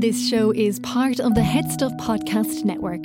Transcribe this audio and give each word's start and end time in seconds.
This 0.00 0.28
show 0.28 0.52
is 0.52 0.78
part 0.78 1.18
of 1.18 1.34
the 1.34 1.42
Head 1.42 1.72
Stuff 1.72 1.92
Podcast 1.94 2.64
Network. 2.64 3.02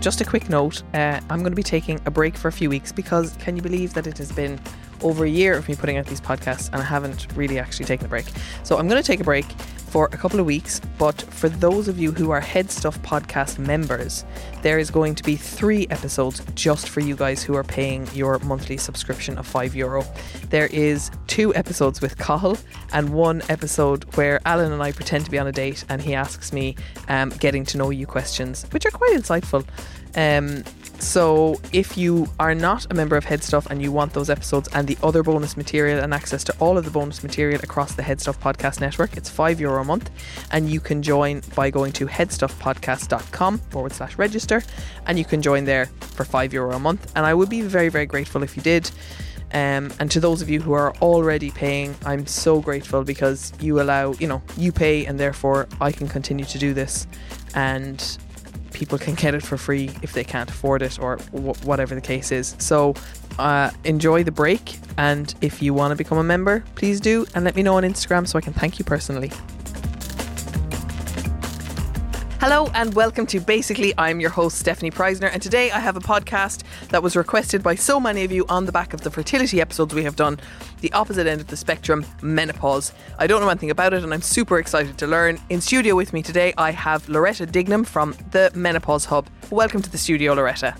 Just 0.00 0.22
a 0.22 0.24
quick 0.24 0.48
note 0.48 0.82
uh, 0.94 1.20
I'm 1.28 1.40
going 1.40 1.52
to 1.52 1.56
be 1.56 1.62
taking 1.62 2.00
a 2.06 2.10
break 2.10 2.38
for 2.38 2.48
a 2.48 2.52
few 2.52 2.70
weeks 2.70 2.90
because 2.90 3.36
can 3.36 3.54
you 3.54 3.60
believe 3.60 3.92
that 3.92 4.06
it 4.06 4.16
has 4.16 4.32
been 4.32 4.58
over 5.02 5.26
a 5.26 5.28
year 5.28 5.54
of 5.54 5.68
me 5.68 5.74
putting 5.74 5.98
out 5.98 6.06
these 6.06 6.22
podcasts 6.22 6.70
and 6.72 6.80
I 6.80 6.86
haven't 6.86 7.26
really 7.36 7.58
actually 7.58 7.84
taken 7.84 8.06
a 8.06 8.08
break? 8.08 8.24
So 8.62 8.78
I'm 8.78 8.88
going 8.88 9.02
to 9.02 9.06
take 9.06 9.20
a 9.20 9.24
break 9.24 9.44
for 9.96 10.10
a 10.12 10.16
couple 10.18 10.38
of 10.38 10.44
weeks. 10.44 10.78
But 10.98 11.22
for 11.22 11.48
those 11.48 11.88
of 11.88 11.98
you 11.98 12.12
who 12.12 12.30
are 12.30 12.38
Head 12.38 12.70
Stuff 12.70 13.00
podcast 13.00 13.58
members, 13.58 14.26
there 14.60 14.78
is 14.78 14.90
going 14.90 15.14
to 15.14 15.22
be 15.22 15.36
three 15.36 15.86
episodes 15.88 16.42
just 16.54 16.90
for 16.90 17.00
you 17.00 17.16
guys 17.16 17.42
who 17.42 17.56
are 17.56 17.64
paying 17.64 18.06
your 18.12 18.38
monthly 18.40 18.76
subscription 18.76 19.38
of 19.38 19.46
five 19.46 19.74
euro. 19.74 20.04
There 20.50 20.66
is 20.66 21.10
two 21.28 21.54
episodes 21.54 22.02
with 22.02 22.18
Cathal 22.18 22.58
and 22.92 23.08
one 23.14 23.40
episode 23.48 24.04
where 24.16 24.38
Alan 24.44 24.70
and 24.70 24.82
I 24.82 24.92
pretend 24.92 25.24
to 25.24 25.30
be 25.30 25.38
on 25.38 25.46
a 25.46 25.52
date 25.52 25.86
and 25.88 26.02
he 26.02 26.14
asks 26.14 26.52
me 26.52 26.76
um, 27.08 27.30
getting 27.30 27.64
to 27.64 27.78
know 27.78 27.88
you 27.88 28.06
questions, 28.06 28.66
which 28.72 28.84
are 28.84 28.90
quite 28.90 29.14
insightful. 29.14 29.66
Um, 30.14 30.62
so, 30.98 31.60
if 31.72 31.98
you 31.98 32.26
are 32.40 32.54
not 32.54 32.90
a 32.90 32.94
member 32.94 33.16
of 33.16 33.24
Head 33.24 33.42
Stuff 33.42 33.66
and 33.66 33.82
you 33.82 33.92
want 33.92 34.14
those 34.14 34.30
episodes 34.30 34.68
and 34.72 34.88
the 34.88 34.96
other 35.02 35.22
bonus 35.22 35.56
material 35.56 36.02
and 36.02 36.14
access 36.14 36.42
to 36.44 36.56
all 36.58 36.78
of 36.78 36.84
the 36.84 36.90
bonus 36.90 37.22
material 37.22 37.60
across 37.62 37.94
the 37.94 38.02
Head 38.02 38.20
Stuff 38.20 38.40
Podcast 38.40 38.80
Network, 38.80 39.16
it's 39.16 39.28
five 39.28 39.60
euro 39.60 39.82
a 39.82 39.84
month. 39.84 40.10
And 40.50 40.70
you 40.70 40.80
can 40.80 41.02
join 41.02 41.42
by 41.54 41.70
going 41.70 41.92
to 41.92 42.06
headstuffpodcast.com 42.06 43.58
forward 43.58 43.92
slash 43.92 44.16
register. 44.16 44.62
And 45.06 45.18
you 45.18 45.24
can 45.24 45.42
join 45.42 45.64
there 45.64 45.86
for 46.00 46.24
five 46.24 46.52
euro 46.52 46.74
a 46.74 46.78
month. 46.78 47.12
And 47.14 47.26
I 47.26 47.34
would 47.34 47.50
be 47.50 47.60
very, 47.60 47.88
very 47.88 48.06
grateful 48.06 48.42
if 48.42 48.56
you 48.56 48.62
did. 48.62 48.90
Um, 49.52 49.92
and 50.00 50.10
to 50.10 50.20
those 50.20 50.42
of 50.42 50.50
you 50.50 50.60
who 50.60 50.72
are 50.72 50.94
already 50.96 51.50
paying, 51.50 51.94
I'm 52.04 52.26
so 52.26 52.60
grateful 52.60 53.04
because 53.04 53.52
you 53.60 53.80
allow, 53.80 54.12
you 54.14 54.26
know, 54.26 54.42
you 54.56 54.72
pay 54.72 55.06
and 55.06 55.20
therefore 55.20 55.68
I 55.80 55.92
can 55.92 56.08
continue 56.08 56.44
to 56.46 56.58
do 56.58 56.74
this. 56.74 57.06
And 57.54 58.18
people 58.72 58.98
can 58.98 59.14
get 59.14 59.34
it 59.34 59.42
for 59.42 59.56
free 59.56 59.90
if 60.02 60.12
they 60.12 60.24
can't 60.24 60.50
afford 60.50 60.82
it 60.82 60.98
or 60.98 61.16
w- 61.32 61.54
whatever 61.64 61.94
the 61.94 62.00
case 62.00 62.32
is. 62.32 62.54
So 62.58 62.94
uh, 63.38 63.70
enjoy 63.84 64.24
the 64.24 64.32
break. 64.32 64.76
And 64.98 65.34
if 65.40 65.62
you 65.62 65.74
want 65.74 65.92
to 65.92 65.96
become 65.96 66.18
a 66.18 66.24
member, 66.24 66.64
please 66.74 67.00
do. 67.00 67.26
And 67.34 67.44
let 67.44 67.56
me 67.56 67.62
know 67.62 67.76
on 67.76 67.82
Instagram 67.82 68.26
so 68.26 68.38
I 68.38 68.40
can 68.40 68.52
thank 68.52 68.78
you 68.78 68.84
personally. 68.84 69.30
Hello 72.48 72.70
and 72.74 72.94
welcome 72.94 73.26
to 73.26 73.40
Basically 73.40 73.92
I'm 73.98 74.20
your 74.20 74.30
host 74.30 74.64
Stefanie 74.64 74.94
Preissner 74.94 75.28
and 75.32 75.42
today 75.42 75.72
I 75.72 75.80
have 75.80 75.96
a 75.96 76.00
podcast 76.00 76.62
that 76.90 77.02
was 77.02 77.16
requested 77.16 77.60
by 77.60 77.74
so 77.74 77.98
many 77.98 78.22
of 78.22 78.30
you 78.30 78.46
on 78.48 78.66
the 78.66 78.70
back 78.70 78.94
of 78.94 79.00
the 79.00 79.10
fertility 79.10 79.60
episodes 79.60 79.92
we 79.92 80.04
have 80.04 80.14
done 80.14 80.38
the 80.80 80.92
opposite 80.92 81.26
end 81.26 81.40
of 81.40 81.48
the 81.48 81.56
spectrum 81.56 82.06
menopause. 82.22 82.92
I 83.18 83.26
don't 83.26 83.40
know 83.40 83.48
anything 83.48 83.72
about 83.72 83.94
it 83.94 84.04
and 84.04 84.14
I'm 84.14 84.22
super 84.22 84.60
excited 84.60 84.96
to 84.98 85.08
learn. 85.08 85.40
In 85.48 85.60
studio 85.60 85.96
with 85.96 86.12
me 86.12 86.22
today 86.22 86.54
I 86.56 86.70
have 86.70 87.08
Loretta 87.08 87.48
Dignam 87.48 87.84
from 87.84 88.14
the 88.30 88.52
Menopause 88.54 89.06
Hub. 89.06 89.26
Welcome 89.50 89.82
to 89.82 89.90
the 89.90 89.98
studio 89.98 90.32
Loretta. 90.34 90.76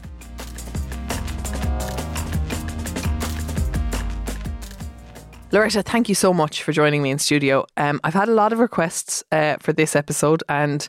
Loretta, 5.53 5.83
thank 5.83 6.09
you 6.09 6.15
so 6.15 6.35
much 6.35 6.63
for 6.63 6.73
joining 6.73 7.03
me 7.03 7.11
in 7.11 7.19
studio. 7.19 7.67
Um, 7.77 8.01
I've 8.05 8.15
had 8.15 8.29
a 8.29 8.35
lot 8.35 8.53
of 8.53 8.59
requests 8.59 9.25
uh, 9.33 9.57
for 9.61 9.73
this 9.73 9.97
episode, 9.97 10.43
and 10.49 10.87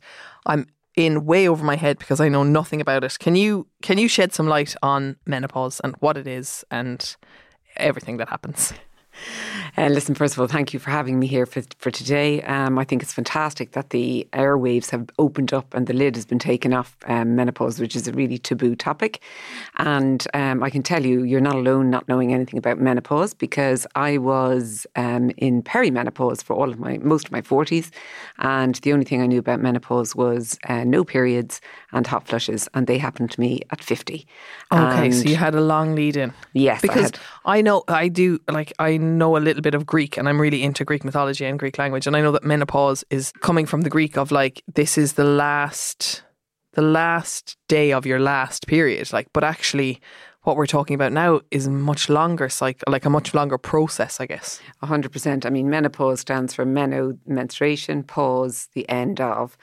I'm 0.47 0.68
in 0.96 1.25
way 1.25 1.47
over 1.47 1.63
my 1.63 1.75
head 1.75 2.00
because 2.00 2.19
I 2.19 2.28
know 2.28 2.44
nothing 2.44 2.81
about 2.81 3.03
it. 3.03 3.18
Can 3.19 3.35
you 3.35 3.68
can 3.81 4.00
you 4.00 4.08
shed 4.08 4.34
some 4.34 4.47
light 4.47 4.75
on 4.81 5.18
menopause 5.25 5.80
and 5.84 5.96
what 6.00 6.18
it 6.18 6.25
is 6.28 6.66
and 6.72 7.16
everything 7.75 8.18
that 8.18 8.30
happens? 8.30 8.74
Uh, 9.79 9.89
listen, 9.89 10.15
first 10.15 10.33
of 10.33 10.39
all, 10.39 10.47
thank 10.47 10.73
you 10.73 10.79
for 10.79 10.89
having 10.89 11.19
me 11.19 11.27
here 11.27 11.45
for, 11.45 11.61
for 11.77 11.91
today. 11.91 12.41
Um, 12.41 12.79
I 12.79 12.83
think 12.83 13.03
it's 13.03 13.13
fantastic 13.13 13.73
that 13.73 13.91
the 13.91 14.27
airwaves 14.33 14.89
have 14.89 15.07
opened 15.19 15.53
up 15.53 15.71
and 15.75 15.85
the 15.85 15.93
lid 15.93 16.15
has 16.15 16.25
been 16.25 16.39
taken 16.39 16.73
off 16.73 16.97
um, 17.05 17.35
menopause, 17.35 17.79
which 17.79 17.95
is 17.95 18.07
a 18.07 18.11
really 18.11 18.39
taboo 18.39 18.75
topic. 18.75 19.21
And 19.77 20.27
um, 20.33 20.63
I 20.63 20.71
can 20.71 20.81
tell 20.81 21.05
you, 21.05 21.21
you're 21.21 21.41
not 21.41 21.53
alone 21.53 21.91
not 21.91 22.07
knowing 22.07 22.33
anything 22.33 22.57
about 22.57 22.79
menopause 22.79 23.35
because 23.35 23.85
I 23.93 24.17
was 24.17 24.87
um, 24.95 25.29
in 25.37 25.61
perimenopause 25.61 26.43
for 26.43 26.55
all 26.55 26.71
of 26.71 26.79
my 26.79 26.97
most 26.97 27.27
of 27.27 27.31
my 27.31 27.41
40s, 27.41 27.91
and 28.39 28.73
the 28.75 28.93
only 28.93 29.05
thing 29.05 29.21
I 29.21 29.27
knew 29.27 29.37
about 29.37 29.59
menopause 29.59 30.16
was 30.16 30.57
uh, 30.67 30.85
no 30.85 31.03
periods 31.03 31.61
and 31.93 32.05
hot 32.05 32.27
flushes, 32.27 32.67
and 32.73 32.85
they 32.87 32.97
happened 32.97 33.31
to 33.31 33.39
me 33.39 33.61
at 33.71 33.81
50. 33.83 34.27
Okay, 34.71 35.05
And- 35.05 35.15
so 35.15 35.23
you 35.23 35.35
had 35.37 35.55
a 35.55 35.61
long 35.61 35.95
lead 35.95 36.17
in. 36.17 36.33
Yes, 36.53 36.79
I 36.79 36.81
because 36.81 37.01
had. 37.03 37.19
I 37.45 37.61
know 37.61 37.83
I 37.87 38.09
do 38.09 38.39
like 38.49 38.73
I 38.79 38.97
know 38.97 39.37
a 39.37 39.39
little 39.39 39.61
bit 39.61 39.73
of 39.75 39.85
Greek 39.85 40.17
and 40.17 40.27
I'm 40.27 40.39
really 40.41 40.63
into 40.63 40.83
Greek 40.83 41.03
mythology 41.05 41.45
and 41.45 41.57
Greek 41.57 41.77
language 41.77 42.05
and 42.05 42.15
I 42.17 42.21
know 42.21 42.31
that 42.33 42.43
menopause 42.43 43.03
is 43.09 43.31
coming 43.41 43.65
from 43.65 43.81
the 43.81 43.89
Greek 43.89 44.17
of 44.17 44.31
like 44.31 44.61
this 44.75 44.97
is 44.97 45.13
the 45.13 45.23
last 45.23 46.23
the 46.73 46.81
last 46.81 47.57
day 47.67 47.91
of 47.93 48.05
your 48.05 48.19
last 48.19 48.67
period 48.67 49.11
like 49.13 49.27
but 49.33 49.43
actually 49.43 49.99
what 50.43 50.55
we're 50.55 50.67
talking 50.67 50.93
about 50.93 51.11
now 51.11 51.41
is 51.51 51.67
much 51.67 52.07
longer 52.09 52.47
cycle 52.49 52.89
like 52.91 53.03
a 53.05 53.09
much 53.09 53.33
longer 53.33 53.57
process 53.57 54.19
I 54.21 54.25
guess. 54.27 54.61
100%. 54.83 55.45
I 55.45 55.49
mean, 55.49 55.69
menopause 55.69 56.19
stands 56.21 56.53
for 56.53 56.65
meno, 56.65 57.17
menstruation, 57.25 58.03
pause, 58.03 58.69
the 58.73 58.87
end 58.89 59.19
of. 59.19 59.57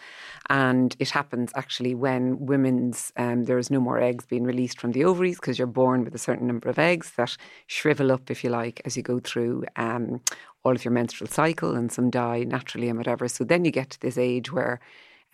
And 0.50 0.94
it 0.99 1.10
happens 1.10 1.53
actually 1.55 1.94
when 1.94 2.44
women's, 2.47 3.12
um, 3.16 3.44
there 3.44 3.59
is 3.59 3.71
no 3.71 3.81
more 3.81 4.00
eggs 4.00 4.27
being 4.27 4.44
released 4.44 4.78
from 4.78 4.93
the 4.93 5.05
ovaries 5.05 5.37
because 5.37 5.59
you're 5.59 5.66
born 5.66 6.05
with 6.05 6.15
a 6.15 6.19
certain 6.19 6.47
number 6.47 6.69
of 6.69 6.78
eggs 6.78 7.12
that 7.16 7.37
shrivel 7.66 8.12
up, 8.12 8.31
if 8.31 8.44
you 8.44 8.50
like, 8.50 8.83
as 8.84 8.97
you 8.97 9.03
go 9.03 9.21
through 9.21 9.65
um, 9.77 10.21
all 10.62 10.72
of 10.72 10.84
your 10.84 10.93
menstrual 10.93 11.28
cycle 11.28 11.75
and 11.75 11.91
some 11.91 12.10
die 12.10 12.44
naturally 12.44 12.88
and 12.88 12.99
whatever. 12.99 13.27
So 13.28 13.44
then 13.44 13.65
you 13.65 13.71
get 13.71 13.91
to 13.91 14.00
this 14.00 14.19
age 14.19 14.53
where 14.53 14.81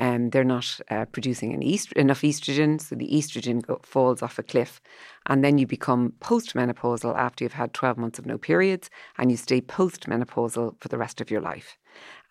um, 0.00 0.31
they're 0.31 0.44
not 0.44 0.81
uh, 0.91 1.04
producing 1.06 1.62
est- 1.62 1.93
enough 1.93 2.22
estrogen, 2.22 2.81
so 2.81 2.94
the 2.94 3.09
estrogen 3.09 3.65
go- 3.66 3.81
falls 3.82 4.22
off 4.22 4.38
a 4.38 4.43
cliff. 4.43 4.81
And 5.26 5.44
then 5.44 5.58
you 5.58 5.67
become 5.67 6.14
postmenopausal 6.20 7.14
after 7.17 7.44
you've 7.44 7.52
had 7.52 7.75
12 7.75 7.99
months 7.99 8.19
of 8.19 8.25
no 8.25 8.38
periods, 8.38 8.88
and 9.19 9.31
you 9.31 9.37
stay 9.37 9.61
postmenopausal 9.61 10.81
for 10.81 10.88
the 10.88 10.96
rest 10.96 11.20
of 11.20 11.31
your 11.31 11.43
life. 11.43 11.76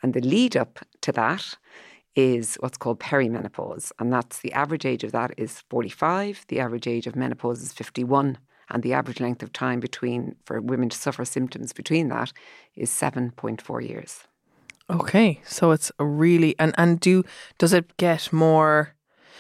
And 0.01 0.15
the 0.15 0.21
lead 0.21 0.57
up 0.57 0.79
to 1.01 1.11
that 1.11 1.57
is 2.15 2.57
what's 2.59 2.77
called 2.77 2.99
perimenopause, 2.99 3.91
and 3.99 4.11
that's 4.11 4.39
the 4.39 4.53
average 4.53 4.85
age 4.85 5.03
of 5.03 5.11
that 5.11 5.33
is 5.37 5.61
45, 5.69 6.45
the 6.47 6.59
average 6.59 6.87
age 6.87 7.07
of 7.07 7.15
menopause 7.15 7.61
is 7.61 7.73
51. 7.73 8.37
And 8.71 8.83
the 8.83 8.93
average 8.93 9.19
length 9.19 9.41
of 9.41 9.51
time 9.51 9.79
between 9.79 10.35
for 10.45 10.61
women 10.61 10.89
to 10.89 10.97
suffer 10.97 11.25
symptoms 11.25 11.73
between 11.73 12.09
that 12.09 12.31
is 12.75 12.91
7.4 12.91 13.87
years. 13.87 14.27
Okay, 14.91 15.41
so 15.43 15.71
it's 15.71 15.91
really 15.99 16.55
and 16.59 16.73
and 16.77 16.99
do 16.99 17.23
does 17.57 17.73
it 17.73 17.97
get 17.97 18.33
more? 18.33 18.93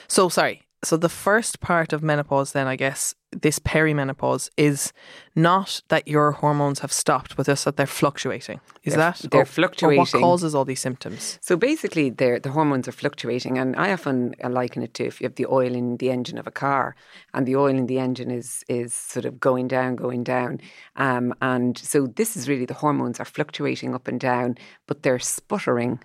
So 0.07 0.29
sorry. 0.29 0.63
So 0.83 0.97
the 0.97 1.09
first 1.09 1.59
part 1.59 1.93
of 1.93 2.01
menopause, 2.01 2.53
then 2.53 2.67
I 2.67 2.75
guess, 2.75 3.13
this 3.31 3.59
perimenopause 3.59 4.49
is 4.57 4.91
not 5.35 5.81
that 5.89 6.07
your 6.07 6.31
hormones 6.31 6.79
have 6.79 6.91
stopped, 6.91 7.35
but 7.37 7.45
just 7.45 7.63
that 7.65 7.77
they're 7.77 7.85
fluctuating. 7.85 8.59
Is 8.83 8.93
They're- 8.93 8.97
that 8.97 9.21
they're 9.31 9.41
or- 9.41 9.45
Or 9.45 9.97
what 9.97 10.11
causes 10.21 10.55
all 10.55 10.65
these 10.65 10.79
symptoms? 10.79 11.37
So 11.41 11.55
basically, 11.55 12.09
they're- 12.09 12.39
the 12.39 12.51
hormones 12.51 12.87
are 12.87 12.91
fluctuating, 12.91 13.57
and 13.57 13.75
I 13.75 13.93
often 13.93 14.33
liken 14.43 14.81
it 14.81 14.93
to 14.95 15.05
if 15.05 15.21
you 15.21 15.25
have 15.25 15.35
the 15.35 15.45
oil 15.45 15.75
in 15.75 15.97
the 15.97 16.09
engine 16.09 16.37
of 16.39 16.47
a 16.47 16.51
car, 16.51 16.95
and 17.33 17.45
the 17.45 17.55
oil 17.55 17.67
in 17.77 17.85
the 17.85 17.99
engine 17.99 18.31
is 18.31 18.63
is 18.67 18.93
sort 18.93 19.25
of 19.25 19.39
going 19.39 19.67
down, 19.67 19.95
going 19.95 20.23
down, 20.23 20.59
um, 20.95 21.33
and 21.41 21.77
so 21.77 22.07
this 22.07 22.35
is 22.35 22.49
really 22.49 22.65
the 22.65 22.73
hormones 22.85 23.19
are 23.19 23.25
fluctuating 23.25 23.93
up 23.93 24.07
and 24.07 24.19
down, 24.19 24.57
but 24.87 25.03
they're 25.03 25.19
sputtering. 25.19 25.99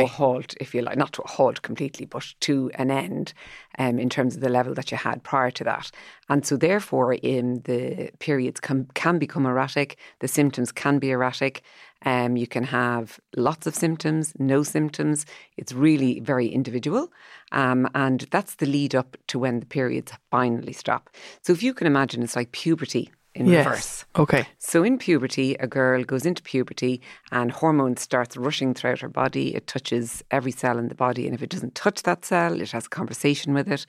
To 0.00 0.04
a 0.04 0.06
halt, 0.06 0.54
if 0.60 0.74
you 0.74 0.80
like, 0.80 0.96
not 0.96 1.12
to 1.14 1.22
a 1.22 1.28
halt 1.28 1.60
completely, 1.62 2.06
but 2.06 2.34
to 2.40 2.70
an 2.74 2.90
end 2.90 3.34
um, 3.78 3.98
in 3.98 4.08
terms 4.08 4.34
of 4.34 4.40
the 4.40 4.48
level 4.48 4.72
that 4.74 4.90
you 4.90 4.96
had 4.96 5.22
prior 5.22 5.50
to 5.50 5.64
that. 5.64 5.90
And 6.28 6.46
so, 6.46 6.56
therefore, 6.56 7.14
in 7.14 7.60
the 7.64 8.10
periods 8.18 8.60
can, 8.60 8.88
can 8.94 9.18
become 9.18 9.44
erratic, 9.44 9.98
the 10.20 10.28
symptoms 10.28 10.72
can 10.72 10.98
be 10.98 11.10
erratic. 11.10 11.62
Um, 12.04 12.36
you 12.36 12.46
can 12.46 12.64
have 12.64 13.18
lots 13.36 13.66
of 13.66 13.74
symptoms, 13.74 14.32
no 14.38 14.62
symptoms. 14.62 15.26
It's 15.56 15.72
really 15.72 16.20
very 16.20 16.46
individual. 16.46 17.12
Um, 17.52 17.88
and 17.94 18.20
that's 18.30 18.54
the 18.54 18.66
lead 18.66 18.94
up 18.94 19.16
to 19.26 19.38
when 19.38 19.60
the 19.60 19.66
periods 19.66 20.12
finally 20.30 20.72
stop. 20.72 21.10
So, 21.42 21.52
if 21.52 21.62
you 21.62 21.74
can 21.74 21.86
imagine, 21.86 22.22
it's 22.22 22.36
like 22.36 22.52
puberty 22.52 23.10
in 23.38 23.48
reverse. 23.48 24.04
Okay. 24.16 24.46
So 24.58 24.82
in 24.82 24.98
puberty, 24.98 25.54
a 25.54 25.66
girl 25.66 26.04
goes 26.04 26.26
into 26.26 26.42
puberty 26.42 27.00
and 27.30 27.50
hormones 27.50 28.00
starts 28.00 28.36
rushing 28.36 28.74
throughout 28.74 29.00
her 29.00 29.08
body. 29.08 29.54
It 29.54 29.66
touches 29.66 30.22
every 30.30 30.52
cell 30.52 30.78
in 30.78 30.88
the 30.88 30.94
body, 30.94 31.26
and 31.26 31.34
if 31.34 31.42
it 31.42 31.50
doesn't 31.50 31.74
touch 31.74 32.02
that 32.02 32.24
cell, 32.24 32.60
it 32.60 32.72
has 32.72 32.86
a 32.86 32.90
conversation 32.90 33.54
with 33.54 33.68
it, 33.68 33.86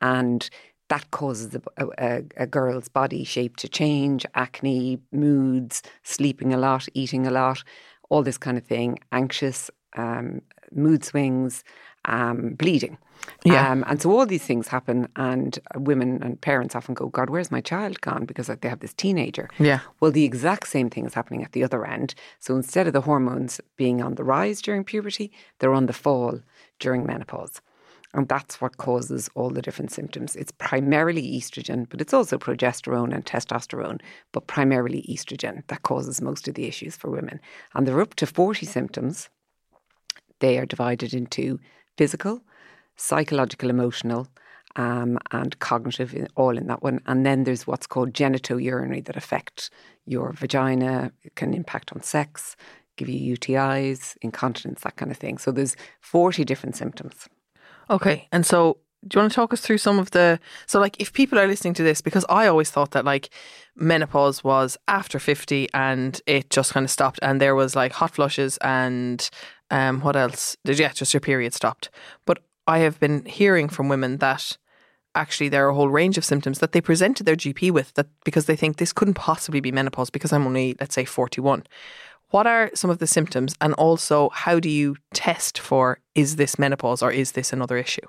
and 0.00 0.48
that 0.88 1.10
causes 1.10 1.54
a, 1.76 1.86
a, 1.98 2.22
a 2.36 2.46
girl's 2.46 2.88
body 2.88 3.24
shape 3.24 3.56
to 3.56 3.68
change, 3.68 4.26
acne, 4.34 4.98
moods, 5.12 5.82
sleeping 6.02 6.52
a 6.52 6.58
lot, 6.58 6.86
eating 6.94 7.26
a 7.26 7.30
lot, 7.30 7.62
all 8.10 8.22
this 8.22 8.38
kind 8.38 8.58
of 8.58 8.64
thing, 8.64 8.98
anxious, 9.10 9.70
um, 9.96 10.42
mood 10.72 11.04
swings, 11.04 11.64
um, 12.04 12.54
bleeding. 12.54 12.98
Yeah. 13.44 13.70
Um, 13.70 13.84
and 13.86 14.00
so 14.00 14.10
all 14.10 14.26
these 14.26 14.44
things 14.44 14.68
happen, 14.68 15.08
and 15.16 15.58
women 15.76 16.22
and 16.22 16.40
parents 16.40 16.74
often 16.74 16.94
go, 16.94 17.08
God, 17.08 17.30
where's 17.30 17.50
my 17.50 17.60
child 17.60 18.00
gone? 18.00 18.26
Because 18.26 18.48
like, 18.48 18.60
they 18.60 18.68
have 18.68 18.80
this 18.80 18.94
teenager. 18.94 19.48
Yeah. 19.58 19.80
Well, 20.00 20.10
the 20.10 20.24
exact 20.24 20.68
same 20.68 20.90
thing 20.90 21.06
is 21.06 21.14
happening 21.14 21.42
at 21.42 21.52
the 21.52 21.64
other 21.64 21.86
end. 21.86 22.14
So 22.38 22.56
instead 22.56 22.86
of 22.86 22.92
the 22.92 23.00
hormones 23.02 23.60
being 23.76 24.02
on 24.02 24.16
the 24.16 24.24
rise 24.24 24.60
during 24.60 24.84
puberty, 24.84 25.32
they're 25.58 25.74
on 25.74 25.86
the 25.86 25.92
fall 25.92 26.40
during 26.78 27.06
menopause. 27.06 27.60
And 28.14 28.28
that's 28.28 28.60
what 28.60 28.76
causes 28.76 29.28
all 29.34 29.50
the 29.50 29.60
different 29.60 29.90
symptoms. 29.90 30.36
It's 30.36 30.52
primarily 30.52 31.36
estrogen, 31.36 31.86
but 31.88 32.00
it's 32.00 32.14
also 32.14 32.38
progesterone 32.38 33.12
and 33.12 33.26
testosterone, 33.26 34.00
but 34.30 34.46
primarily 34.46 35.04
estrogen 35.10 35.66
that 35.66 35.82
causes 35.82 36.22
most 36.22 36.46
of 36.46 36.54
the 36.54 36.68
issues 36.68 36.94
for 36.94 37.10
women. 37.10 37.40
And 37.74 37.86
there 37.86 37.96
are 37.96 38.02
up 38.02 38.14
to 38.16 38.26
40 38.26 38.66
symptoms. 38.66 39.30
They 40.38 40.58
are 40.58 40.66
divided 40.66 41.12
into 41.12 41.58
physical, 41.96 42.42
psychological, 42.96 43.70
emotional, 43.70 44.28
um, 44.76 45.18
and 45.30 45.58
cognitive, 45.58 46.14
all 46.36 46.56
in 46.56 46.66
that 46.66 46.82
one. 46.82 47.00
And 47.06 47.24
then 47.24 47.44
there's 47.44 47.66
what's 47.66 47.86
called 47.86 48.12
genitourinary 48.12 49.04
that 49.04 49.16
affect 49.16 49.70
your 50.06 50.32
vagina, 50.32 51.12
it 51.22 51.34
can 51.34 51.54
impact 51.54 51.92
on 51.92 52.02
sex, 52.02 52.56
give 52.96 53.08
you 53.08 53.36
UTIs, 53.36 54.16
incontinence, 54.20 54.82
that 54.82 54.96
kind 54.96 55.10
of 55.10 55.16
thing. 55.16 55.38
So 55.38 55.50
there's 55.50 55.76
40 56.00 56.44
different 56.44 56.76
symptoms. 56.76 57.28
Okay. 57.90 58.28
And 58.32 58.44
so 58.44 58.78
do 59.06 59.16
you 59.16 59.22
want 59.22 59.32
to 59.32 59.36
talk 59.36 59.52
us 59.52 59.60
through 59.60 59.78
some 59.78 59.98
of 59.98 60.12
the 60.12 60.40
so 60.66 60.80
like 60.80 60.98
if 61.00 61.12
people 61.12 61.38
are 61.38 61.46
listening 61.46 61.74
to 61.74 61.82
this 61.82 62.00
because 62.00 62.24
I 62.28 62.46
always 62.46 62.70
thought 62.70 62.92
that 62.92 63.04
like 63.04 63.28
menopause 63.76 64.42
was 64.42 64.78
after 64.88 65.18
50 65.18 65.68
and 65.74 66.20
it 66.26 66.50
just 66.50 66.72
kind 66.72 66.84
of 66.84 66.90
stopped 66.90 67.18
and 67.22 67.40
there 67.40 67.54
was 67.54 67.76
like 67.76 67.92
hot 67.92 68.12
flushes 68.12 68.56
and 68.58 69.28
um 69.70 70.00
what 70.00 70.16
else? 70.16 70.56
Did 70.64 70.78
yeah 70.78 70.92
just 70.92 71.14
your 71.14 71.20
period 71.20 71.54
stopped. 71.54 71.90
But 72.26 72.38
I 72.66 72.78
have 72.78 72.98
been 73.00 73.24
hearing 73.24 73.68
from 73.68 73.88
women 73.88 74.18
that 74.18 74.56
actually 75.14 75.48
there 75.48 75.66
are 75.66 75.70
a 75.70 75.74
whole 75.74 75.90
range 75.90 76.18
of 76.18 76.24
symptoms 76.24 76.58
that 76.58 76.72
they 76.72 76.80
present 76.80 77.16
to 77.16 77.24
their 77.24 77.36
GP 77.36 77.70
with 77.70 77.94
that 77.94 78.08
because 78.24 78.46
they 78.46 78.56
think 78.56 78.76
this 78.76 78.92
couldn't 78.92 79.14
possibly 79.14 79.60
be 79.60 79.70
menopause 79.70 80.10
because 80.10 80.32
I'm 80.32 80.46
only 80.46 80.76
let's 80.80 80.94
say 80.94 81.04
41 81.04 81.64
what 82.34 82.48
are 82.48 82.68
some 82.74 82.90
of 82.90 82.98
the 82.98 83.06
symptoms? 83.06 83.54
And 83.60 83.74
also 83.74 84.28
how 84.30 84.58
do 84.58 84.68
you 84.68 84.96
test 85.12 85.56
for 85.56 86.00
is 86.14 86.36
this 86.36 86.58
menopause 86.58 87.02
or 87.02 87.10
is 87.10 87.32
this 87.32 87.52
another 87.52 87.76
issue 87.76 88.06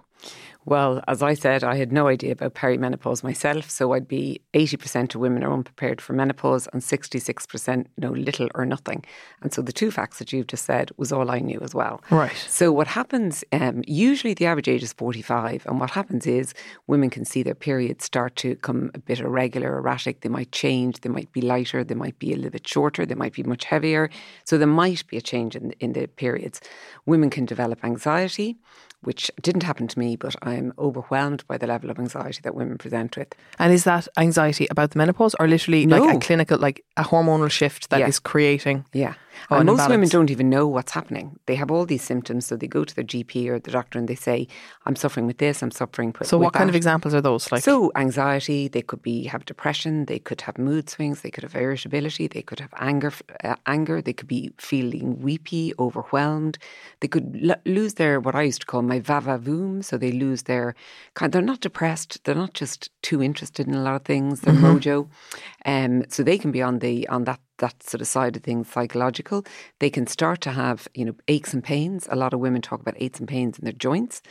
Well, 0.67 1.03
as 1.07 1.21
I 1.21 1.35
said, 1.35 1.63
I 1.63 1.75
had 1.75 1.91
no 1.91 2.07
idea 2.07 2.31
about 2.31 2.55
perimenopause 2.55 3.23
myself. 3.23 3.69
So 3.69 3.93
I'd 3.93 4.07
be 4.07 4.41
80% 4.55 5.13
of 5.13 5.21
women 5.21 5.43
are 5.43 5.53
unprepared 5.53 6.01
for 6.01 6.13
menopause 6.13 6.67
and 6.73 6.81
66% 6.81 7.85
know 7.99 8.11
little 8.11 8.49
or 8.55 8.65
nothing. 8.65 9.05
And 9.43 9.53
so 9.53 9.61
the 9.61 9.71
two 9.71 9.91
facts 9.91 10.17
that 10.17 10.33
you've 10.33 10.47
just 10.47 10.65
said 10.65 10.89
was 10.97 11.11
all 11.11 11.29
I 11.29 11.39
knew 11.39 11.59
as 11.61 11.75
well. 11.75 12.01
Right. 12.09 12.35
So 12.47 12.71
what 12.71 12.87
happens, 12.87 13.43
um, 13.51 13.83
usually 13.85 14.33
the 14.33 14.47
average 14.47 14.67
age 14.67 14.81
is 14.81 14.93
45. 14.93 15.67
And 15.67 15.79
what 15.79 15.91
happens 15.91 16.25
is 16.25 16.55
women 16.87 17.11
can 17.11 17.25
see 17.25 17.43
their 17.43 17.53
periods 17.53 18.03
start 18.03 18.35
to 18.37 18.55
come 18.55 18.89
a 18.95 18.99
bit 18.99 19.19
irregular, 19.19 19.77
erratic. 19.77 20.21
They 20.21 20.29
might 20.29 20.51
change. 20.51 21.01
They 21.01 21.09
might 21.09 21.31
be 21.31 21.41
lighter. 21.41 21.83
They 21.83 21.93
might 21.93 22.17
be 22.17 22.33
a 22.33 22.37
little 22.37 22.49
bit 22.49 22.67
shorter. 22.67 23.05
They 23.05 23.13
might 23.13 23.33
be 23.33 23.43
much 23.43 23.65
heavier. 23.65 24.09
So 24.45 24.57
there 24.57 24.67
might 24.67 25.05
be 25.05 25.17
a 25.17 25.21
change 25.21 25.55
in, 25.55 25.71
in 25.79 25.93
the 25.93 26.07
periods. 26.07 26.59
Women 27.05 27.29
can 27.29 27.45
develop 27.45 27.85
anxiety 27.85 27.94
which 29.01 29.29
didn't 29.41 29.63
happen 29.63 29.87
to 29.87 29.99
me, 29.99 30.15
but 30.15 30.35
I'm 30.41 30.73
overwhelmed 30.79 31.45
by 31.47 31.57
the 31.57 31.67
level 31.67 31.89
of 31.91 31.99
anxiety 31.99 32.39
that 32.43 32.55
women 32.55 32.77
present 32.77 33.15
with. 33.17 33.35
And 33.59 33.71
is 33.71 33.83
that 33.83 34.07
anxiety 34.17 34.67
about 34.71 34.91
the 34.91 34.97
menopause 34.97 35.35
or 35.39 35.47
literally 35.47 35.85
like 35.85 36.15
a 36.15 36.19
clinical, 36.19 36.57
like 36.57 36.83
a 36.97 37.03
hormonal 37.03 37.51
shift 37.51 37.89
that 37.91 38.01
is 38.07 38.15
Yeah. 38.23 38.29
creating? 38.31 38.85
Yeah. 38.93 39.13
Oh, 39.49 39.55
and 39.55 39.69
an 39.69 39.75
most 39.77 39.89
women 39.89 40.09
don't 40.09 40.31
even 40.31 40.49
know 40.49 40.67
what's 40.67 40.91
happening. 40.91 41.39
They 41.45 41.55
have 41.55 41.71
all 41.71 41.85
these 41.85 42.03
symptoms, 42.03 42.45
so 42.45 42.55
they 42.55 42.67
go 42.67 42.83
to 42.83 42.95
their 42.95 43.03
GP 43.03 43.47
or 43.49 43.59
the 43.59 43.71
doctor 43.71 43.99
and 43.99 44.07
they 44.07 44.15
say, 44.15 44.47
I'm 44.85 44.95
suffering 44.95 45.27
with 45.27 45.37
this, 45.37 45.61
I'm 45.61 45.71
suffering 45.71 46.13
with 46.17 46.27
So, 46.27 46.37
what 46.37 46.53
with 46.53 46.53
kind 46.53 46.69
of 46.69 46.75
examples 46.75 47.13
are 47.13 47.21
those? 47.21 47.51
Like, 47.51 47.63
so 47.63 47.91
anxiety, 47.95 48.67
they 48.67 48.81
could 48.81 49.01
be 49.01 49.25
have 49.25 49.45
depression, 49.45 50.05
they 50.05 50.19
could 50.19 50.41
have 50.41 50.57
mood 50.57 50.89
swings, 50.89 51.21
they 51.21 51.31
could 51.31 51.43
have 51.43 51.55
irritability, 51.55 52.27
they 52.27 52.41
could 52.41 52.59
have 52.59 52.73
anger, 52.77 53.11
uh, 53.43 53.55
anger, 53.65 54.01
they 54.01 54.13
could 54.13 54.27
be 54.27 54.51
feeling 54.57 55.21
weepy, 55.21 55.73
overwhelmed. 55.79 56.57
They 56.99 57.07
could 57.07 57.39
l- 57.49 57.61
lose 57.65 57.95
their 57.95 58.19
what 58.19 58.35
I 58.35 58.43
used 58.43 58.61
to 58.61 58.67
call 58.67 58.81
my 58.81 58.99
vavavoom, 58.99 59.83
so 59.83 59.97
they 59.97 60.11
lose 60.11 60.43
their 60.43 60.75
kind. 61.13 61.31
They're 61.31 61.41
not 61.41 61.59
depressed, 61.61 62.23
they're 62.23 62.35
not 62.35 62.53
just 62.53 62.89
too 63.01 63.21
interested 63.21 63.67
in 63.67 63.75
a 63.75 63.81
lot 63.81 63.95
of 63.95 64.05
things. 64.05 64.41
They're 64.41 64.53
mojo, 64.53 65.07
um, 65.65 66.03
so 66.09 66.23
they 66.23 66.37
can 66.37 66.51
be 66.51 66.61
on 66.61 66.79
the 66.79 67.07
on 67.09 67.25
that 67.25 67.39
that 67.57 67.81
sort 67.83 68.01
of 68.01 68.07
side 68.07 68.35
of 68.35 68.43
things, 68.43 68.69
psychological. 68.69 69.45
They 69.79 69.89
can 69.89 70.07
start 70.07 70.41
to 70.41 70.51
have, 70.51 70.87
you 70.93 71.05
know, 71.05 71.15
aches 71.27 71.53
and 71.53 71.63
pains. 71.63 72.07
A 72.11 72.15
lot 72.15 72.33
of 72.33 72.39
women 72.39 72.61
talk 72.61 72.81
about 72.81 72.95
aches 72.97 73.19
and 73.19 73.27
pains 73.27 73.57
in 73.57 73.65
their 73.65 73.73
joints. 73.73 74.21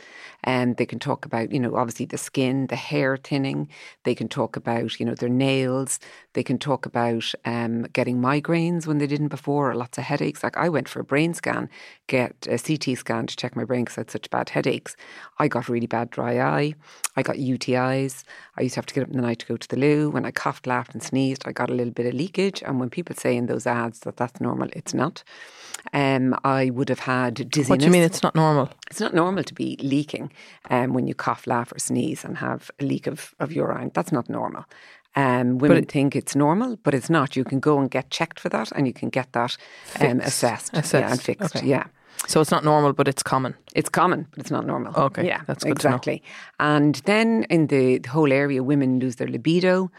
And 0.43 0.77
they 0.77 0.85
can 0.85 0.99
talk 0.99 1.25
about, 1.25 1.51
you 1.51 1.59
know, 1.59 1.75
obviously 1.75 2.05
the 2.05 2.17
skin, 2.17 2.67
the 2.67 2.75
hair 2.75 3.17
thinning. 3.17 3.69
They 4.03 4.15
can 4.15 4.27
talk 4.27 4.55
about, 4.55 4.99
you 4.99 5.05
know, 5.05 5.15
their 5.15 5.29
nails. 5.29 5.99
They 6.33 6.43
can 6.43 6.57
talk 6.57 6.85
about 6.85 7.33
um, 7.45 7.83
getting 7.93 8.19
migraines 8.19 8.85
when 8.85 8.99
they 8.99 9.07
didn't 9.07 9.29
before, 9.29 9.71
or 9.71 9.75
lots 9.75 9.97
of 9.97 10.03
headaches. 10.03 10.43
Like 10.43 10.57
I 10.57 10.69
went 10.69 10.87
for 10.87 10.99
a 10.99 11.03
brain 11.03 11.33
scan, 11.33 11.69
get 12.07 12.47
a 12.49 12.57
CT 12.57 12.97
scan 12.97 13.27
to 13.27 13.35
check 13.35 13.55
my 13.55 13.63
brain 13.63 13.85
because 13.85 13.97
I 13.97 14.01
had 14.01 14.11
such 14.11 14.29
bad 14.29 14.49
headaches. 14.49 14.95
I 15.39 15.47
got 15.47 15.69
really 15.69 15.87
bad 15.87 16.09
dry 16.11 16.39
eye. 16.39 16.75
I 17.15 17.23
got 17.23 17.37
UTIs. 17.37 18.23
I 18.57 18.61
used 18.61 18.75
to 18.75 18.79
have 18.79 18.85
to 18.87 18.93
get 18.93 19.03
up 19.03 19.09
in 19.09 19.15
the 19.15 19.21
night 19.21 19.39
to 19.39 19.45
go 19.45 19.57
to 19.57 19.67
the 19.67 19.77
loo. 19.77 20.09
When 20.09 20.25
I 20.25 20.31
coughed, 20.31 20.67
laughed, 20.67 20.93
and 20.93 21.01
sneezed, 21.01 21.43
I 21.47 21.51
got 21.51 21.69
a 21.69 21.73
little 21.73 21.93
bit 21.93 22.05
of 22.05 22.13
leakage. 22.13 22.61
And 22.61 22.79
when 22.79 22.89
people 22.89 23.14
say 23.17 23.35
in 23.35 23.45
those 23.47 23.65
ads 23.67 23.99
that 23.99 24.17
that's 24.17 24.39
normal, 24.41 24.69
it's 24.73 24.93
not. 24.93 25.23
Um, 25.93 26.35
I 26.43 26.71
would 26.71 26.89
have 26.89 26.99
had 26.99 27.35
dizziness. 27.35 27.69
what 27.69 27.79
do 27.79 27.85
you 27.85 27.91
mean 27.91 28.01
it's 28.03 28.23
not 28.23 28.33
normal? 28.35 28.69
It's 28.89 28.99
not 28.99 29.13
normal 29.13 29.43
to 29.43 29.53
be 29.53 29.77
leaking 29.81 30.31
um, 30.69 30.93
when 30.93 31.07
you 31.07 31.13
cough, 31.13 31.45
laugh, 31.45 31.71
or 31.71 31.79
sneeze 31.79 32.25
and 32.25 32.37
have 32.37 32.71
a 32.79 32.85
leak 32.85 33.05
of, 33.07 33.35
of 33.39 33.51
urine. 33.51 33.91
That's 33.93 34.11
not 34.11 34.27
normal. 34.29 34.65
Um, 35.15 35.59
women 35.59 35.83
it- 35.83 35.91
think 35.91 36.15
it's 36.15 36.35
normal, 36.35 36.77
but 36.83 36.93
it's 36.93 37.09
not. 37.09 37.35
You 37.35 37.43
can 37.45 37.59
go 37.59 37.79
and 37.79 37.89
get 37.89 38.09
checked 38.09 38.39
for 38.39 38.49
that, 38.49 38.71
and 38.73 38.87
you 38.87 38.93
can 38.93 39.09
get 39.09 39.31
that 39.33 39.55
um, 40.01 40.19
Fixed. 40.19 40.27
assessed, 40.27 40.73
yeah, 40.93 41.11
and 41.11 41.21
fixed. 41.21 41.55
okay. 41.55 41.65
Yeah, 41.65 41.85
So, 42.27 42.41
it's 42.41 42.51
not 42.51 42.63
normal, 42.65 42.91
but 42.93 43.07
it's 43.07 43.23
common. 43.23 43.53
it's 43.75 43.87
common, 43.89 44.25
but 44.31 44.39
it's 44.39 44.51
not 44.51 44.65
normal. 44.65 44.93
Okay, 44.95 45.25
yeah, 45.27 45.41
that's 45.45 45.63
good 45.63 45.77
to 45.79 45.87
know. 45.89 45.95
exactly. 45.95 46.21
And 46.59 46.95
then 47.05 47.45
in 47.49 47.67
the, 47.67 47.99
the 47.99 48.09
whole 48.09 48.33
area, 48.33 48.61
women 48.63 48.99
lose 48.99 49.15
their 49.17 49.27
libido. 49.27 49.89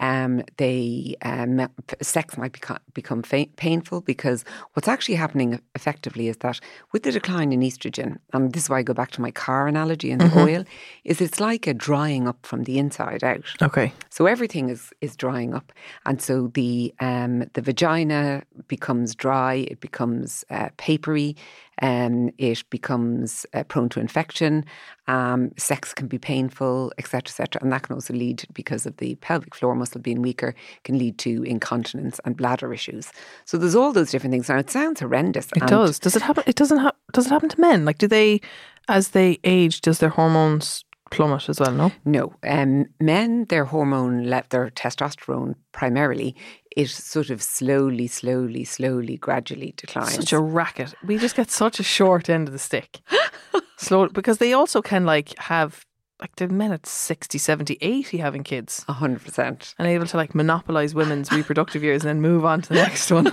Um, 0.00 0.42
they 0.56 1.16
um, 1.22 1.68
sex 2.02 2.36
might 2.36 2.52
become 2.52 2.78
become 2.94 3.22
fa- 3.22 3.46
painful 3.56 4.00
because 4.02 4.44
what's 4.74 4.88
actually 4.88 5.14
happening 5.14 5.60
effectively 5.74 6.28
is 6.28 6.36
that 6.38 6.60
with 6.92 7.02
the 7.02 7.12
decline 7.12 7.52
in 7.52 7.60
estrogen, 7.60 8.18
and 8.32 8.52
this 8.52 8.64
is 8.64 8.70
why 8.70 8.78
I 8.78 8.82
go 8.82 8.94
back 8.94 9.10
to 9.12 9.20
my 9.20 9.30
car 9.30 9.66
analogy 9.66 10.10
and 10.10 10.20
the 10.20 10.26
Mm-hmm. 10.26 10.38
oil, 10.38 10.64
is 11.04 11.20
it's 11.20 11.40
like 11.40 11.66
a 11.66 11.74
drying 11.74 12.28
up 12.28 12.44
from 12.44 12.64
the 12.64 12.78
inside 12.78 13.22
out. 13.24 13.44
Okay. 13.62 13.92
So 14.10 14.26
everything 14.26 14.70
is 14.70 14.92
is 15.00 15.16
drying 15.16 15.54
up, 15.54 15.72
and 16.04 16.20
so 16.20 16.48
the 16.54 16.92
um, 17.00 17.44
the 17.54 17.62
vagina 17.62 18.42
becomes 18.68 19.14
dry. 19.14 19.54
It 19.70 19.80
becomes 19.80 20.44
uh, 20.50 20.68
papery. 20.76 21.36
Um, 21.82 22.30
it 22.38 22.64
becomes 22.70 23.46
uh, 23.54 23.62
prone 23.64 23.88
to 23.90 24.00
infection, 24.00 24.64
um, 25.08 25.52
sex 25.56 25.92
can 25.92 26.06
be 26.08 26.18
painful, 26.18 26.92
etc., 26.98 27.22
etc., 27.28 27.62
and 27.62 27.72
that 27.72 27.82
can 27.82 27.94
also 27.94 28.14
lead 28.14 28.44
because 28.52 28.86
of 28.86 28.96
the 28.96 29.14
pelvic 29.16 29.54
floor 29.54 29.74
muscle 29.74 30.00
being 30.00 30.22
weaker, 30.22 30.54
can 30.84 30.98
lead 30.98 31.18
to 31.18 31.42
incontinence 31.42 32.18
and 32.24 32.36
bladder 32.36 32.72
issues. 32.72 33.12
So 33.44 33.58
there's 33.58 33.74
all 33.74 33.92
those 33.92 34.10
different 34.10 34.32
things. 34.32 34.48
Now 34.48 34.58
it 34.58 34.70
sounds 34.70 35.00
horrendous. 35.00 35.48
It 35.54 35.66
does. 35.66 35.98
Does 35.98 36.16
it 36.16 36.22
happen? 36.22 36.44
It 36.46 36.56
doesn't. 36.56 36.78
Ha- 36.78 36.92
does 37.12 37.26
it 37.26 37.30
happen 37.30 37.48
to 37.50 37.60
men? 37.60 37.84
Like, 37.84 37.98
do 37.98 38.08
they, 38.08 38.40
as 38.88 39.08
they 39.08 39.38
age, 39.44 39.80
does 39.80 39.98
their 39.98 40.10
hormones 40.10 40.84
plummet 41.10 41.48
as 41.48 41.60
well? 41.60 41.72
No. 41.72 41.92
No, 42.04 42.34
um, 42.42 42.86
men, 43.00 43.44
their 43.46 43.64
hormone, 43.64 44.28
le- 44.28 44.44
their 44.50 44.70
testosterone 44.70 45.54
primarily, 45.72 46.34
it 46.76 46.88
sort 46.90 47.30
of 47.30 47.42
slowly, 47.42 48.06
slowly, 48.06 48.64
slowly, 48.64 49.16
gradually 49.16 49.72
declines. 49.76 50.14
Such 50.14 50.32
a 50.32 50.38
racket. 50.40 50.94
We 51.04 51.18
just 51.18 51.34
get 51.34 51.50
such 51.50 51.80
a 51.80 51.82
short 51.82 52.28
end 52.28 52.46
of 52.48 52.52
the 52.52 52.58
stick. 52.58 53.00
Slow 53.78 54.08
because 54.08 54.38
they 54.38 54.52
also 54.52 54.80
can 54.82 55.04
like 55.04 55.36
have 55.38 55.84
like 56.20 56.34
the 56.36 56.48
men 56.48 56.72
at 56.72 56.86
60, 56.86 57.36
70, 57.36 57.76
80 57.82 58.16
having 58.18 58.42
kids 58.42 58.84
A 58.88 58.94
hundred 58.94 59.22
percent. 59.22 59.74
and 59.78 59.86
able 59.86 60.06
to 60.06 60.16
like 60.16 60.34
monopolize 60.34 60.94
women's 60.94 61.30
reproductive 61.30 61.82
years 61.82 62.02
and 62.02 62.08
then 62.08 62.20
move 62.22 62.44
on 62.44 62.62
to 62.62 62.68
the 62.70 62.74
next 62.76 63.10
one. 63.10 63.32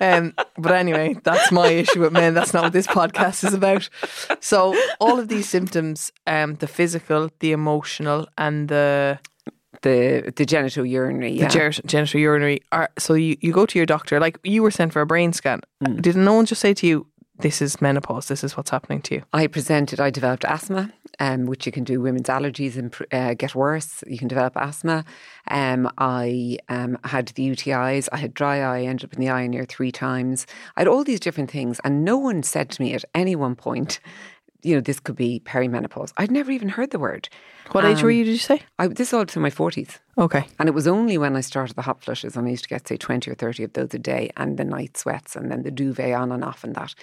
Um, 0.00 0.34
but 0.58 0.72
anyway, 0.72 1.14
that's 1.22 1.50
my 1.52 1.68
issue 1.68 2.00
with 2.00 2.12
men. 2.12 2.34
That's 2.34 2.52
not 2.52 2.64
what 2.64 2.72
this 2.72 2.86
podcast 2.88 3.44
is 3.44 3.54
about. 3.54 3.88
So 4.40 4.76
all 5.00 5.18
of 5.20 5.28
these 5.28 5.48
symptoms, 5.48 6.12
um, 6.26 6.56
the 6.56 6.66
physical, 6.66 7.30
the 7.38 7.52
emotional, 7.52 8.26
and 8.36 8.68
the 8.68 9.18
The 9.82 10.32
the 10.36 10.44
genital 10.46 10.84
urinary. 10.86 11.32
the 11.34 11.38
Yeah. 11.42 11.48
gen- 11.48 11.72
genital 11.86 12.20
urinary 12.20 12.60
are 12.72 12.88
so 12.98 13.14
you, 13.14 13.36
you 13.40 13.52
go 13.52 13.66
to 13.66 13.78
your 13.78 13.86
doctor 13.86 14.18
like 14.20 14.38
you 14.44 14.62
were 14.62 14.70
sent 14.70 14.92
for 14.92 15.00
a 15.02 15.06
brain 15.06 15.32
scan 15.32 15.60
Mm. 15.84 16.00
did 16.02 16.16
no 16.16 16.32
one 16.34 16.46
just 16.46 16.60
say 16.60 16.72
to 16.74 16.86
you 16.86 17.06
this 17.38 17.60
is 17.60 17.80
menopause 17.82 18.28
this 18.28 18.42
is 18.42 18.56
what's 18.56 18.70
happening 18.70 19.02
to 19.02 19.14
you 19.16 19.22
I 19.32 19.46
presented. 19.46 20.00
I 20.00 20.10
developed 20.10 20.44
asthma, 20.44 20.90
um, 21.20 21.44
which 21.46 21.66
you 21.66 21.72
can 21.72 21.84
do. 21.84 22.00
Women's 22.00 22.28
allergies 22.28 22.76
and 22.78 22.94
uh, 23.12 23.34
get 23.34 23.54
worse. 23.54 24.02
You 24.06 24.16
can 24.18 24.28
develop 24.28 24.56
asthma. 24.56 25.04
Um, 25.50 25.90
I 25.98 26.56
um, 26.70 26.96
had 27.04 27.28
the 27.36 27.46
UTIs. 27.50 28.08
I 28.10 28.16
had 28.16 28.32
dry 28.32 28.56
eye. 28.60 28.80
I 28.80 28.84
ended 28.84 29.04
up 29.04 29.12
in 29.14 29.20
the 29.20 29.28
Eye 29.28 29.42
and 29.42 29.54
Ear 29.54 29.66
three 29.66 29.92
times. 29.92 30.46
I 30.76 30.80
had 30.80 30.88
all 30.88 31.04
these 31.04 31.20
different 31.20 31.50
things, 31.50 31.78
and 31.84 32.04
no 32.04 32.16
one 32.16 32.42
said 32.42 32.70
to 32.70 32.82
me 32.82 32.94
at 32.94 33.04
any 33.14 33.36
one 33.36 33.54
point, 33.54 34.00
you 34.62 34.74
know, 34.74 34.80
this 34.80 35.00
could 35.00 35.16
be 35.16 35.40
perimenopause. 35.44 36.12
I'd 36.16 36.30
never 36.30 36.50
even 36.50 36.68
heard 36.68 36.90
the 36.90 36.98
word. 36.98 37.28
what 37.72 37.84
age 37.84 38.02
were 38.02 38.10
Um, 38.10 38.16
you 38.16 38.24
did 38.24 38.32
you 38.32 38.38
say 38.38 38.62
I, 38.78 38.88
this 38.88 39.12
all 39.12 39.24
through 39.24 39.42
my 39.42 39.50
forties. 39.50 39.98
okay 40.18 40.46
And 40.58 40.68
it 40.68 40.74
was 40.74 40.86
only 40.86 41.18
when 41.18 41.36
I 41.36 41.40
started 41.40 41.76
the 41.76 41.82
hot 41.82 42.02
flushes, 42.02 42.36
and 42.36 42.46
I 42.46 42.50
used 42.50 42.64
to 42.64 42.68
get, 42.68 42.88
say, 42.88 42.96
20 42.96 43.30
or 43.30 43.34
30 43.34 43.64
of 43.64 43.72
those 43.72 43.94
a 43.94 43.98
day, 43.98 44.30
and 44.36 44.56
the 44.58 44.64
night 44.64 44.96
sweats, 44.96 45.36
and 45.36 45.50
then 45.50 45.62
the 45.62 45.70
duvet 45.70 46.14
on 46.14 46.32
and 46.32 46.44
off, 46.44 46.64
and 46.64 46.74
that, 46.74 46.94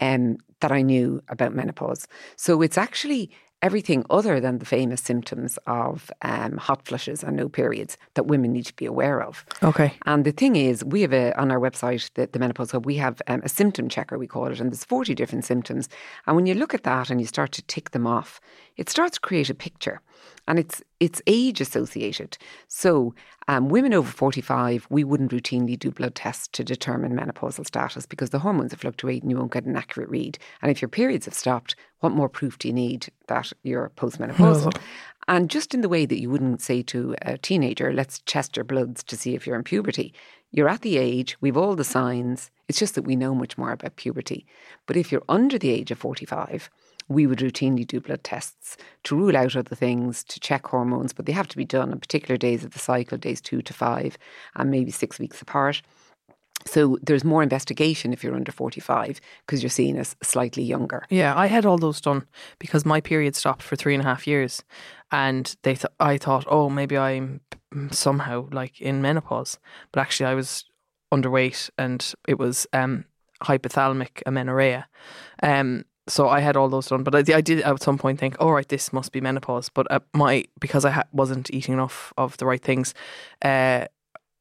um, 0.00 0.38
that 0.60 0.72
I 0.72 0.82
knew 0.82 1.22
about 1.28 1.54
menopause. 1.54 2.06
So 2.36 2.62
it's 2.62 2.78
actually 2.78 3.30
everything 3.62 4.04
other 4.08 4.40
than 4.40 4.58
the 4.58 4.64
famous 4.64 5.00
symptoms 5.00 5.58
of 5.66 6.10
um, 6.22 6.56
hot 6.56 6.86
flushes 6.86 7.22
and 7.22 7.36
no 7.36 7.48
periods 7.48 7.96
that 8.14 8.24
women 8.24 8.52
need 8.52 8.66
to 8.66 8.74
be 8.74 8.86
aware 8.86 9.22
of. 9.22 9.44
okay 9.62 9.92
And 10.06 10.24
the 10.24 10.32
thing 10.32 10.56
is, 10.56 10.84
we 10.84 11.02
have 11.02 11.12
a, 11.12 11.38
on 11.38 11.50
our 11.50 11.60
website, 11.60 12.10
the, 12.14 12.28
the 12.30 12.38
Menopause 12.38 12.70
Hub, 12.70 12.86
we 12.86 12.96
have 12.96 13.20
um, 13.26 13.42
a 13.44 13.48
symptom 13.48 13.88
checker, 13.88 14.18
we 14.18 14.26
call 14.26 14.46
it, 14.46 14.60
and 14.60 14.70
there's 14.72 14.84
40 14.84 15.14
different 15.14 15.44
symptoms. 15.44 15.88
And 16.26 16.36
when 16.36 16.46
you 16.46 16.54
look 16.54 16.74
at 16.74 16.84
that 16.84 17.10
and 17.10 17.20
you 17.20 17.26
start 17.26 17.52
to 17.52 17.62
tick 17.62 17.90
them 17.90 18.06
off, 18.06 18.40
it 18.76 18.88
starts 18.88 19.14
to 19.14 19.20
create 19.20 19.50
a 19.50 19.54
picture. 19.54 20.00
And 20.46 20.58
it's 20.58 20.82
it's 20.98 21.22
age 21.26 21.60
associated. 21.60 22.36
So 22.68 23.14
um, 23.48 23.68
women 23.68 23.94
over 23.94 24.10
45, 24.10 24.86
we 24.90 25.02
wouldn't 25.02 25.32
routinely 25.32 25.78
do 25.78 25.90
blood 25.90 26.14
tests 26.14 26.48
to 26.48 26.64
determine 26.64 27.16
menopausal 27.16 27.66
status 27.66 28.06
because 28.06 28.30
the 28.30 28.40
hormones 28.40 28.72
are 28.72 28.78
fluctuating 28.78 29.22
and 29.22 29.30
you 29.30 29.38
won't 29.38 29.52
get 29.52 29.64
an 29.64 29.76
accurate 29.76 30.10
read. 30.10 30.38
And 30.60 30.70
if 30.70 30.82
your 30.82 30.88
periods 30.88 31.24
have 31.24 31.34
stopped, 31.34 31.74
what 32.00 32.12
more 32.12 32.28
proof 32.28 32.58
do 32.58 32.68
you 32.68 32.74
need 32.74 33.08
that 33.28 33.52
you're 33.62 33.90
postmenopausal? 33.96 34.76
And 35.28 35.48
just 35.48 35.74
in 35.74 35.80
the 35.80 35.88
way 35.88 36.06
that 36.06 36.20
you 36.20 36.28
wouldn't 36.28 36.60
say 36.60 36.82
to 36.82 37.14
a 37.22 37.38
teenager, 37.38 37.92
let's 37.92 38.20
test 38.26 38.56
your 38.56 38.64
bloods 38.64 39.02
to 39.04 39.16
see 39.16 39.34
if 39.34 39.46
you're 39.46 39.56
in 39.56 39.62
puberty. 39.62 40.12
You're 40.50 40.68
at 40.68 40.80
the 40.80 40.98
age, 40.98 41.36
we've 41.40 41.56
all 41.56 41.76
the 41.76 41.84
signs. 41.84 42.50
It's 42.68 42.78
just 42.78 42.96
that 42.96 43.02
we 43.02 43.14
know 43.14 43.34
much 43.34 43.56
more 43.56 43.70
about 43.70 43.96
puberty. 43.96 44.44
But 44.86 44.96
if 44.96 45.12
you're 45.12 45.22
under 45.28 45.56
the 45.56 45.70
age 45.70 45.92
of 45.92 45.98
45, 45.98 46.68
we 47.10 47.26
would 47.26 47.40
routinely 47.40 47.86
do 47.86 48.00
blood 48.00 48.22
tests 48.24 48.76
to 49.02 49.16
rule 49.16 49.36
out 49.36 49.56
other 49.56 49.74
things, 49.74 50.22
to 50.24 50.38
check 50.40 50.66
hormones, 50.68 51.12
but 51.12 51.26
they 51.26 51.32
have 51.32 51.48
to 51.48 51.56
be 51.56 51.64
done 51.64 51.90
on 51.90 51.98
particular 51.98 52.38
days 52.38 52.64
of 52.64 52.70
the 52.70 52.78
cycle, 52.78 53.18
days 53.18 53.40
two 53.40 53.60
to 53.62 53.74
five, 53.74 54.16
and 54.54 54.70
maybe 54.70 54.92
six 54.92 55.18
weeks 55.18 55.42
apart. 55.42 55.82
So 56.66 56.98
there's 57.02 57.24
more 57.24 57.42
investigation 57.42 58.12
if 58.12 58.22
you're 58.22 58.34
under 58.36 58.52
45 58.52 59.20
because 59.44 59.62
you're 59.62 59.70
seen 59.70 59.96
as 59.96 60.14
slightly 60.22 60.62
younger. 60.62 61.04
yeah 61.08 61.34
i 61.36 61.46
had 61.46 61.64
all 61.66 61.78
those 61.78 62.00
done 62.02 62.26
because 62.58 62.84
my 62.84 63.00
period 63.00 63.34
stopped 63.34 63.62
for 63.62 63.76
three 63.76 63.94
and 63.94 64.02
a 64.02 64.06
half 64.06 64.26
years 64.26 64.62
and 65.10 65.56
they 65.62 65.74
th- 65.74 65.92
i 65.98 66.18
thought 66.18 66.44
oh 66.48 66.68
maybe 66.68 66.98
i'm 66.98 67.40
somehow 67.90 68.46
like 68.52 68.78
in 68.80 69.00
menopause 69.00 69.58
but 69.90 70.00
actually 70.00 70.26
i 70.26 70.34
was 70.34 70.66
underweight 71.10 71.70
and 71.78 72.12
it 72.28 72.38
was 72.38 72.66
um 72.74 73.04
hypothalamic 73.42 74.22
amenorrhea 74.26 74.86
um 75.42 75.84
so 76.10 76.28
I 76.28 76.40
had 76.40 76.56
all 76.56 76.68
those 76.68 76.88
done, 76.88 77.02
but 77.04 77.14
I, 77.14 77.36
I 77.36 77.40
did 77.40 77.60
at 77.62 77.82
some 77.82 77.98
point 77.98 78.18
think, 78.20 78.36
"All 78.40 78.52
right, 78.52 78.68
this 78.68 78.92
must 78.92 79.12
be 79.12 79.20
menopause." 79.20 79.68
But 79.70 79.86
uh, 79.90 80.00
my 80.12 80.44
because 80.60 80.84
I 80.84 80.90
ha- 80.90 81.08
wasn't 81.12 81.50
eating 81.52 81.74
enough 81.74 82.12
of 82.16 82.36
the 82.36 82.46
right 82.46 82.62
things, 82.62 82.94
uh, 83.42 83.86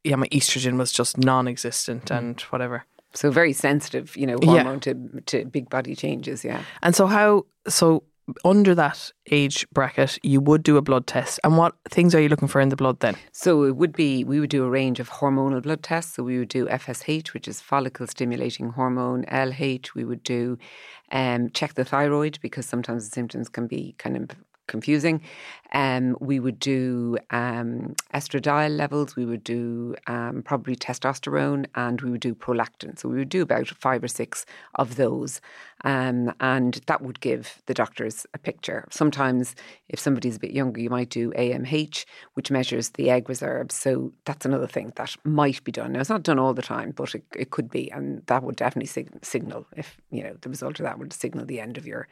yeah, 0.03 0.15
my 0.17 0.27
estrogen 0.31 0.77
was 0.77 0.91
just 0.91 1.17
non-existent 1.17 2.11
and 2.11 2.41
whatever. 2.51 2.85
So 3.13 3.31
very 3.31 3.53
sensitive, 3.53 4.15
you 4.17 4.27
know, 4.27 4.37
Yeah. 4.41 4.63
hormone 4.63 4.79
to, 4.81 4.93
to 5.25 5.45
big 5.45 5.69
body 5.69 5.95
changes, 5.95 6.43
yeah. 6.43 6.61
And 6.83 6.95
so 6.95 7.07
how 7.07 7.45
so 7.67 8.03
under 8.43 8.75
that 8.75 9.11
age 9.31 9.67
bracket, 9.71 10.17
you 10.23 10.41
would 10.41 10.63
do 10.63 10.77
a 10.77 10.81
blood 10.81 11.07
test, 11.07 11.39
and 11.43 11.57
what 11.57 11.75
things 11.89 12.15
are 12.15 12.21
you 12.21 12.29
looking 12.29 12.47
for 12.47 12.61
in 12.61 12.69
the 12.69 12.75
blood 12.75 12.99
then? 12.99 13.15
So 13.31 13.63
it 13.63 13.75
would 13.75 13.93
be, 13.93 14.23
we 14.23 14.39
would 14.39 14.49
do 14.49 14.63
a 14.65 14.69
range 14.69 14.99
of 14.99 15.09
hormonal 15.09 15.61
blood 15.61 15.83
tests. 15.83 16.15
So 16.15 16.23
we 16.23 16.39
would 16.39 16.49
do 16.49 16.65
FSH, 16.65 17.33
which 17.33 17.47
is 17.47 17.61
follicle 17.61 18.07
stimulating 18.07 18.69
hormone, 18.69 19.25
LH. 19.25 19.93
We 19.95 20.05
would 20.05 20.23
do 20.23 20.57
um, 21.11 21.49
check 21.51 21.75
the 21.75 21.85
thyroid 21.85 22.39
because 22.41 22.65
sometimes 22.65 23.09
the 23.09 23.13
symptoms 23.13 23.49
can 23.49 23.67
be 23.67 23.95
kind 23.97 24.17
of 24.17 24.29
confusing. 24.69 25.21
Um, 25.73 26.17
we 26.19 26.39
would 26.39 26.59
do 26.59 27.17
um, 27.29 27.95
estradiol 28.13 28.75
levels, 28.75 29.15
we 29.15 29.25
would 29.25 29.43
do 29.43 29.95
um, 30.07 30.41
probably 30.43 30.75
testosterone, 30.75 31.67
and 31.75 32.01
we 32.01 32.09
would 32.09 32.21
do 32.21 32.33
prolactin. 32.33 32.97
So 32.97 33.09
we 33.09 33.17
would 33.17 33.29
do 33.29 33.41
about 33.41 33.67
five 33.67 34.03
or 34.03 34.07
six 34.07 34.45
of 34.75 34.95
those. 34.95 35.41
Um, 35.83 36.33
and 36.39 36.75
that 36.87 37.01
would 37.01 37.19
give 37.19 37.61
the 37.67 37.73
doctors 37.73 38.25
a 38.33 38.37
picture. 38.37 38.87
Sometimes, 38.89 39.55
if 39.89 39.99
somebody's 39.99 40.37
a 40.37 40.39
bit 40.39 40.51
younger, 40.51 40.81
you 40.81 40.89
might 40.89 41.09
do 41.09 41.31
AMH, 41.31 42.05
which 42.33 42.51
measures 42.51 42.89
the 42.91 43.09
egg 43.09 43.29
reserves. 43.29 43.75
So 43.75 44.11
that's 44.25 44.45
another 44.45 44.67
thing 44.67 44.91
that 44.95 45.15
might 45.23 45.63
be 45.63 45.71
done. 45.71 45.93
Now, 45.93 45.99
it's 45.99 46.09
not 46.09 46.23
done 46.23 46.39
all 46.39 46.53
the 46.53 46.61
time, 46.61 46.91
but 46.91 47.15
it, 47.15 47.23
it 47.35 47.51
could 47.51 47.69
be. 47.69 47.91
And 47.91 48.23
that 48.25 48.43
would 48.43 48.55
definitely 48.55 48.87
sig- 48.87 49.23
signal 49.23 49.67
if, 49.77 49.97
you 50.11 50.23
know, 50.23 50.35
the 50.41 50.49
result 50.49 50.79
of 50.79 50.83
that 50.83 50.99
would 50.99 51.13
signal 51.13 51.45
the 51.45 51.59
end 51.59 51.77
of 51.77 51.85
your 51.85 52.07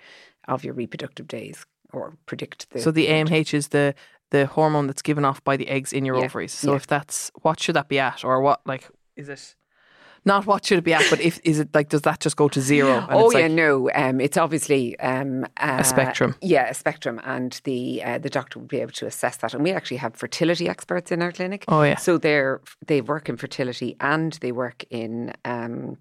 of 0.47 0.63
your 0.63 0.73
reproductive 0.73 1.27
days 1.27 1.65
or 1.93 2.13
predict 2.25 2.69
the 2.71 2.79
So 2.81 2.91
the 2.91 3.07
AMH 3.07 3.53
is 3.53 3.69
the 3.69 3.93
the 4.31 4.45
hormone 4.45 4.87
that's 4.87 5.01
given 5.01 5.23
off 5.23 5.41
by 5.43 5.55
the 5.55 5.69
eggs 5.69 5.93
in 5.93 6.03
your 6.05 6.17
Yeah, 6.17 6.25
ovaries. 6.25 6.51
So 6.51 6.71
yeah. 6.71 6.75
if 6.77 6.87
that's 6.87 7.31
what 7.41 7.59
should 7.61 7.75
that 7.75 7.87
be 7.87 7.99
at, 7.99 8.23
or 8.25 8.41
what 8.41 8.59
like 8.65 8.89
is 9.15 9.29
it? 9.29 9.55
Not 10.25 10.45
what 10.45 10.65
should 10.65 10.79
it 10.79 10.83
be 10.83 10.93
at, 10.93 11.05
but 11.09 11.21
if 11.21 11.39
is 11.45 11.59
it 11.59 11.73
like 11.73 11.87
does 11.87 12.01
that 12.01 12.19
just 12.19 12.35
go 12.35 12.49
to 12.49 12.59
zero? 12.59 12.97
and 13.09 13.11
Oh 13.11 13.31
yeah, 13.31 13.43
like- 13.43 13.51
no. 13.51 13.89
Um, 13.95 14.19
it's 14.19 14.35
obviously 14.35 14.99
um, 14.99 15.45
uh, 15.55 15.77
A 15.79 15.83
spectrum. 15.85 16.35
Yeah, 16.41 16.67
a 16.67 16.73
spectrum, 16.73 17.21
and 17.23 17.61
the 17.63 18.03
uh, 18.03 18.17
the 18.17 18.29
doctor 18.29 18.59
would 18.59 18.67
be 18.67 18.81
able 18.81 18.91
to 18.93 19.05
assess 19.05 19.37
that. 19.37 19.53
And 19.53 19.63
we 19.63 19.71
actually 19.71 19.97
have 19.97 20.15
fertility 20.15 20.67
experts 20.67 21.11
in 21.13 21.21
our 21.21 21.31
clinic. 21.31 21.63
Oh, 21.69 21.83
yeah. 21.83 21.95
So 21.95 22.17
they're 22.17 22.59
they 22.85 22.99
work 22.99 23.29
in 23.29 23.37
fertility 23.37 23.95
and 24.01 24.33
they 24.41 24.51
work 24.51 24.83
in. 24.89 25.33
Um, 25.45 25.97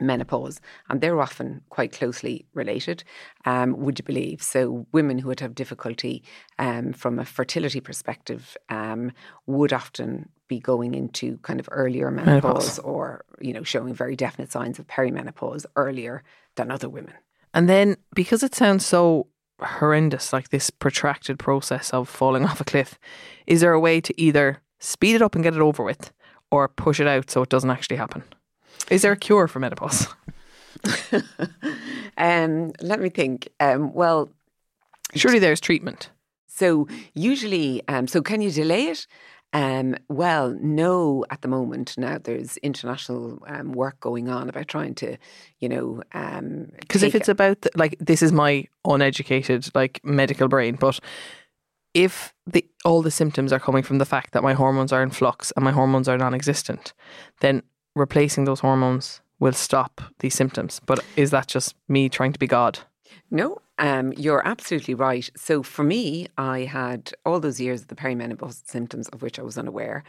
menopause 0.00 0.60
and 0.88 1.00
they're 1.00 1.20
often 1.20 1.60
quite 1.68 1.92
closely 1.92 2.46
related 2.54 3.04
um, 3.44 3.78
would 3.78 3.98
you 3.98 4.04
believe 4.04 4.42
so 4.42 4.86
women 4.92 5.18
who 5.18 5.28
would 5.28 5.40
have 5.40 5.54
difficulty 5.54 6.22
um, 6.58 6.92
from 6.92 7.18
a 7.18 7.24
fertility 7.24 7.80
perspective 7.80 8.56
um, 8.68 9.12
would 9.46 9.72
often 9.72 10.28
be 10.48 10.58
going 10.58 10.94
into 10.94 11.36
kind 11.38 11.60
of 11.60 11.68
earlier 11.72 12.10
menopause, 12.10 12.42
Menopause. 12.42 12.78
or 12.80 13.24
you 13.40 13.52
know 13.52 13.62
showing 13.62 13.94
very 13.94 14.16
definite 14.16 14.50
signs 14.50 14.78
of 14.78 14.86
perimenopause 14.86 15.66
earlier 15.76 16.22
than 16.56 16.70
other 16.70 16.88
women 16.88 17.14
And 17.54 17.68
then 17.68 17.96
because 18.14 18.42
it 18.42 18.54
sounds 18.54 18.84
so 18.84 19.26
horrendous, 19.60 20.32
like 20.32 20.50
this 20.50 20.70
protracted 20.70 21.38
process 21.38 21.90
of 21.90 22.08
falling 22.08 22.44
off 22.48 22.60
a 22.60 22.64
cliff, 22.64 22.98
is 23.46 23.60
there 23.60 23.72
a 23.72 23.80
way 23.80 24.00
to 24.00 24.20
either 24.20 24.62
speed 24.78 25.16
it 25.16 25.22
up 25.22 25.34
and 25.34 25.44
get 25.44 25.54
it 25.54 25.60
over 25.60 25.82
with, 25.82 26.12
or 26.50 26.68
push 26.68 27.00
it 27.00 27.06
out 27.06 27.30
so 27.30 27.42
it 27.42 27.48
doesn't 27.48 27.70
actually 27.70 27.96
happen? 27.96 28.22
Is 28.90 29.02
there 29.02 29.12
a 29.12 29.16
cure 29.16 29.48
for 29.48 29.60
menopause? 29.60 30.08
Um, 32.18 32.72
let 32.82 33.00
me 33.00 33.08
think. 33.08 33.48
Um, 33.60 33.94
well, 33.94 34.28
Surely 35.14 35.38
there's 35.38 35.60
treatment. 35.60 36.10
So 36.46 36.88
usually, 37.14 37.82
um, 37.88 38.08
so 38.08 38.20
can 38.20 38.40
you 38.40 38.50
delay 38.50 38.88
it? 38.88 39.06
Um, 39.52 39.94
well, 40.08 40.54
no, 40.60 41.24
at 41.30 41.40
the 41.40 41.48
moment. 41.48 41.96
Now 41.96 42.18
there's 42.18 42.58
international 42.58 43.42
um, 43.46 43.72
work 43.72 44.00
going 44.00 44.28
on 44.28 44.48
about 44.48 44.68
trying 44.68 44.94
to, 44.96 45.16
you 45.60 45.68
know, 45.68 46.02
um, 46.12 46.72
Because 46.80 47.02
if 47.02 47.12
take 47.12 47.20
it's 47.20 47.28
about 47.28 47.62
the, 47.62 47.70
like 47.76 47.96
this 48.00 48.20
is 48.20 48.32
my 48.32 48.66
uneducated 48.84 49.70
like 49.74 50.00
medical 50.04 50.48
brain, 50.48 50.74
but 50.74 51.00
if 51.94 52.34
the 52.46 52.66
all 52.84 53.00
the 53.00 53.10
symptoms 53.10 53.52
are 53.52 53.60
coming 53.60 53.82
from 53.82 53.98
the 53.98 54.04
fact 54.04 54.32
that 54.32 54.42
my 54.42 54.52
hormones 54.52 54.92
are 54.92 55.02
in 55.02 55.10
flux 55.10 55.52
and 55.52 55.64
my 55.64 55.72
hormones 55.72 56.08
are 56.08 56.18
non-existent, 56.18 56.92
then 57.40 57.62
replacing 57.98 58.44
those 58.44 58.60
hormones 58.60 59.20
will 59.38 59.52
stop 59.52 60.00
these 60.18 60.34
symptoms. 60.34 60.80
But 60.84 61.04
is 61.16 61.30
that 61.30 61.46
just 61.46 61.74
me 61.88 62.08
trying 62.08 62.32
to 62.32 62.38
be 62.38 62.46
God? 62.46 62.80
No, 63.30 63.58
um, 63.78 64.12
you're 64.14 64.46
absolutely 64.46 64.94
right. 64.94 65.30
So 65.36 65.62
for 65.62 65.84
me, 65.84 66.28
I 66.36 66.60
had 66.60 67.12
all 67.24 67.40
those 67.40 67.60
years 67.60 67.82
of 67.82 67.88
the 67.88 67.94
perimenopausal 67.94 68.66
symptoms 68.66 69.08
of 69.08 69.22
which 69.22 69.38
I 69.38 69.42
was 69.42 69.58
unaware. 69.58 70.02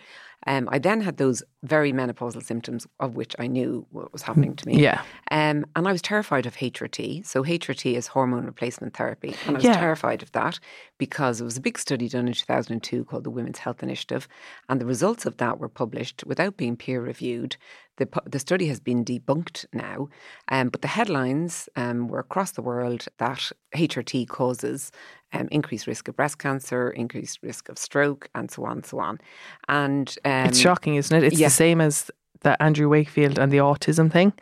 Um, 0.47 0.69
I 0.71 0.79
then 0.79 1.01
had 1.01 1.17
those 1.17 1.43
very 1.63 1.91
menopausal 1.91 2.43
symptoms 2.43 2.87
of 2.99 3.15
which 3.15 3.35
I 3.39 3.47
knew 3.47 3.85
what 3.91 4.13
was 4.13 4.21
happening 4.21 4.55
to 4.55 4.67
me. 4.67 4.81
Yeah. 4.81 5.01
Um, 5.31 5.65
and 5.75 5.87
I 5.87 5.91
was 5.91 6.01
terrified 6.01 6.45
of 6.45 6.55
HRT. 6.55 7.25
So 7.25 7.43
HRT 7.43 7.95
is 7.95 8.07
hormone 8.07 8.45
replacement 8.45 8.95
therapy. 8.95 9.35
And 9.45 9.55
I 9.55 9.59
was 9.59 9.65
Yeah. 9.65 9.77
terrified 9.77 10.23
of 10.23 10.31
that 10.31 10.59
because 10.97 11.41
it 11.41 11.43
was 11.43 11.57
a 11.57 11.61
big 11.61 11.77
study 11.77 12.07
done 12.07 12.27
in 12.27 12.33
2002 12.33 13.03
called 13.05 13.25
the 13.25 13.29
Women's 13.29 13.59
Health 13.59 13.83
Initiative. 13.83 14.27
And 14.69 14.79
the 14.79 14.85
results 14.85 15.25
of 15.25 15.37
that 15.37 15.59
were 15.59 15.69
published 15.69 16.23
without 16.25 16.55
being 16.55 16.77
peer 16.77 17.01
reviewed. 17.01 17.57
The, 17.97 18.07
the 18.25 18.39
study 18.39 18.67
has 18.67 18.79
been 18.79 19.03
debunked 19.03 19.65
now, 19.73 20.07
um, 20.47 20.69
but 20.69 20.81
the 20.81 20.87
headlines 20.87 21.67
um, 21.75 22.07
were 22.07 22.19
across 22.19 22.51
the 22.51 22.61
world 22.61 23.07
that 23.17 23.51
HRT 23.75 24.25
causes 24.29 24.89
um, 25.33 25.47
increased 25.51 25.87
risk 25.87 26.07
of 26.07 26.15
breast 26.15 26.39
cancer, 26.39 26.89
increased 26.89 27.39
risk 27.43 27.69
of 27.69 27.77
stroke, 27.77 28.29
and 28.35 28.49
so 28.49 28.65
on 28.65 28.77
and 28.77 28.85
so 28.85 28.99
on. 28.99 29.19
And 29.67 30.15
um, 30.25 30.45
It's 30.47 30.59
shocking, 30.59 30.95
isn't 30.95 31.15
it? 31.15 31.25
It's 31.25 31.39
yeah. 31.39 31.47
the 31.47 31.51
same 31.51 31.81
as 31.81 32.11
the 32.41 32.61
Andrew 32.61 32.89
Wakefield 32.89 33.37
and 33.37 33.51
the 33.51 33.57
autism 33.57 34.11
thing. 34.11 34.33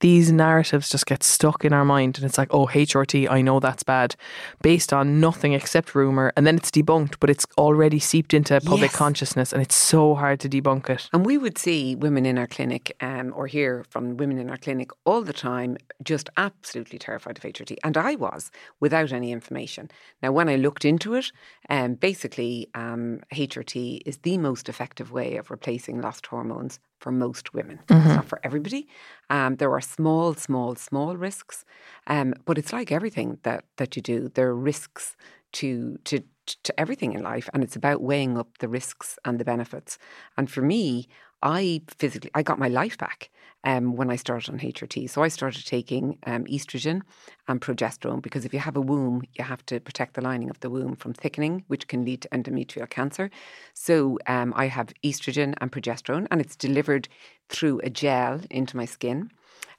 These 0.00 0.30
narratives 0.30 0.90
just 0.90 1.06
get 1.06 1.22
stuck 1.22 1.64
in 1.64 1.72
our 1.72 1.84
mind, 1.84 2.18
and 2.18 2.26
it's 2.26 2.36
like, 2.38 2.52
oh, 2.52 2.66
HRT, 2.66 3.30
I 3.30 3.40
know 3.40 3.60
that's 3.60 3.82
bad, 3.82 4.14
based 4.62 4.92
on 4.92 5.20
nothing 5.20 5.52
except 5.54 5.94
rumor, 5.94 6.32
and 6.36 6.46
then 6.46 6.56
it's 6.56 6.70
debunked, 6.70 7.16
but 7.18 7.30
it's 7.30 7.46
already 7.56 7.98
seeped 7.98 8.34
into 8.34 8.60
public 8.60 8.90
Yes. 8.90 8.96
consciousness, 8.96 9.52
and 9.52 9.62
it's 9.62 9.74
so 9.74 10.14
hard 10.14 10.40
to 10.40 10.48
debunk 10.48 10.90
it. 10.90 11.08
And 11.12 11.24
we 11.24 11.38
would 11.38 11.56
see 11.56 11.94
women 11.96 12.26
in 12.26 12.36
our 12.38 12.46
clinic 12.46 12.94
um, 13.00 13.32
or 13.34 13.46
hear 13.46 13.84
from 13.88 14.16
women 14.16 14.38
in 14.38 14.50
our 14.50 14.58
clinic 14.58 14.90
all 15.04 15.22
the 15.22 15.32
time 15.32 15.78
just 16.02 16.28
absolutely 16.36 16.98
terrified 16.98 17.38
of 17.38 17.44
HRT. 17.44 17.76
And 17.82 17.96
I 17.96 18.16
was 18.16 18.50
without 18.80 19.12
any 19.12 19.32
information. 19.32 19.90
Now, 20.22 20.32
when 20.32 20.48
I 20.48 20.56
looked 20.56 20.84
into 20.84 21.14
it, 21.14 21.32
um, 21.70 21.94
basically, 21.94 22.68
um, 22.74 23.20
HRT 23.32 24.02
is 24.04 24.18
the 24.18 24.36
most 24.38 24.68
effective 24.68 25.10
way 25.10 25.36
of 25.36 25.50
replacing 25.50 26.00
lost 26.00 26.26
hormones 26.26 26.78
for 27.06 27.12
most 27.12 27.54
women. 27.54 27.78
It's 27.88 28.16
not 28.16 28.26
for 28.26 28.40
everybody. 28.42 28.88
Um, 29.30 29.54
there 29.56 29.70
are 29.70 29.80
small, 29.80 30.34
small, 30.34 30.74
small 30.74 31.16
risks, 31.16 31.64
um, 32.08 32.34
but 32.44 32.58
it's 32.58 32.72
like 32.72 32.90
everything 32.90 33.38
that, 33.44 33.62
that 33.76 33.94
you 33.94 34.02
do. 34.02 34.28
There 34.34 34.48
are 34.48 34.56
risks 34.56 35.16
to 35.52 35.98
to 36.02 36.24
to 36.64 36.80
everything 36.80 37.12
in 37.12 37.22
life, 37.22 37.48
and 37.54 37.62
it's 37.62 37.76
about 37.76 38.02
weighing 38.02 38.36
up 38.36 38.58
the 38.58 38.68
risks 38.68 39.20
and 39.24 39.38
the 39.38 39.44
benefits. 39.44 39.98
And 40.36 40.50
for 40.50 40.62
me, 40.62 41.06
I 41.42 41.82
physically 41.88 42.30
I 42.34 42.42
got 42.42 42.58
my 42.58 42.68
life 42.68 42.98
back 42.98 43.30
um, 43.64 43.96
when 43.96 44.10
I 44.10 44.16
started 44.16 44.52
on 44.52 44.60
HRT. 44.60 45.10
So 45.10 45.22
I 45.22 45.28
started 45.28 45.66
taking 45.66 46.18
um, 46.26 46.44
estrogen 46.44 47.02
and 47.48 47.60
progesterone 47.60 48.22
because 48.22 48.44
if 48.44 48.52
you 48.52 48.60
have 48.60 48.76
a 48.76 48.80
womb, 48.80 49.22
you 49.34 49.44
have 49.44 49.66
to 49.66 49.80
protect 49.80 50.14
the 50.14 50.20
lining 50.20 50.50
of 50.50 50.60
the 50.60 50.70
womb 50.70 50.94
from 50.96 51.12
thickening, 51.12 51.64
which 51.66 51.88
can 51.88 52.04
lead 52.04 52.22
to 52.22 52.28
endometrial 52.28 52.88
cancer. 52.88 53.30
So 53.74 54.18
um, 54.26 54.54
I 54.56 54.68
have 54.68 54.92
estrogen 55.04 55.54
and 55.60 55.72
progesterone, 55.72 56.28
and 56.30 56.40
it's 56.40 56.56
delivered 56.56 57.08
through 57.48 57.80
a 57.82 57.90
gel 57.90 58.40
into 58.50 58.76
my 58.76 58.84
skin. 58.84 59.30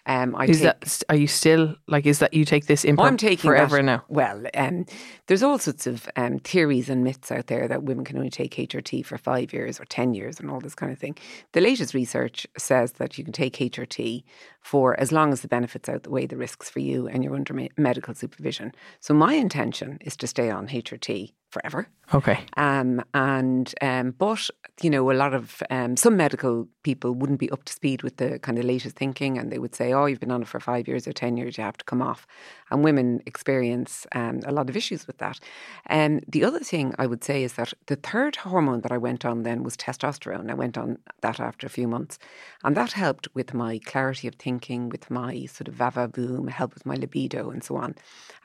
Um, 0.07 0.35
I 0.37 0.45
Is 0.45 0.61
take, 0.61 0.79
that, 0.79 1.03
are 1.09 1.17
you 1.17 1.27
still, 1.27 1.75
like, 1.87 2.05
is 2.05 2.19
that 2.19 2.33
you 2.33 2.45
take 2.45 2.65
this 2.67 2.85
in 2.85 2.95
Oh, 2.97 3.03
I'm 3.03 3.17
taking 3.17 3.49
forever 3.49 3.75
that- 3.77 3.83
now? 3.83 4.03
Well, 4.07 4.43
um, 4.53 4.85
there's 5.27 5.43
all 5.43 5.59
sorts 5.59 5.85
of 5.85 6.07
um, 6.15 6.39
theories 6.39 6.89
and 6.89 7.03
myths 7.03 7.29
out 7.29 7.47
there 7.47 7.67
that 7.67 7.83
women 7.83 8.05
can 8.05 8.17
only 8.17 8.29
take 8.29 8.55
HRT 8.55 9.05
for 9.05 9.17
five 9.17 9.51
years 9.51 9.79
or 9.81 9.85
10 9.85 10.13
years 10.13 10.39
and 10.39 10.49
all 10.49 10.61
this 10.61 10.75
kind 10.75 10.93
of 10.93 10.97
thing. 10.97 11.17
The 11.51 11.59
latest 11.61 11.93
research 11.93 12.47
says 12.57 12.93
that 12.93 13.17
you 13.17 13.25
can 13.25 13.33
take 13.33 13.57
HRT 13.57 14.23
for 14.67 14.99
as 14.99 15.13
long 15.13 15.31
as 15.31 15.39
the 15.39 15.47
benefits 15.47 15.87
outweigh 15.87 16.27
the 16.27 16.35
risks 16.35 16.69
for 16.69 16.79
you 16.79 17.07
and 17.07 17.23
you're 17.23 17.35
under 17.35 17.53
me- 17.53 17.69
medical 17.77 18.13
supervision. 18.13 18.73
So 18.99 19.13
my 19.13 19.33
intention 19.33 19.97
is 20.01 20.17
to 20.17 20.27
stay 20.27 20.49
on 20.49 20.67
HRT 20.67 21.31
forever. 21.49 21.87
Okay. 22.13 22.39
Um, 22.55 23.03
and 23.13 23.73
um, 23.81 24.11
but 24.11 24.49
you 24.81 24.89
know, 24.89 25.09
a 25.11 25.13
lot 25.13 25.33
of 25.33 25.61
um, 25.69 25.97
some 25.97 26.15
medical 26.15 26.67
people 26.83 27.13
wouldn't 27.13 27.39
be 27.39 27.49
up 27.49 27.63
to 27.65 27.73
speed 27.73 28.03
with 28.03 28.17
the 28.17 28.39
kind 28.39 28.59
of 28.59 28.65
latest 28.65 28.95
thinking, 28.95 29.37
and 29.37 29.51
they 29.51 29.59
would 29.59 29.75
say, 29.75 29.91
"Oh, 29.93 30.05
you've 30.05 30.19
been 30.19 30.31
on 30.31 30.43
it 30.43 30.47
for 30.47 30.59
five 30.59 30.87
years 30.87 31.07
or 31.07 31.13
ten 31.13 31.35
years, 31.35 31.57
you 31.57 31.63
have 31.63 31.77
to 31.77 31.85
come 31.85 32.01
off." 32.01 32.25
And 32.69 32.83
women 32.83 33.21
experience 33.25 34.05
um, 34.13 34.41
a 34.45 34.51
lot 34.51 34.69
of 34.69 34.77
issues 34.77 35.07
with 35.07 35.17
that. 35.17 35.39
And 35.87 36.23
the 36.27 36.45
other 36.45 36.59
thing 36.59 36.93
I 36.97 37.07
would 37.07 37.23
say 37.23 37.43
is 37.43 37.53
that 37.53 37.73
the 37.87 37.95
third 37.95 38.37
hormone 38.37 38.81
that 38.81 38.91
I 38.91 38.97
went 38.97 39.25
on 39.25 39.43
then 39.43 39.63
was 39.63 39.75
testosterone. 39.75 40.49
I 40.49 40.53
went 40.53 40.77
on 40.77 40.97
that 41.21 41.39
after 41.39 41.67
a 41.67 41.71
few 41.71 41.87
months, 41.87 42.19
and 42.63 42.75
that 42.77 42.93
helped 42.93 43.27
with 43.33 43.53
my 43.53 43.79
clarity 43.79 44.27
of 44.27 44.35
thinking, 44.35 44.56
with 44.89 45.09
my 45.09 45.45
sort 45.45 45.67
of 45.67 45.75
vavavoom, 45.75 46.49
helped 46.49 46.73
with 46.73 46.85
my 46.85 46.95
libido, 46.95 47.49
and 47.49 47.63
so 47.63 47.75
on. 47.77 47.95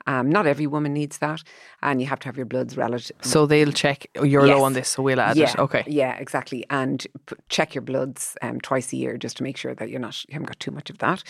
Um, 0.07 0.29
not 0.29 0.45
every 0.45 0.67
woman 0.67 0.93
needs 0.93 1.17
that, 1.19 1.43
and 1.81 2.01
you 2.01 2.07
have 2.07 2.19
to 2.19 2.27
have 2.27 2.37
your 2.37 2.45
bloods 2.45 2.75
relative. 2.77 3.15
So 3.21 3.45
they'll 3.45 3.71
check, 3.71 4.07
oh, 4.17 4.23
you're 4.23 4.45
Yes. 4.45 4.57
low 4.57 4.63
on 4.63 4.73
this, 4.73 4.89
so 4.89 5.03
we'll 5.03 5.19
add 5.19 5.37
yeah, 5.37 5.51
it. 5.51 5.59
Okay. 5.59 5.83
Yeah, 5.87 6.17
exactly. 6.17 6.65
And 6.69 7.05
p- 7.25 7.35
check 7.49 7.73
your 7.73 7.81
bloods 7.81 8.37
um, 8.41 8.59
twice 8.61 8.91
a 8.93 8.97
year 8.97 9.17
just 9.17 9.37
to 9.37 9.43
make 9.43 9.57
sure 9.57 9.73
that 9.75 9.89
you're 9.89 9.99
not 9.99 10.23
you 10.27 10.33
haven't 10.33 10.47
got 10.47 10.59
too 10.59 10.71
much 10.71 10.89
of 10.89 10.97
that. 10.99 11.23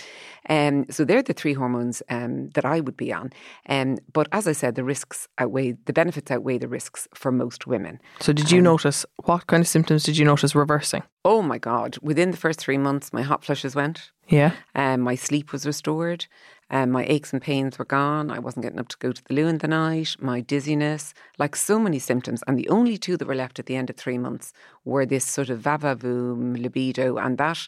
Um, 0.49 0.85
so 0.89 1.05
they're 1.05 1.23
the 1.23 1.33
three 1.33 1.53
hormones 1.53 2.01
um, 2.09 2.49
that 2.49 2.65
I 2.65 2.79
would 2.79 2.97
be 2.97 3.13
on. 3.13 3.31
Um, 3.69 3.97
but 4.11 4.27
as 4.31 4.47
I 4.47 4.53
said, 4.53 4.75
the 4.75 4.83
risks 4.83 5.27
outweigh 5.37 5.73
the 5.85 5.93
benefits 5.93 6.31
outweigh 6.31 6.57
the 6.57 6.67
risks 6.67 7.07
for 7.13 7.31
most 7.31 7.67
women. 7.67 7.99
So 8.19 8.33
did 8.33 8.51
you 8.51 8.61
notice, 8.61 9.05
what 9.25 9.47
kind 9.47 9.61
of 9.61 9.67
symptoms 9.67 10.03
did 10.03 10.17
you 10.17 10.25
notice 10.25 10.55
reversing? 10.55 11.03
Oh 11.25 11.41
my 11.41 11.57
God! 11.57 11.97
Within 12.01 12.31
the 12.31 12.37
first 12.37 12.59
three 12.59 12.77
months, 12.77 13.13
my 13.13 13.21
hot 13.21 13.43
flushes 13.45 13.75
went. 13.75 14.11
Yeah. 14.27 14.53
Um, 14.75 15.01
my 15.01 15.15
sleep 15.15 15.51
was 15.51 15.65
restored. 15.65 16.25
Um, 16.69 16.91
my 16.91 17.05
aches 17.05 17.31
and 17.31 17.41
pains 17.41 17.77
were 17.77 17.85
gone. 17.85 18.31
I 18.31 18.39
wasn't 18.39 18.63
getting 18.63 18.79
up 18.79 18.87
to 18.89 18.97
go 18.97 19.11
to 19.11 19.23
the 19.25 19.33
loo 19.35 19.47
in 19.47 19.59
the 19.59 19.67
night. 19.67 20.15
My 20.19 20.41
dizziness, 20.41 21.13
like 21.37 21.55
so 21.55 21.77
many 21.77 21.99
symptoms. 21.99 22.43
And 22.47 22.57
the 22.57 22.67
only 22.69 22.97
two 22.97 23.15
that 23.17 23.27
were 23.27 23.35
left 23.35 23.59
at 23.59 23.67
the 23.67 23.75
end 23.75 23.89
of 23.89 23.95
three 23.95 24.17
months 24.17 24.53
were 24.83 25.05
this 25.05 25.23
sort 25.23 25.49
of 25.49 25.59
vavavoom, 25.59 26.59
libido, 26.59 27.17
and 27.17 27.37
that, 27.37 27.67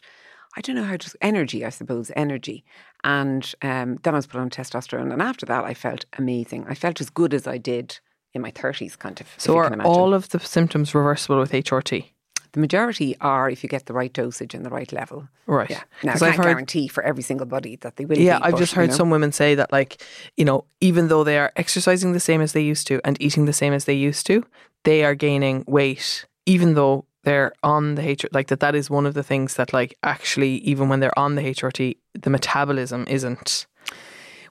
I 0.56 0.60
don't 0.60 0.76
know 0.76 0.82
how 0.84 0.96
to, 0.96 1.14
energy, 1.20 1.64
I 1.64 1.68
suppose, 1.68 2.10
energy. 2.16 2.64
And 3.04 3.54
um, 3.62 3.98
then 4.02 4.14
I 4.14 4.18
was 4.18 4.26
put 4.26 4.40
on 4.40 4.50
testosterone. 4.50 5.12
And 5.12 5.22
after 5.22 5.46
that, 5.46 5.64
I 5.64 5.74
felt 5.74 6.04
amazing. 6.18 6.66
I 6.68 6.74
felt 6.74 7.00
as 7.00 7.08
good 7.08 7.32
as 7.32 7.46
I 7.46 7.58
did 7.58 8.00
in 8.32 8.42
my 8.42 8.50
30s, 8.50 8.98
kind 8.98 9.20
of. 9.20 9.28
So 9.36 9.52
you 9.52 9.58
are 9.58 9.64
can 9.64 9.74
imagine. 9.74 9.92
all 9.92 10.14
of 10.14 10.30
the 10.30 10.40
symptoms 10.40 10.94
reversible 10.94 11.38
with 11.38 11.52
HRT? 11.52 12.10
The 12.56 12.60
majority 12.60 13.14
are 13.20 13.50
if 13.50 13.62
you 13.62 13.68
get 13.68 13.84
the 13.84 13.92
right 13.92 14.10
dosage 14.10 14.54
and 14.54 14.64
the 14.64 14.70
right 14.70 14.90
level. 14.90 15.28
Right. 15.46 15.68
Yeah. 15.68 15.82
Now, 16.02 16.12
I 16.14 16.18
can't 16.18 16.22
I've 16.22 16.36
heard- 16.36 16.44
guarantee 16.44 16.88
for 16.88 17.02
every 17.02 17.22
single 17.22 17.44
body 17.46 17.76
that 17.82 17.96
they 17.96 18.06
will 18.06 18.16
Yeah, 18.16 18.38
be, 18.38 18.44
I've 18.44 18.52
but, 18.52 18.58
just 18.60 18.72
you 18.72 18.80
heard 18.80 18.90
know. 18.92 18.96
some 18.96 19.10
women 19.10 19.30
say 19.30 19.54
that, 19.56 19.70
like, 19.72 20.02
you 20.38 20.44
know, 20.46 20.64
even 20.80 21.08
though 21.08 21.22
they 21.22 21.36
are 21.38 21.52
exercising 21.56 22.12
the 22.12 22.18
same 22.28 22.40
as 22.40 22.52
they 22.54 22.62
used 22.62 22.86
to 22.86 22.98
and 23.04 23.20
eating 23.20 23.44
the 23.44 23.52
same 23.52 23.74
as 23.74 23.84
they 23.84 23.92
used 23.92 24.26
to, 24.28 24.42
they 24.84 25.04
are 25.04 25.14
gaining 25.14 25.64
weight, 25.66 26.24
even 26.46 26.72
though 26.72 27.04
they're 27.24 27.52
on 27.62 27.96
the 27.96 28.00
HRT. 28.02 28.28
Like, 28.32 28.46
that, 28.46 28.60
that 28.60 28.74
is 28.74 28.88
one 28.88 29.04
of 29.04 29.12
the 29.12 29.22
things 29.22 29.56
that, 29.56 29.74
like, 29.74 29.94
actually, 30.02 30.52
even 30.64 30.88
when 30.88 31.00
they're 31.00 31.18
on 31.18 31.34
the 31.34 31.42
HRT, 31.42 31.98
the 32.14 32.30
metabolism 32.30 33.04
isn't. 33.06 33.66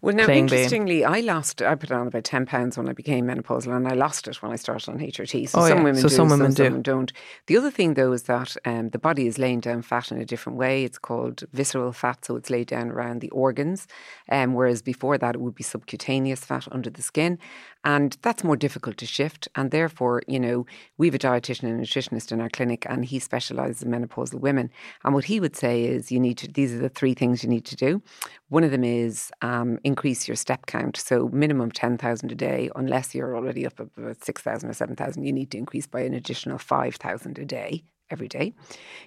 Well, 0.05 0.13
now, 0.15 0.27
interestingly, 0.29 1.03
I 1.03 1.21
lost, 1.21 1.63
I 1.63 1.73
put 1.73 1.91
on 1.91 2.05
about 2.05 2.23
10 2.23 2.45
pounds 2.45 2.77
when 2.77 2.87
I 2.87 2.93
became 2.93 3.25
menopausal 3.25 3.75
and 3.75 3.87
I 3.87 3.95
lost 3.95 4.27
it 4.27 4.39
when 4.43 4.51
I 4.51 4.55
started 4.55 4.87
on 4.91 4.99
HRT. 4.99 5.49
So 5.49 5.61
Oh, 5.61 5.67
some 5.67 5.79
yeah. 5.79 5.83
women 5.83 5.95
So 6.01 6.09
do, 6.09 6.15
some 6.15 6.29
women 6.29 6.53
do. 6.53 6.65
some 6.65 6.81
don't. 6.83 7.11
The 7.47 7.57
other 7.57 7.71
thing, 7.71 7.95
though, 7.95 8.11
is 8.11 8.23
that 8.23 8.55
um, 8.65 8.89
the 8.89 8.99
body 8.99 9.25
is 9.25 9.39
laying 9.39 9.61
down 9.61 9.81
fat 9.81 10.11
in 10.11 10.21
a 10.21 10.25
different 10.25 10.59
way. 10.59 10.83
It's 10.83 10.99
called 10.99 11.43
visceral 11.53 11.91
fat, 11.91 12.23
so 12.23 12.35
it's 12.35 12.51
laid 12.51 12.67
down 12.67 12.91
around 12.91 13.21
the 13.21 13.31
organs. 13.31 13.87
Um, 14.29 14.53
whereas 14.53 14.83
before 14.83 15.17
that, 15.17 15.33
it 15.33 15.41
would 15.41 15.55
be 15.55 15.63
subcutaneous 15.63 16.45
fat 16.45 16.67
under 16.71 16.91
the 16.91 17.01
skin. 17.01 17.39
And 17.85 18.17
that's 18.23 18.43
more 18.43 18.57
difficult 18.57 18.97
to 18.97 19.05
shift. 19.05 19.47
And 19.53 19.69
therefore, 19.69 20.23
you 20.27 20.39
know, 20.39 20.65
we 20.97 21.05
have 21.07 21.13
a 21.13 21.19
dietitian 21.19 21.69
and 21.69 21.79
nutritionist 21.79 22.31
in 22.31 22.41
our 22.41 22.49
clinic, 22.49 22.85
and 22.89 23.05
he 23.05 23.19
specialises 23.19 23.83
in 23.83 23.91
menopausal 23.91 24.39
women. 24.39 24.71
And 25.03 25.13
what 25.13 25.25
he 25.25 25.39
would 25.39 25.55
say 25.55 25.83
is, 25.83 26.11
you 26.11 26.19
need 26.19 26.39
to, 26.39 26.47
these 26.47 26.73
are 26.73 26.79
the 26.79 26.89
three 26.89 27.13
things 27.13 27.43
you 27.43 27.49
need 27.49 27.65
to 27.65 27.75
do. 27.75 28.01
One 28.49 28.63
of 28.63 28.71
them 28.71 28.83
is 28.83 29.31
um, 29.43 29.77
increase 29.83 30.27
your 30.27 30.35
step 30.35 30.65
count. 30.65 30.97
So, 30.97 31.29
minimum 31.29 31.71
10,000 31.71 32.31
a 32.31 32.35
day, 32.35 32.71
unless 32.75 33.13
you're 33.13 33.35
already 33.35 33.67
up 33.67 33.79
about 33.79 34.23
6,000 34.25 34.67
or 34.67 34.73
7,000, 34.73 35.23
you 35.23 35.31
need 35.31 35.51
to 35.51 35.57
increase 35.59 35.85
by 35.85 36.01
an 36.01 36.15
additional 36.15 36.57
5,000 36.57 37.37
a 37.37 37.45
day 37.45 37.83
every 38.15 38.29
day. 38.29 38.53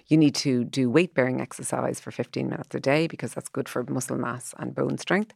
You 0.07 0.17
need 0.17 0.35
to 0.35 0.63
do 0.63 0.89
weight 0.89 1.13
bearing 1.15 1.41
exercise 1.41 1.99
for 1.99 2.11
15 2.11 2.47
minutes 2.47 2.75
a 2.75 2.79
day 2.79 3.07
because 3.07 3.33
that's 3.33 3.49
good 3.49 3.67
for 3.67 3.83
muscle 3.83 4.17
mass 4.17 4.53
and 4.59 4.75
bone 4.75 4.97
strength. 4.99 5.33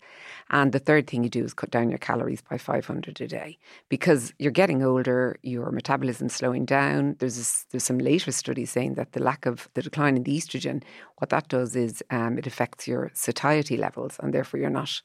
And 0.51 0.71
the 0.71 0.83
third 0.87 1.07
thing 1.07 1.23
you 1.23 1.29
do 1.29 1.43
is 1.43 1.55
cut 1.55 1.71
down 1.71 1.89
your 1.89 2.03
calories 2.09 2.43
by 2.49 2.57
500 2.57 3.19
a 3.19 3.27
day 3.27 3.57
because 3.89 4.21
you're 4.37 4.59
getting 4.61 4.83
older, 4.83 5.37
your 5.41 5.71
metabolism's 5.71 6.35
slowing 6.35 6.65
down. 6.65 7.15
There's 7.19 7.37
this, 7.37 7.65
there's 7.71 7.83
some 7.83 7.97
later 7.97 8.31
studies 8.31 8.69
saying 8.69 8.93
that 8.95 9.13
the 9.13 9.23
lack 9.23 9.45
of 9.47 9.69
the 9.73 9.81
decline 9.81 10.15
in 10.17 10.23
the 10.23 10.37
estrogen, 10.37 10.83
what 11.17 11.31
that 11.31 11.47
does 11.47 11.75
is 11.75 12.03
um, 12.11 12.37
it 12.37 12.45
affects 12.45 12.87
your 12.87 13.09
satiety 13.13 13.77
levels, 13.77 14.17
and 14.21 14.33
therefore 14.33 14.59
you're 14.59 14.69
not 14.69 15.01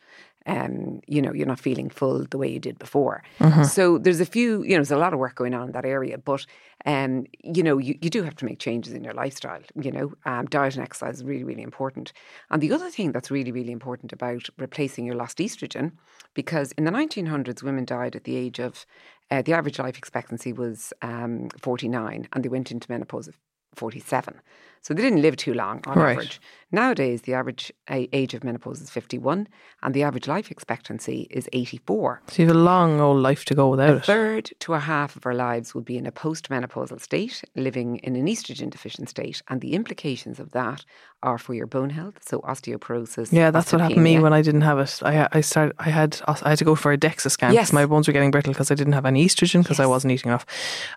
um, 0.49 1.01
you 1.07 1.21
know, 1.21 1.33
you're 1.33 1.47
not 1.47 1.61
feeling 1.61 1.91
full 1.91 2.25
the 2.25 2.39
way 2.39 2.49
you 2.49 2.59
did 2.59 2.79
before. 2.79 3.23
Mm-hmm. 3.39 3.65
So 3.65 3.99
there's 3.99 4.21
a 4.21 4.27
few, 4.27 4.63
you 4.63 4.71
know, 4.71 4.77
there's 4.77 4.91
a 4.91 4.97
lot 4.97 5.13
of 5.13 5.19
work 5.19 5.35
going 5.35 5.55
on 5.55 5.69
in 5.69 5.73
that 5.73 5.85
area, 5.85 6.17
but, 6.19 6.47
um, 6.87 7.27
you 7.43 7.63
know, 7.63 7.79
you, 7.79 7.99
you 8.01 8.09
do 8.09 8.23
have 8.23 8.35
to 8.37 8.45
make 8.45 8.59
changes 8.59 8.95
in 8.95 9.05
your 9.05 9.13
lifestyle, 9.13 9.61
you 9.81 9.93
know, 9.93 10.15
um, 10.25 10.47
diet 10.47 10.75
and 10.75 10.83
exercise 10.83 11.17
is 11.17 11.25
really, 11.25 11.45
really 11.45 11.63
important. 11.63 12.13
And 12.51 12.63
the 12.63 12.73
other 12.73 12.91
thing 12.91 13.13
that's 13.13 13.31
really, 13.31 13.53
really 13.53 13.73
important 13.73 14.13
about 14.13 14.49
replacing 14.57 15.05
your 15.05 15.17
lost 15.17 15.39
estrogen, 15.39 15.93
because 16.35 16.73
in 16.73 16.85
the 16.85 16.91
1900s, 16.91 17.63
women 17.63 17.85
died 17.85 18.17
at 18.17 18.25
the 18.25 18.37
age 18.37 18.59
of, 18.59 18.87
uh, 19.31 19.43
the 19.43 19.53
average 19.53 19.79
life 19.79 19.99
expectancy 19.99 20.55
was 20.55 20.95
um, 21.03 21.51
49 21.59 22.29
and 22.33 22.45
they 22.45 22.49
went 22.49 22.71
into 22.71 22.91
menopause 22.91 23.29
at 23.29 23.35
47. 23.77 24.41
So 24.81 24.95
they 24.95 25.03
didn't 25.03 25.23
live 25.23 25.37
too 25.37 25.55
long 25.55 25.83
on 25.87 25.99
Right. 25.99 26.13
average. 26.13 26.41
Nowadays, 26.71 27.23
the 27.23 27.35
average 27.35 27.73
uh, 27.89 28.03
age 28.13 28.33
of 28.33 28.45
menopause 28.45 28.81
is 28.81 28.91
51 28.91 29.49
and 29.83 29.93
the 29.93 30.05
average 30.05 30.29
life 30.29 30.51
expectancy 30.53 31.27
is 31.31 31.49
84. 31.53 32.23
So 32.29 32.43
you 32.43 32.49
have 32.49 32.57
a 32.57 32.59
long 32.59 33.01
old 33.01 33.21
life 33.21 33.45
to 33.47 33.55
go 33.57 33.69
without 33.69 33.91
A 33.91 33.97
it. 33.97 34.05
third 34.05 34.51
to 34.61 34.75
a 34.75 34.79
half 34.79 35.17
of 35.17 35.27
our 35.27 35.35
lives 35.35 35.75
will 35.75 35.83
be 35.83 35.97
in 35.99 36.07
a 36.07 36.13
postmenopausal 36.13 37.01
state, 37.01 37.43
living 37.57 37.97
in 37.97 38.15
an 38.17 38.27
estrogen 38.27 38.71
deficient 38.71 39.09
state. 39.11 39.43
And 39.49 39.61
the 39.61 39.73
implications 39.75 40.39
of 40.39 40.53
that 40.53 40.85
are 41.25 41.39
for 41.39 41.55
your 41.55 41.67
bone 41.67 41.91
health, 41.91 42.19
so 42.25 42.41
osteoporosis. 42.43 43.33
Yeah, 43.33 43.51
that's 43.51 43.73
what 43.73 43.81
happened 43.81 43.97
to 43.97 44.01
me 44.03 44.21
when 44.21 44.33
I 44.33 44.43
didn't 44.43 44.61
have 44.63 44.79
it. 44.79 45.01
I 45.05 45.29
I 45.33 45.41
started 45.41 45.75
I 45.81 45.91
had 45.91 46.21
I 46.29 46.51
had 46.51 46.59
to 46.59 46.65
go 46.65 46.77
for 46.77 46.93
a 46.93 46.97
DEXA 46.99 47.31
scan 47.33 47.53
Yes. 47.53 47.73
my 47.73 47.85
bones 47.85 48.07
were 48.07 48.13
getting 48.13 48.31
brittle 48.31 48.53
because 48.53 48.71
I 48.71 48.75
didn't 48.77 48.93
have 48.93 49.05
any 49.07 49.27
estrogen 49.27 49.63
because 49.65 49.81
I 49.81 49.87
wasn't 49.87 50.13
eating 50.13 50.29
enough, 50.31 50.47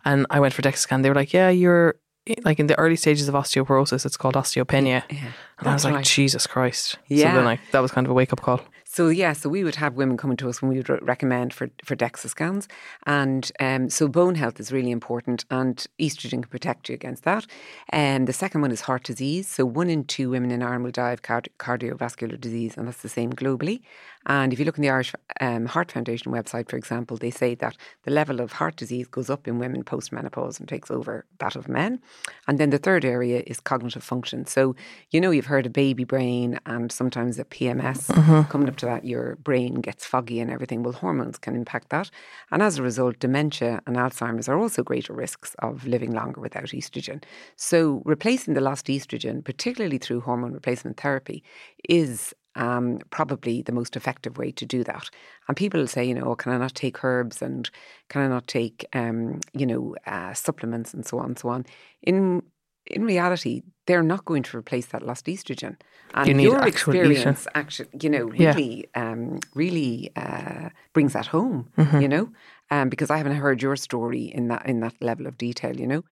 and 0.05 0.27
I 0.29 0.39
went 0.39 0.53
for 0.53 0.61
a 0.61 0.63
DEXA 0.63 0.77
scan. 0.77 1.01
They 1.01 1.09
were 1.09 1.15
like, 1.15 1.33
"Yeah, 1.33 1.49
you're 1.49 1.95
like 2.43 2.59
in 2.59 2.67
the 2.67 2.77
early 2.77 2.95
stages 2.95 3.27
of 3.27 3.35
osteoporosis. 3.35 4.05
It's 4.05 4.17
called 4.17 4.35
osteopenia." 4.35 5.03
Yeah, 5.09 5.31
And 5.59 5.67
I 5.67 5.73
was 5.73 5.83
like, 5.83 5.95
right. 5.95 6.05
Jesus 6.05 6.47
Christ. 6.47 6.91
So 6.91 6.97
Yeah. 7.07 7.35
then 7.35 7.45
like 7.45 7.59
that 7.71 7.81
was 7.81 7.91
kind 7.91 8.05
of 8.07 8.11
a 8.11 8.13
wake 8.13 8.31
up 8.33 8.41
call. 8.41 8.61
So 8.85 9.07
yeah, 9.07 9.31
so 9.31 9.47
we 9.47 9.63
would 9.63 9.75
have 9.75 9.93
women 9.95 10.17
coming 10.17 10.35
to 10.37 10.49
us 10.49 10.61
when 10.61 10.69
we 10.69 10.75
would 10.77 10.89
re- 10.89 10.99
recommend 11.01 11.53
for 11.53 11.69
for 11.85 11.95
DEXA 11.95 12.27
scans, 12.29 12.67
and 13.05 13.49
um, 13.61 13.89
so 13.89 14.07
bone 14.09 14.35
health 14.35 14.59
is 14.59 14.71
really 14.73 14.91
important, 14.91 15.45
and 15.49 15.87
estrogen 15.97 16.41
can 16.43 16.49
protect 16.49 16.89
you 16.89 16.95
against 16.95 17.23
that. 17.23 17.45
And 17.89 18.27
the 18.27 18.33
second 18.33 18.59
one 18.61 18.71
is 18.73 18.81
heart 18.81 19.03
disease. 19.03 19.47
So 19.47 19.65
one 19.65 19.89
in 19.89 20.03
two 20.03 20.29
women 20.29 20.51
in 20.51 20.61
Ireland 20.61 20.83
will 20.83 20.91
die 20.91 21.13
of 21.13 21.21
card- 21.21 21.47
cardiovascular 21.57 22.37
disease, 22.39 22.75
and 22.77 22.85
that's 22.85 23.01
the 23.01 23.07
same 23.09 23.31
globally. 23.31 23.79
And 24.25 24.53
if 24.53 24.59
you 24.59 24.65
look 24.65 24.77
on 24.77 24.83
the 24.83 24.89
Irish 24.89 25.13
um, 25.39 25.65
Heart 25.65 25.91
Foundation 25.91 26.31
website, 26.31 26.69
for 26.69 26.77
example, 26.77 27.17
they 27.17 27.31
say 27.31 27.55
that 27.55 27.75
the 28.03 28.11
level 28.11 28.39
of 28.39 28.53
heart 28.53 28.75
disease 28.75 29.07
goes 29.07 29.29
up 29.29 29.47
in 29.47 29.59
women 29.59 29.83
post 29.83 30.11
menopause 30.11 30.59
and 30.59 30.67
takes 30.69 30.91
over 30.91 31.25
that 31.39 31.55
of 31.55 31.67
men. 31.67 31.99
And 32.47 32.59
then 32.59 32.69
the 32.69 32.77
third 32.77 33.03
area 33.03 33.43
is 33.47 33.59
cognitive 33.59 34.03
function. 34.03 34.45
So 34.45 34.75
you 35.09 35.19
know 35.19 35.31
you've 35.31 35.45
heard 35.45 35.65
of 35.65 35.73
baby 35.73 36.03
brain 36.03 36.59
and 36.65 36.91
sometimes 36.91 37.39
a 37.39 37.45
PMS 37.45 38.49
coming 38.49 38.69
up 38.69 38.77
to 38.77 38.85
that, 38.85 39.05
your 39.05 39.35
brain 39.37 39.75
gets 39.75 40.05
foggy 40.05 40.39
and 40.39 40.51
everything. 40.51 40.83
Well, 40.83 40.93
hormones 40.93 41.37
can 41.37 41.55
impact 41.55 41.89
that. 41.89 42.09
And 42.51 42.61
as 42.61 42.77
a 42.77 42.83
result, 42.83 43.19
dementia 43.19 43.81
and 43.87 43.95
Alzheimer's 43.95 44.47
are 44.47 44.57
also 44.57 44.83
greater 44.83 45.13
risks 45.13 45.55
of 45.59 45.87
living 45.87 46.11
longer 46.11 46.41
without 46.41 46.65
estrogen. 46.65 47.23
So, 47.55 48.01
replacing 48.05 48.53
the 48.53 48.61
lost 48.61 48.85
estrogen, 48.87 49.43
particularly 49.43 49.97
through 49.97 50.21
hormone 50.21 50.53
replacement 50.53 50.99
therapy, 50.99 51.43
is 51.89 52.33
um, 52.55 52.99
probably 53.09 53.61
the 53.61 53.71
most 53.71 53.95
effective 53.95 54.37
way 54.37 54.51
to 54.51 54.65
do 54.65 54.83
that. 54.83 55.09
And 55.47 55.57
people 55.57 55.85
say, 55.87 56.05
you 56.05 56.13
know, 56.13 56.35
can 56.35 56.51
I 56.51 56.57
not 56.57 56.75
take 56.75 57.03
herbs 57.03 57.41
and 57.41 57.69
can 58.09 58.21
I 58.21 58.27
not 58.27 58.47
take, 58.47 58.85
um, 58.93 59.39
you 59.53 59.65
know, 59.65 59.95
uh, 60.05 60.33
supplements 60.33 60.93
and 60.93 61.05
so 61.05 61.19
on 61.19 61.25
and 61.25 61.39
so 61.39 61.49
on. 61.49 61.65
In 62.01 62.43
in 62.87 63.03
reality, 63.05 63.61
they're 63.85 64.03
not 64.03 64.25
going 64.25 64.41
to 64.43 64.57
replace 64.57 64.87
that 64.87 65.05
lost 65.05 65.25
estrogen. 65.27 65.75
And 66.15 66.27
You 66.41 66.51
your 66.51 66.67
experience, 66.67 67.47
actually, 67.53 67.89
you 68.01 68.09
know, 68.09 68.31
Yeah. 68.33 68.49
really, 68.49 68.85
um, 68.95 69.39
really 69.53 70.11
uh, 70.15 70.69
brings 70.93 71.13
that 71.13 71.27
home. 71.27 71.69
Mm-hmm. 71.77 72.01
You 72.01 72.07
know, 72.07 72.29
um, 72.71 72.89
because 72.89 73.09
I 73.11 73.17
haven't 73.17 73.35
heard 73.35 73.61
your 73.61 73.75
story 73.75 74.23
in 74.23 74.47
that 74.47 74.65
in 74.65 74.79
that 74.81 74.95
level 74.99 75.27
of 75.27 75.37
detail. 75.37 75.79
You 75.79 75.87
know. 75.87 76.03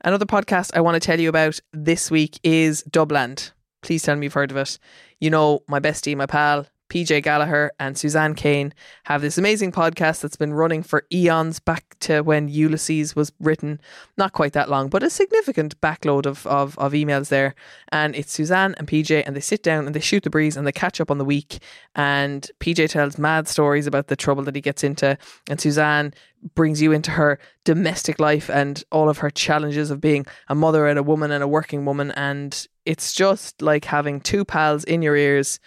Another 0.00 0.26
podcast 0.26 0.70
I 0.74 0.80
want 0.80 0.94
to 0.96 1.00
tell 1.00 1.20
you 1.20 1.28
about 1.28 1.60
this 1.72 2.10
week 2.10 2.38
is 2.42 2.82
Dubland. 2.90 3.52
Please 3.84 4.02
tell 4.02 4.16
me 4.16 4.26
you've 4.26 4.32
heard 4.32 4.50
of 4.50 4.56
it. 4.56 4.78
You 5.20 5.30
know, 5.30 5.60
my 5.68 5.78
bestie, 5.78 6.16
my 6.16 6.26
pal, 6.26 6.66
PJ 6.88 7.22
Gallagher 7.22 7.70
and 7.78 7.98
Suzanne 7.98 8.34
Kane 8.34 8.72
have 9.04 9.20
this 9.20 9.36
amazing 9.36 9.72
podcast 9.72 10.20
that's 10.20 10.36
been 10.36 10.54
running 10.54 10.82
for 10.82 11.06
eons 11.12 11.58
back 11.58 11.96
to 12.00 12.22
when 12.22 12.48
Ulysses 12.48 13.14
was 13.14 13.32
written. 13.40 13.80
Not 14.16 14.32
quite 14.32 14.54
that 14.54 14.70
long, 14.70 14.88
but 14.88 15.02
a 15.02 15.10
significant 15.10 15.78
backload 15.80 16.24
of, 16.24 16.46
of, 16.46 16.78
of 16.78 16.92
emails 16.92 17.28
there. 17.28 17.54
And 17.90 18.14
it's 18.14 18.32
Suzanne 18.32 18.74
and 18.78 18.88
PJ, 18.88 19.22
and 19.26 19.36
they 19.36 19.40
sit 19.40 19.62
down 19.62 19.86
and 19.86 19.94
they 19.94 20.00
shoot 20.00 20.22
the 20.22 20.30
breeze 20.30 20.56
and 20.56 20.66
they 20.66 20.72
catch 20.72 21.00
up 21.00 21.10
on 21.10 21.18
the 21.18 21.24
week. 21.24 21.58
And 21.94 22.50
PJ 22.60 22.90
tells 22.90 23.18
mad 23.18 23.48
stories 23.48 23.86
about 23.86 24.06
the 24.06 24.16
trouble 24.16 24.44
that 24.44 24.54
he 24.54 24.60
gets 24.62 24.84
into, 24.84 25.18
and 25.48 25.60
Suzanne 25.60 26.14
brings 26.54 26.80
you 26.80 26.92
into 26.92 27.10
her 27.10 27.38
domestic 27.64 28.20
life 28.20 28.50
and 28.50 28.84
all 28.92 29.08
of 29.08 29.18
her 29.18 29.30
challenges 29.30 29.90
of 29.90 30.00
being 30.00 30.26
a 30.48 30.54
mother 30.54 30.86
and 30.86 30.98
a 30.98 31.02
woman 31.02 31.30
and 31.30 31.42
a 31.42 31.48
working 31.48 31.84
woman. 31.84 32.10
And 32.12 32.66
it's 32.86 33.12
just 33.12 33.62
like 33.62 33.84
having 33.86 34.20
two 34.20 34.44
pals 34.44 34.84
in 34.84 35.02
your 35.02 35.16
ears 35.16 35.60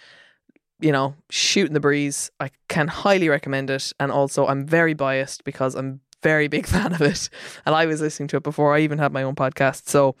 you 0.80 0.92
know, 0.92 1.14
shooting 1.28 1.74
the 1.74 1.80
breeze. 1.80 2.30
I 2.38 2.50
can 2.68 2.86
highly 2.88 3.28
recommend 3.28 3.68
it. 3.70 3.92
And 3.98 4.12
also, 4.12 4.46
I'm 4.46 4.64
very 4.64 4.94
biased 4.94 5.44
because 5.44 5.74
I'm 5.74 6.00
very 6.22 6.48
big 6.48 6.66
fan 6.74 6.92
of 6.92 7.02
it. 7.02 7.28
And 7.66 7.74
I 7.74 7.86
was 7.86 8.00
listening 8.00 8.28
to 8.28 8.36
it 8.36 8.42
before 8.42 8.74
I 8.74 8.80
even 8.80 8.98
had 8.98 9.12
my 9.12 9.22
own 9.22 9.34
podcast. 9.34 9.88
So 9.88 10.14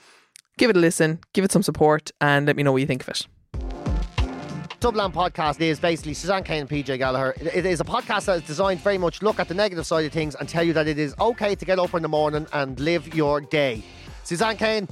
give 0.56 0.70
it 0.70 0.76
a 0.76 0.80
listen, 0.80 1.20
give 1.32 1.44
it 1.44 1.52
some 1.52 1.62
support, 1.62 2.10
and 2.20 2.46
let 2.46 2.56
me 2.56 2.62
know 2.62 2.72
what 2.72 2.78
you 2.80 2.86
think 2.86 3.02
of 3.02 3.08
it. 3.08 3.26
Dubland 4.80 5.12
podcast 5.12 5.60
is 5.60 5.80
basically 5.80 6.14
Suzanne 6.14 6.44
Kane 6.44 6.60
and 6.60 6.70
PJ 6.70 6.98
Gallagher. 6.98 7.34
It- 7.40 7.66
is 7.66 7.80
a 7.80 7.84
podcast 7.84 8.26
that 8.26 8.36
is 8.36 8.42
designed 8.42 8.80
very 8.80 8.98
much 8.98 9.22
look 9.22 9.40
at 9.40 9.48
the 9.48 9.54
negative 9.54 9.86
side 9.86 10.04
of 10.04 10.12
things 10.12 10.36
and 10.36 10.48
tell 10.48 10.62
you 10.62 10.72
that 10.72 10.86
it 10.86 10.98
is 10.98 11.14
okay 11.20 11.56
to 11.56 11.64
get 11.64 11.80
up 11.80 11.94
in 11.94 12.02
the 12.02 12.08
morning 12.08 12.46
and 12.52 12.78
live 12.78 13.12
your 13.14 13.40
day. 13.40 13.82
Suzanne 14.22 14.56
Kane, 14.56 14.88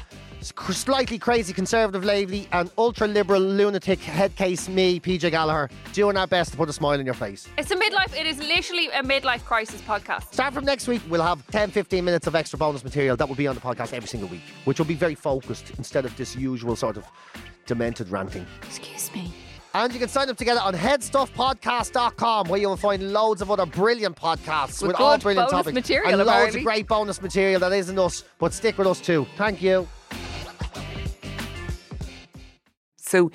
slightly 0.72 1.18
crazy 1.18 1.52
conservative 1.52 2.04
lady, 2.04 2.48
and 2.52 2.70
ultra 2.78 3.06
liberal 3.06 3.40
lunatic 3.40 3.98
headcase 4.00 4.68
me, 4.68 5.00
PJ 5.00 5.30
Gallagher, 5.30 5.70
doing 5.92 6.16
our 6.16 6.26
best 6.26 6.52
to 6.52 6.56
put 6.56 6.68
a 6.68 6.72
smile 6.72 6.98
on 6.98 7.04
your 7.04 7.14
face. 7.14 7.48
It's 7.58 7.70
a 7.70 7.76
midlife, 7.76 8.18
it 8.18 8.26
is 8.26 8.38
literally 8.38 8.88
a 8.88 9.02
midlife 9.02 9.44
crisis 9.44 9.80
podcast. 9.82 10.32
Start 10.32 10.54
from 10.54 10.64
next 10.64 10.88
week, 10.88 11.02
we'll 11.08 11.22
have 11.22 11.46
10 11.50 11.70
15 11.70 12.04
minutes 12.04 12.26
of 12.26 12.34
extra 12.34 12.58
bonus 12.58 12.84
material 12.84 13.16
that 13.16 13.28
will 13.28 13.36
be 13.36 13.46
on 13.46 13.54
the 13.54 13.60
podcast 13.60 13.92
every 13.92 14.08
single 14.08 14.28
week, 14.28 14.42
which 14.64 14.78
will 14.78 14.86
be 14.86 14.94
very 14.94 15.14
focused 15.14 15.72
instead 15.78 16.04
of 16.04 16.16
this 16.16 16.36
usual 16.36 16.76
sort 16.76 16.96
of 16.96 17.04
demented 17.66 18.08
ranting. 18.08 18.46
Excuse 18.62 19.12
me. 19.14 19.32
And 19.74 19.92
you 19.92 19.98
can 19.98 20.08
sign 20.08 20.30
up 20.30 20.38
together 20.38 20.60
on 20.62 20.72
headstuffpodcast.com 20.72 22.48
where 22.48 22.58
you 22.58 22.68
will 22.68 22.78
find 22.78 23.12
loads 23.12 23.42
of 23.42 23.50
other 23.50 23.66
brilliant 23.66 24.16
podcasts 24.16 24.80
With 24.80 24.92
with, 24.92 25.00
all 25.00 25.16
good 25.16 25.22
brilliant 25.22 25.50
bonus 25.50 25.64
topics. 25.66 25.74
material, 25.74 26.20
and 26.20 26.26
loads 26.26 26.54
of 26.54 26.62
great 26.62 26.86
bonus 26.88 27.20
material 27.20 27.60
that 27.60 27.72
isn't 27.72 27.98
us, 27.98 28.24
but 28.38 28.54
stick 28.54 28.78
with 28.78 28.86
us 28.86 29.02
too. 29.02 29.26
Thank 29.36 29.60
you. 29.60 29.86
So 33.06 33.30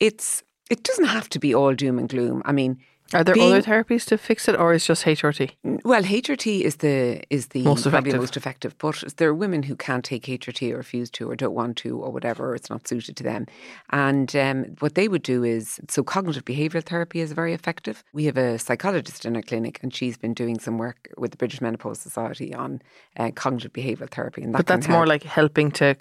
it's 0.00 0.42
it 0.70 0.82
doesn't 0.82 1.06
have 1.06 1.28
to 1.30 1.38
be 1.38 1.54
all 1.54 1.74
doom 1.74 1.98
and 1.98 2.08
gloom. 2.08 2.42
I 2.44 2.50
mean, 2.52 2.78
Are 3.14 3.22
there 3.22 3.34
being- 3.36 3.52
other 3.52 3.62
therapies 3.62 4.04
to 4.06 4.18
fix 4.18 4.48
it, 4.48 4.56
or 4.58 4.72
is 4.72 4.84
just 4.84 5.04
HRT? 5.04 5.52
Well, 5.84 6.02
HRT 6.02 6.62
is 6.62 6.76
the 6.76 7.22
is 7.30 7.46
the 7.48 7.62
Most 7.62 7.82
probably 7.84 7.98
effective. 8.10 8.20
most 8.20 8.36
effective, 8.36 8.74
but 8.78 9.04
there 9.18 9.28
are 9.28 9.34
women 9.34 9.62
who 9.62 9.76
can't 9.76 10.04
take 10.04 10.24
HRT 10.26 10.72
or 10.72 10.78
refuse 10.78 11.08
to 11.10 11.30
or 11.30 11.36
don't 11.36 11.54
want 11.54 11.76
to 11.78 11.98
or 11.98 12.10
whatever, 12.10 12.50
or 12.50 12.54
it's 12.56 12.68
not 12.68 12.88
suited 12.88 13.16
to 13.18 13.22
them. 13.22 13.46
And 13.90 14.34
um, 14.34 14.64
what 14.80 14.96
they 14.96 15.06
would 15.06 15.22
do 15.22 15.44
is 15.44 15.78
so 15.88 16.02
cognitive 16.02 16.44
behavioural 16.44 16.82
therapy 16.84 17.20
is 17.20 17.30
very 17.32 17.52
effective. 17.54 18.02
We 18.12 18.24
have 18.24 18.36
a 18.36 18.58
psychologist 18.58 19.24
in 19.24 19.36
our 19.36 19.42
clinic, 19.42 19.78
and 19.82 19.94
she's 19.94 20.16
been 20.18 20.34
doing 20.34 20.58
some 20.58 20.76
work 20.78 21.08
with 21.16 21.30
the 21.30 21.36
British 21.36 21.60
Menopause 21.60 22.00
Society 22.00 22.52
on 22.52 22.82
uh, 23.16 23.30
cognitive 23.36 23.72
behavioural 23.72 24.10
therapy, 24.10 24.42
and 24.42 24.52
that 24.52 24.58
But 24.58 24.66
that's 24.66 24.88
more 24.88 25.06
like 25.06 25.22
helping 25.22 25.70
to 25.72 25.96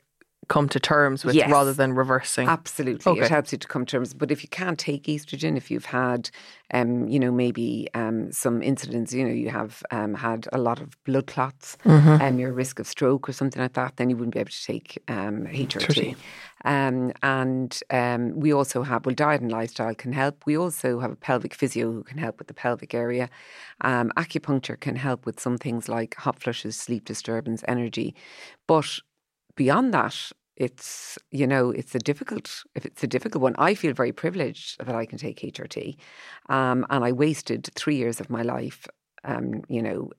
come 0.48 0.70
to 0.70 0.80
terms 0.80 1.24
with 1.26 1.36
Yes. 1.36 1.52
rather 1.52 1.74
than 1.74 1.94
reversing. 1.94 2.48
Absolutely, 2.48 3.12
Okay. 3.14 3.26
it 3.26 3.30
helps 3.30 3.52
you 3.52 3.58
to 3.58 3.68
come 3.68 3.86
to 3.86 3.98
terms. 3.98 4.14
But 4.14 4.32
if 4.32 4.44
you 4.44 4.50
can't 4.50 4.78
take 4.78 5.04
estrogen, 5.06 5.58
if 5.58 5.72
you've 5.72 5.86
had, 5.86 6.30
um, 6.74 7.08
you 7.08 7.20
know, 7.20 7.32
maybe 7.32 7.88
um, 7.94 8.32
some 8.32 8.62
incidents, 8.62 9.14
you 9.14 9.24
know, 9.26 9.34
you 9.34 9.50
have 9.50 9.84
um, 9.92 10.14
had 10.14 10.48
a 10.54 10.58
lot 10.58 10.80
of 10.82 10.90
blood 11.04 11.28
clots, 11.28 11.78
Mm-hmm. 11.86 12.22
and 12.22 12.40
you're 12.40 12.50
at 12.50 12.56
risk 12.56 12.80
of 12.80 12.88
stroke 12.88 13.28
or 13.28 13.34
something 13.34 13.62
like 13.62 13.74
that, 13.74 13.98
then 13.98 14.10
you 14.10 14.16
wouldn't 14.18 14.34
be 14.34 14.40
able 14.40 14.52
to 14.52 14.64
take 14.66 15.02
um, 15.08 15.48
HRT. 15.48 16.16
Um, 16.66 17.12
and 17.22 17.80
um, 17.92 18.40
we 18.40 18.54
also 18.54 18.84
have, 18.84 19.06
well, 19.06 19.14
diet 19.16 19.42
and 19.42 19.52
lifestyle 19.52 19.94
can 19.96 20.14
help. 20.14 20.46
We 20.46 20.58
also 20.58 21.00
have 21.00 21.12
a 21.12 21.16
pelvic 21.16 21.54
physio 21.54 21.92
who 21.92 22.04
can 22.04 22.18
help 22.18 22.40
with 22.40 22.48
the 22.48 22.54
pelvic 22.54 22.94
area. 22.94 23.30
Um, 23.82 24.12
acupuncture 24.18 24.80
can 24.80 24.96
help 24.96 25.26
with 25.26 25.40
some 25.40 25.58
things 25.58 25.88
like 25.90 26.16
hot 26.16 26.40
flushes, 26.40 26.76
sleep 26.76 27.06
disturbance, 27.06 27.64
energy. 27.68 28.16
But 28.68 29.00
beyond 29.56 29.94
that, 29.94 30.32
it's 30.58 31.18
you 31.32 31.46
know 31.48 31.70
it's 31.72 31.96
a 31.96 32.00
difficult 32.00 32.64
if 32.76 32.86
it's 32.86 33.04
a 33.04 33.08
difficult 33.08 33.42
one. 33.42 33.56
I 33.58 33.76
feel 33.76 33.94
very 33.94 34.12
privileged 34.14 34.78
that 34.86 34.96
I 34.96 35.06
can 35.06 35.18
take 35.18 35.40
HRT, 35.42 35.98
um, 36.50 36.86
and 36.90 37.04
I 37.04 37.12
wasted 37.12 37.70
three 37.76 37.96
years 37.98 38.20
of 38.20 38.30
my 38.30 38.42
life, 38.42 38.88
um, 39.24 39.64
you 39.68 39.82
know, 39.82 40.12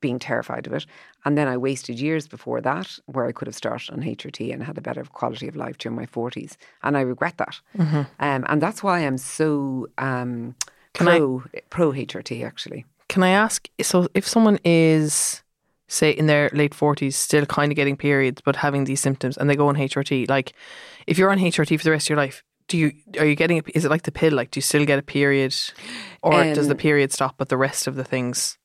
being 0.00 0.18
terrified 0.18 0.66
of 0.66 0.72
it, 0.74 0.86
and 1.24 1.36
then 1.38 1.48
I 1.48 1.56
wasted 1.56 1.98
years 1.98 2.28
before 2.28 2.60
that 2.60 2.98
where 3.06 3.26
I 3.26 3.32
could 3.32 3.48
have 3.48 3.56
started 3.56 3.90
on 3.90 4.02
HRT 4.02 4.52
and 4.52 4.62
had 4.62 4.78
a 4.78 4.82
better 4.82 5.04
quality 5.04 5.48
of 5.48 5.56
life 5.56 5.78
during 5.78 5.96
my 5.96 6.06
forties, 6.06 6.56
and 6.82 6.96
I 6.96 7.00
regret 7.00 7.38
that, 7.38 7.60
Mm-hmm. 7.78 8.02
um, 8.20 8.44
and 8.48 8.60
that's 8.62 8.82
why 8.82 9.00
I'm 9.00 9.18
so 9.18 9.86
um, 9.98 10.54
Can 10.92 11.08
I- 11.08 11.18
pro 11.18 11.42
pro 11.70 11.92
HRT 11.92 12.44
actually. 12.44 12.84
Can 13.08 13.22
I 13.22 13.30
ask? 13.30 13.68
So, 13.80 14.06
if 14.12 14.26
someone 14.28 14.58
is, 14.66 15.42
say, 15.88 16.10
in 16.10 16.26
their 16.26 16.50
late 16.52 16.74
forties, 16.74 17.16
still 17.16 17.46
kind 17.46 17.72
of 17.72 17.76
getting 17.76 17.96
periods, 17.96 18.40
but 18.44 18.56
having 18.56 18.84
these 18.84 19.00
symptoms, 19.00 19.36
and 19.36 19.48
they 19.48 19.56
go 19.56 19.68
on 19.68 19.74
HRT, 19.76 20.28
like, 20.28 20.52
if 21.06 21.18
you're 21.18 21.30
on 21.30 21.38
HRT 21.38 21.78
for 21.78 21.84
the 21.84 21.90
rest 21.90 22.06
of 22.06 22.10
your 22.10 22.18
life, 22.18 22.42
do 22.68 22.76
you 22.76 22.92
are 23.18 23.24
you 23.26 23.34
getting? 23.34 23.58
A, 23.58 23.62
is 23.74 23.84
it 23.84 23.90
like 23.90 24.02
the 24.02 24.12
pill? 24.12 24.34
Like, 24.34 24.50
do 24.50 24.58
you 24.58 24.62
still 24.62 24.84
get 24.84 24.98
a 24.98 25.02
period, 25.02 25.54
or 26.22 26.44
does 26.54 26.68
the 26.68 26.74
Um, 26.74 26.78
period 26.78 27.12
stop, 27.12 27.34
but 27.38 27.48
the 27.48 27.56
rest 27.56 27.86
of 27.86 27.94
the 27.96 28.04
things? 28.04 28.58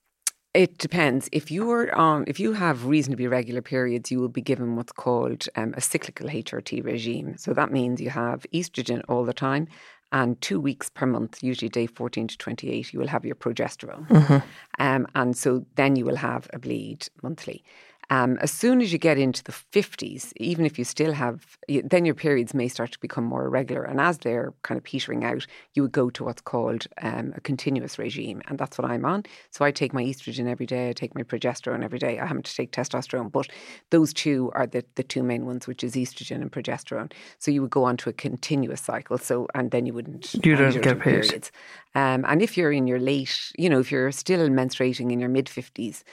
It 0.54 0.78
depends. 0.78 1.30
If 1.32 1.50
you're 1.50 1.96
on, 1.96 2.26
if 2.28 2.40
you 2.40 2.54
have 2.54 2.86
reasonably 2.86 3.26
regular 3.28 3.64
periods, 3.64 4.12
you 4.12 4.20
will 4.20 4.30
be 4.30 4.42
given 4.42 4.76
what's 4.76 4.92
called 4.92 5.48
um, 5.56 5.74
a 5.76 5.82
cyclical 5.82 6.28
HRT 6.28 6.84
regime. 6.84 7.38
So 7.38 7.54
that 7.54 7.72
means 7.72 8.00
you 8.00 8.12
have 8.12 8.46
estrogen 8.54 9.02
all 9.10 9.26
the 9.26 9.34
time, 9.34 9.68
and 10.14 10.40
two 10.40 10.62
weeks 10.62 10.90
per 10.90 11.06
month, 11.06 11.44
usually 11.44 11.70
day 11.70 11.88
fourteen 11.88 12.28
to 12.30 12.38
twenty-eight, 12.38 12.94
you 12.94 13.00
will 13.00 13.08
have 13.10 13.26
your 13.26 13.36
progesterone, 13.36 14.42
um, 14.80 15.06
and 15.16 15.36
so 15.36 15.66
then 15.76 15.98
you 15.98 16.06
will 16.06 16.16
have 16.16 16.48
a 16.54 16.60
bleed 16.60 17.10
monthly. 17.22 17.64
Um, 18.10 18.38
as 18.42 18.52
soon 18.52 18.82
as 18.82 18.92
you 18.92 19.00
get 19.00 19.18
into 19.18 19.44
the 19.44 19.52
50s, 19.52 20.34
even 20.38 20.66
if 20.66 20.78
you 20.78 20.86
still 20.86 21.14
have, 21.14 21.58
then 21.68 22.06
your 22.06 22.16
periods 22.16 22.54
may 22.54 22.68
start 22.68 22.92
to 22.92 23.00
become 23.00 23.24
more 23.24 23.46
irregular. 23.46 23.84
And 23.84 24.00
as 24.00 24.18
they're 24.20 24.54
kind 24.64 24.78
of 24.78 24.84
petering 24.84 25.24
out, 25.24 25.48
you 25.74 25.82
would 25.84 25.92
go 25.92 26.10
to 26.12 26.24
what's 26.24 26.42
called 26.42 26.86
um, 27.02 27.34
a 27.36 27.42
continuous 27.42 27.98
regime. 27.98 28.42
And 28.48 28.58
that's 28.58 28.78
what 28.78 28.90
I'm 28.90 29.06
on. 29.06 29.24
So 29.52 29.66
I 29.66 29.72
take 29.72 29.94
my 29.94 30.04
estrogen 30.04 30.48
every 30.48 30.66
day, 30.66 30.90
I 30.90 30.94
take 30.94 31.16
my 31.16 31.24
progesterone 31.24 31.84
every 31.84 32.00
day. 32.00 32.20
I 32.20 32.26
happen 32.26 32.44
to 32.44 32.56
take 32.56 32.72
testosterone, 32.72 33.32
but 33.32 33.48
those 33.90 34.14
two 34.14 34.52
are 34.54 34.68
the, 34.68 34.84
the 34.96 35.04
two 35.04 35.24
main 35.24 35.46
ones, 35.46 35.68
which 35.68 35.84
is 35.84 35.96
estrogen 35.96 36.42
and 36.42 36.52
progesterone. 36.52 37.12
So 37.40 37.52
you 37.52 37.62
would 37.62 37.72
go 37.72 37.84
on 37.84 37.98
to 37.98 38.10
a 38.10 38.14
continuous 38.14 38.82
cycle. 38.82 39.18
So, 39.18 39.48
and 39.56 39.72
then 39.72 39.86
you 39.86 39.94
wouldn't, 39.94 40.34
You 40.46 40.56
don't 40.56 40.82
get 40.82 41.00
periods. 41.00 41.52
Um, 41.96 42.26
and 42.28 42.42
if 42.42 42.58
you're 42.58 42.72
in 42.72 42.88
your 42.88 43.00
late, 43.00 43.52
you 43.58 43.70
know, 43.70 43.80
if 43.80 43.92
you're 43.92 44.12
still 44.12 44.50
menstruating 44.50 45.12
in 45.12 45.20
your 45.20 45.30
mid 45.30 45.46
50s, 45.46 46.04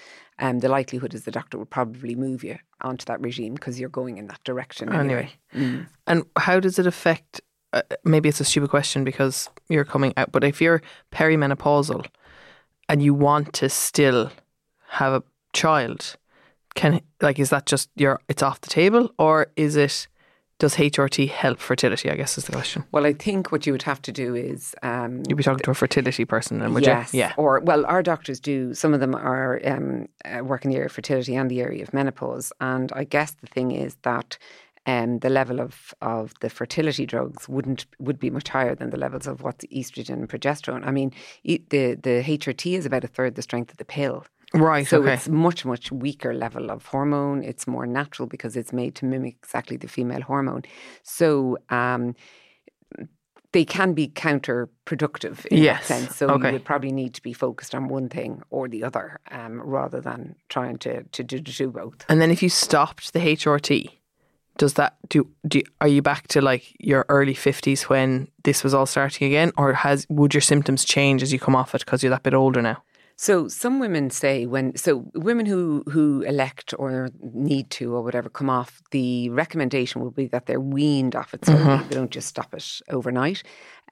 um, 0.41 0.61
the 0.61 0.69
likelihood 0.69 1.15
is 1.15 1.25
the 1.25 1.31
doctor 1.31 1.59
would 1.59 1.71
probably 1.71 2.15
move 2.15 2.43
you 2.43 2.59
onto 2.81 3.05
that 3.05 3.21
regime 3.21 3.55
because 3.55 3.79
you're 3.79 3.91
going 3.91 4.17
in 4.17 4.27
that 4.29 4.43
direction 4.43 4.91
anyway. 4.93 5.31
Anyway. 5.55 5.87
And 6.07 6.25
how 6.37 6.59
does 6.59 6.79
it 6.79 6.87
affect? 6.87 7.41
Uh, 7.73 7.83
maybe 8.05 8.29
it's 8.29 8.41
a 8.41 8.45
stupid 8.45 8.71
question 8.71 9.05
because 9.05 9.49
you're 9.69 9.85
coming 9.85 10.13
out, 10.17 10.33
but 10.33 10.43
if 10.43 10.61
you're 10.61 10.83
perimenopausal 11.13 12.07
and 12.89 13.03
you 13.03 13.15
want 13.15 13.53
to 13.53 13.69
still 13.69 14.33
have 14.89 15.13
a 15.13 15.23
child, 15.53 16.17
can 16.75 17.01
like 17.21 17.39
is 17.39 17.51
that 17.51 17.67
just 17.67 17.91
your? 17.95 18.21
It's 18.29 18.43
off 18.43 18.63
the 18.63 18.71
table, 18.71 19.13
or 19.19 19.49
is 19.57 19.77
it? 19.77 20.09
Does 20.61 20.77
HRT 20.77 21.31
help 21.31 21.59
fertility? 21.59 22.11
I 22.11 22.17
guess 22.17 22.37
is 22.37 22.45
the 22.45 22.53
question. 22.53 22.85
Well, 22.93 23.07
I 23.07 23.15
think 23.15 23.51
what 23.51 23.67
you 23.67 23.73
would 23.73 23.83
have 23.85 24.03
to 24.03 24.13
do 24.13 24.35
is 24.35 24.75
um, 24.83 25.23
You'd 25.27 25.37
be 25.37 25.43
talking 25.43 25.65
to 25.65 25.71
a 25.71 25.75
fertility 25.75 26.27
person, 26.27 26.61
and 26.61 26.75
would 26.75 26.85
yes, 26.85 27.15
you? 27.15 27.21
Yeah. 27.21 27.33
Or 27.39 27.61
well, 27.61 27.87
our 27.87 28.03
doctors 28.03 28.39
do. 28.39 28.75
Some 28.75 28.93
of 28.93 29.01
them 29.01 29.15
are 29.15 29.59
um, 29.65 30.07
uh, 30.27 30.45
work 30.45 30.67
in 30.67 30.71
the 30.71 30.77
area 30.77 30.87
of 30.87 30.93
fertility 30.93 31.35
and 31.35 31.51
the 31.51 31.63
area 31.63 31.83
of 31.83 31.95
menopause. 31.95 32.53
And 32.61 32.93
I 32.93 33.05
guess 33.05 33.33
the 33.41 33.47
thing 33.47 33.73
is 33.73 33.97
that 34.03 34.37
um, 34.85 35.21
the 35.21 35.31
level 35.31 35.61
of, 35.61 35.95
of 36.03 36.35
the 36.41 36.51
fertility 36.51 37.07
drugs 37.07 37.49
wouldn't 37.49 37.87
would 37.99 38.19
be 38.19 38.29
much 38.29 38.51
higher 38.51 38.75
than 38.75 38.91
the 38.91 38.99
levels 38.99 39.27
of 39.27 39.43
what's 39.43 39.65
estrogen 39.67 40.11
and 40.11 40.29
progesterone. 40.29 40.87
I 40.87 40.91
mean, 40.91 41.13
e- 41.43 41.61
the 41.71 41.95
the 41.95 42.23
HRT 42.23 42.77
is 42.77 42.85
about 42.85 43.05
a 43.05 43.09
third 43.09 43.35
the 43.35 43.43
strength 43.43 43.71
of 43.71 43.79
the 43.79 43.85
pill. 43.85 44.27
Right. 44.53 44.87
So 44.87 45.03
okay. 45.03 45.15
it's 45.15 45.29
much, 45.29 45.65
much 45.65 45.93
weaker 45.93 46.35
level 46.35 46.71
of 46.71 46.87
hormone. 46.87 47.45
It's 47.45 47.67
more 47.67 47.87
natural 47.87 48.27
because 48.27 48.57
it's 48.57 48.73
made 48.73 48.95
to 48.97 49.05
mimic 49.05 49.37
exactly 49.43 49.77
the 49.77 49.89
female 49.89 50.23
hormone. 50.23 50.63
So 51.03 51.59
um, 51.69 52.17
they 53.53 53.65
can 53.65 53.95
be 53.95 54.09
counterproductive 54.09 55.47
in 55.47 55.63
Yes, 55.63 55.89
that 55.89 56.01
sense. 56.01 56.17
So 56.17 56.29
okay. 56.31 56.49
you 56.49 56.53
would 56.55 56.65
probably 56.65 56.93
need 56.93 57.15
to 57.15 57.23
be 57.23 57.33
focused 57.33 57.75
on 57.75 57.89
one 57.89 58.09
thing 58.09 58.43
or 58.51 58.69
the 58.69 58.85
other 58.85 59.21
um, 59.31 59.61
rather 59.61 60.01
than 60.01 60.37
trying 60.49 60.79
to, 60.79 61.05
to, 61.05 61.25
do 61.25 61.39
to 61.39 61.53
do 61.53 61.71
both. 61.71 62.05
And 62.09 62.21
then 62.21 62.31
if 62.31 62.43
you 62.43 62.49
stopped 62.49 63.13
the 63.13 63.21
HRT, 63.21 63.91
does 64.57 64.75
that 64.75 64.97
do, 65.09 65.29
do 65.47 65.63
are 65.81 65.89
you 65.89 66.03
back 66.03 66.29
to 66.29 66.41
like 66.41 66.75
your 66.79 67.07
early 67.09 67.35
50s 67.35 67.83
when 67.83 68.29
this 68.45 68.63
was 68.63 68.75
all 68.75 68.87
starting 68.87 69.27
again 69.27 69.53
or 69.57 69.73
has 69.73 70.07
would 70.11 70.35
your 70.35 70.41
symptoms 70.43 70.85
change 70.85 71.23
as 71.23 71.33
you 71.33 71.39
come 71.39 71.57
off 71.57 71.75
it 71.75 71.85
because 71.85 72.03
you're 72.03 72.11
that 72.11 72.23
bit 72.23 72.35
older 72.35 72.61
now? 72.61 72.83
So 73.23 73.49
some 73.49 73.81
women 73.81 74.09
say 74.09 74.47
when 74.47 74.75
so 74.79 75.11
women 75.15 75.45
who 75.45 75.85
who 75.91 76.23
elect 76.23 76.73
or 76.79 77.11
need 77.21 77.69
to 77.73 77.95
or 77.95 78.01
whatever 78.01 78.31
come 78.31 78.49
off, 78.49 78.81
the 78.93 79.29
recommendation 79.29 80.01
will 80.01 80.11
be 80.11 80.27
that 80.29 80.47
they're 80.47 80.59
weaned 80.59 81.15
off 81.15 81.35
it 81.35 81.45
slowly. 81.45 81.85
They 81.91 81.97
don't 81.97 82.11
just 82.11 82.29
stop 82.29 82.55
it 82.55 82.81
overnight. 82.89 83.43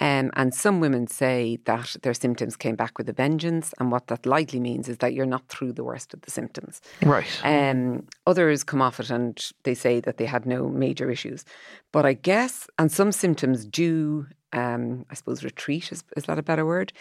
Um, 0.00 0.30
and 0.34 0.54
some 0.54 0.80
women 0.80 1.08
say 1.08 1.58
that 1.66 1.96
their 2.02 2.14
symptoms 2.14 2.56
came 2.56 2.74
back 2.74 2.96
with 2.96 3.06
a 3.10 3.12
vengeance, 3.12 3.74
and 3.78 3.92
what 3.92 4.06
that 4.06 4.24
likely 4.24 4.60
means 4.60 4.88
is 4.88 4.96
that 4.98 5.12
you're 5.12 5.26
not 5.26 5.46
through 5.48 5.74
the 5.74 5.84
worst 5.84 6.14
of 6.14 6.22
the 6.22 6.30
symptoms. 6.30 6.80
Right. 7.02 7.28
Um, 7.44 8.06
others 8.26 8.64
come 8.64 8.80
off 8.80 8.98
it 8.98 9.10
and 9.10 9.38
they 9.64 9.74
say 9.74 10.00
that 10.00 10.16
they 10.16 10.24
had 10.24 10.46
no 10.46 10.70
major 10.70 11.10
issues. 11.10 11.44
But 11.92 12.06
I 12.06 12.14
guess, 12.14 12.66
and 12.78 12.90
some 12.90 13.12
symptoms 13.12 13.66
do, 13.66 14.26
um, 14.52 15.04
I 15.10 15.14
suppose, 15.14 15.44
retreat, 15.44 15.90
is, 15.92 16.02
is 16.16 16.24
that 16.24 16.38
a 16.38 16.42
better 16.42 16.64
word? 16.64 16.92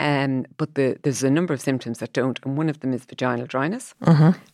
Um, 0.00 0.44
but 0.56 0.74
the, 0.74 0.98
there's 1.02 1.22
a 1.22 1.30
number 1.30 1.54
of 1.54 1.60
symptoms 1.60 1.98
that 2.00 2.12
don't, 2.12 2.40
and 2.44 2.58
one 2.58 2.68
of 2.68 2.80
them 2.80 2.92
is 2.92 3.04
vaginal 3.04 3.46
dryness. 3.46 3.94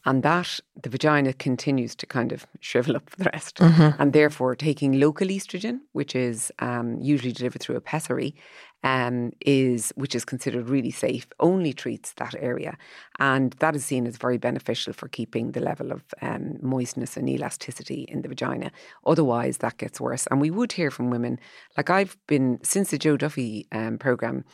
And 0.04 0.22
that, 0.22 0.60
the 0.82 0.90
vagina 0.90 1.32
continues 1.32 1.94
to 1.96 2.06
kind 2.06 2.32
of 2.32 2.46
shrivel 2.60 2.96
up 2.96 3.08
for 3.08 3.16
the 3.16 3.30
rest. 3.32 3.58
And 3.98 4.12
therefore, 4.12 4.54
taking 4.54 5.00
local 5.00 5.28
estrogen, 5.28 5.80
which 5.92 6.14
is 6.14 6.52
um, 6.58 7.00
usually 7.00 7.32
delivered 7.32 7.62
through 7.62 7.76
a 7.76 7.80
pessary, 7.80 8.34
um, 8.82 9.32
is 9.40 9.92
which 9.96 10.14
is 10.14 10.24
considered 10.24 10.68
really 10.68 10.90
safe, 10.90 11.26
only 11.38 11.72
treats 11.72 12.12
that 12.14 12.34
area, 12.38 12.76
and 13.18 13.52
that 13.60 13.76
is 13.76 13.84
seen 13.84 14.06
as 14.06 14.16
very 14.16 14.38
beneficial 14.38 14.92
for 14.92 15.08
keeping 15.08 15.52
the 15.52 15.60
level 15.60 15.92
of 15.92 16.02
um, 16.22 16.56
moistness 16.62 17.16
and 17.16 17.28
elasticity 17.28 18.06
in 18.08 18.22
the 18.22 18.28
vagina. 18.28 18.70
Otherwise, 19.04 19.58
that 19.58 19.76
gets 19.78 20.00
worse. 20.00 20.26
And 20.30 20.40
we 20.40 20.50
would 20.50 20.72
hear 20.72 20.90
from 20.90 21.10
women, 21.10 21.38
like 21.76 21.90
I've 21.90 22.16
been 22.26 22.58
since 22.62 22.90
the 22.90 22.98
Joe 22.98 23.16
Duffy 23.16 23.66
um, 23.72 23.98
program 23.98 24.44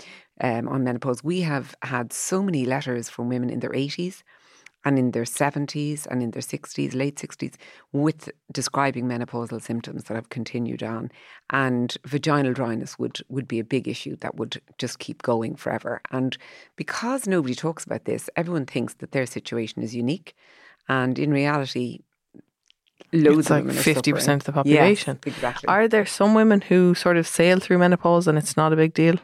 um, 0.41 0.69
on 0.69 0.85
menopause, 0.85 1.23
we 1.23 1.41
have 1.43 1.75
had 1.83 2.13
so 2.13 2.43
many 2.43 2.67
letters 2.67 3.09
from 3.09 3.29
women 3.29 3.51
in 3.51 3.61
their 3.61 3.75
eighties 3.75 4.25
and 4.87 4.99
in 5.01 5.11
their 5.11 5.25
70s 5.25 6.07
and 6.07 6.23
in 6.23 6.31
their 6.31 6.41
60s, 6.41 6.95
late 6.95 7.17
60s, 7.17 7.57
with 7.93 8.31
describing 8.53 9.07
menopausal 9.07 9.61
symptoms 9.61 10.05
that 10.05 10.15
have 10.15 10.31
continued 10.31 10.83
on. 10.85 11.11
And 11.51 11.95
vaginal 12.05 12.53
dryness 12.53 12.97
would, 12.97 13.19
would 13.29 13.49
be 13.49 13.59
a 13.59 13.65
big 13.65 13.89
issue 13.89 14.15
that 14.21 14.37
would 14.37 14.63
just 14.79 15.01
keep 15.01 15.23
going 15.23 15.57
forever. 15.57 16.01
And 16.13 16.39
because 16.77 17.27
nobody 17.27 17.57
talks 17.57 17.85
about 17.85 18.05
this, 18.05 18.31
everyone 18.37 18.65
thinks 18.65 18.95
that 18.95 19.11
their 19.11 19.27
situation 19.27 19.83
is 19.83 19.93
unique. 19.93 20.37
And 20.89 21.19
in 21.19 21.33
reality, 21.33 21.99
loads 23.13 23.39
It's 23.39 23.51
of 23.51 23.57
like 23.57 23.65
women 23.65 23.79
are 23.79 23.83
50% 23.83 24.35
of 24.35 24.45
the 24.45 24.53
population. 24.53 25.19
Yes, 25.27 25.35
exactly. 25.35 25.67
Are 25.67 25.89
there 25.89 26.07
some 26.07 26.33
women 26.35 26.61
who 26.61 26.95
sort 26.95 27.17
of 27.17 27.27
sail 27.27 27.59
through 27.59 27.79
menopause 27.79 28.29
and 28.29 28.39
it's 28.39 28.57
not 28.57 28.73
a 28.73 28.77
big 28.77 28.95
deal? 28.95 29.17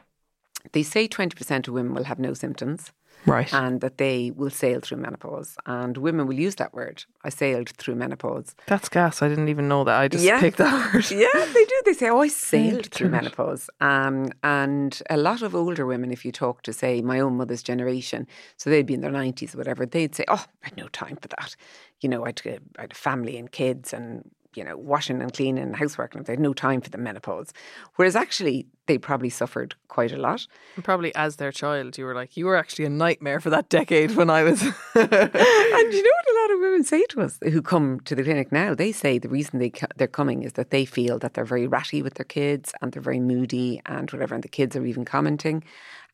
they 0.73 0.83
say 0.83 1.09
20% 1.09 1.69
of 1.69 1.75
women 1.75 1.95
will 1.95 2.05
have 2.05 2.19
no 2.19 2.35
symptoms. 2.35 2.93
Right. 3.27 3.53
and 3.55 3.81
that 3.81 3.99
they 3.99 4.31
will 4.33 4.51
sail 4.51 4.81
through 4.81 4.99
menopause. 4.99 5.57
And 5.67 5.97
women 5.99 6.27
will 6.27 6.35
use 6.35 6.57
that 6.57 6.75
word. 6.75 7.05
I 7.25 7.29
sailed 7.29 7.69
through 7.71 7.95
menopause. 7.95 8.55
That's 8.67 8.89
gas. 8.89 9.23
I 9.23 9.29
didn't 9.29 9.49
even 9.49 9.69
know 9.69 9.85
that. 9.85 10.01
I 10.01 10.09
just 10.09 10.25
Yeah. 10.25 10.41
picked 10.41 10.59
that 10.59 10.95
word. 10.95 11.11
Yeah, 11.11 11.29
they 11.55 11.65
do. 11.65 11.81
They 11.85 11.93
say, 11.93 12.09
"Oh, 12.09 12.21
I 12.21 12.29
sailed 12.53 12.87
through 12.87 13.11
menopause." 13.11 13.71
Um, 13.81 14.31
and 14.43 15.01
a 15.11 15.17
lot 15.17 15.43
of 15.43 15.55
older 15.55 15.87
women, 15.87 16.11
if 16.11 16.25
you 16.25 16.33
talk 16.33 16.63
to, 16.63 16.73
say, 16.73 17.01
my 17.03 17.21
own 17.21 17.37
mother's 17.37 17.63
generation, 17.63 18.27
so 18.57 18.71
they'd 18.71 18.87
be 18.87 18.95
in 18.95 19.01
their 19.03 19.11
nineties 19.11 19.55
or 19.55 19.59
whatever, 19.59 19.87
they'd 19.87 20.15
say, 20.15 20.25
"Oh, 20.29 20.45
I 20.63 20.69
had 20.69 20.77
no 20.77 20.89
time 20.89 21.17
for 21.23 21.29
that." 21.29 21.55
You 22.01 22.09
know, 22.09 22.25
I'd, 22.27 22.41
I 22.79 22.81
had 22.83 22.93
a 22.93 22.95
family 22.97 23.37
and 23.39 23.51
kids, 23.53 23.93
and 23.93 24.29
you 24.55 24.65
know, 24.65 24.77
washing 24.77 25.23
and 25.23 25.33
cleaning 25.33 25.63
and 25.63 25.77
housework, 25.77 26.15
and 26.15 26.25
they 26.27 26.33
had 26.35 26.41
no 26.41 26.53
time 26.53 26.81
for 26.81 26.91
the 26.91 26.99
menopause. 26.99 27.53
Whereas 27.97 28.17
actually, 28.17 28.67
they 28.87 28.99
probably 28.99 29.31
suffered 29.31 29.75
quite 29.89 30.13
a 30.13 30.17
lot. 30.17 30.47
And 30.77 30.85
probably 30.85 31.15
as 31.15 31.37
their 31.37 31.53
child, 31.53 31.97
you 31.97 32.05
were 32.05 32.15
like, 32.15 32.37
you 32.37 32.47
were 32.47 32.57
actually 32.57 32.85
a 32.85 32.91
nightmare 32.91 33.41
for 33.41 33.51
that 33.51 33.69
decade 33.69 34.17
when 34.17 34.29
I 34.29 34.43
was. 34.43 34.63
and 34.63 34.73
you 34.75 35.03
know 35.05 35.05
what 35.05 36.31
a 36.31 36.39
lot 36.41 36.51
of 36.55 36.61
women 36.61 36.85
say 36.85 37.05
to 37.11 37.21
us 37.21 37.39
who 37.43 37.63
come 37.63 38.01
to 38.01 38.15
the 38.15 38.25
clinic 38.25 38.51
now? 38.51 38.75
They 38.75 38.93
say 38.93 39.19
the 39.19 39.29
reason 39.29 39.59
they 39.59 39.73
they're 39.97 40.09
coming 40.09 40.43
is 40.43 40.55
that 40.55 40.71
they 40.71 40.85
feel 40.85 41.19
that 41.21 41.35
they're 41.35 41.45
very 41.45 41.67
ratty 41.67 42.03
with 42.03 42.15
their 42.15 42.25
kids 42.25 42.73
and 42.81 42.93
they're 42.93 43.03
very 43.03 43.21
moody 43.21 43.81
and 43.87 44.11
whatever, 44.11 44.35
and 44.35 44.45
the 44.45 44.49
kids 44.49 44.75
are 44.77 44.85
even 44.85 45.05
commenting. 45.05 45.63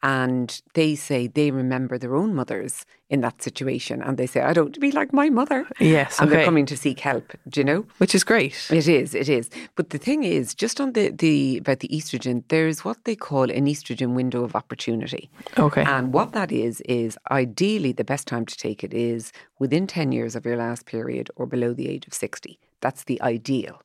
And 0.02 0.60
they 0.74 0.94
say 0.94 1.26
they 1.26 1.50
remember 1.50 1.98
their 1.98 2.14
own 2.14 2.34
mothers 2.34 2.86
in 3.10 3.20
that 3.22 3.42
situation. 3.42 4.02
And 4.02 4.16
they 4.16 4.26
say, 4.26 4.42
I 4.42 4.52
don't 4.52 4.66
want 4.66 4.74
to 4.74 4.80
be 4.80 4.92
like 4.92 5.12
my 5.12 5.28
mother. 5.30 5.66
Yes, 5.80 6.20
And 6.20 6.30
they're 6.30 6.44
coming 6.44 6.66
to 6.66 6.76
seek 6.76 7.00
help, 7.00 7.32
do 7.48 7.60
you 7.60 7.64
know? 7.64 7.86
Which 7.98 8.14
is 8.14 8.22
great. 8.22 8.68
It 8.70 8.86
is, 8.86 9.14
it 9.14 9.28
is. 9.28 9.50
But 9.74 9.90
the 9.90 9.98
thing 9.98 10.24
is, 10.24 10.54
just 10.54 10.80
on 10.80 10.92
the, 10.92 11.10
the 11.10 11.58
about 11.58 11.80
the 11.80 11.88
estrogen, 11.88 12.44
there's 12.48 12.84
what 12.84 13.04
they 13.04 13.16
call 13.16 13.50
an 13.50 13.66
estrogen 13.66 14.14
window 14.14 14.44
of 14.44 14.54
opportunity. 14.54 15.30
Okay. 15.58 15.82
And 15.82 16.12
what 16.12 16.32
that 16.32 16.52
is, 16.52 16.80
is 16.82 17.18
ideally 17.30 17.92
the 17.92 18.04
best 18.04 18.28
time 18.28 18.46
to 18.46 18.56
take 18.56 18.84
it 18.84 18.94
is 18.94 19.32
within 19.58 19.86
10 19.86 20.12
years 20.12 20.36
of 20.36 20.44
your 20.44 20.56
last 20.56 20.86
period 20.86 21.30
or 21.36 21.46
below 21.46 21.72
the 21.72 21.88
age 21.88 22.06
of 22.06 22.14
60. 22.14 22.58
That's 22.80 23.04
the 23.04 23.20
ideal. 23.22 23.82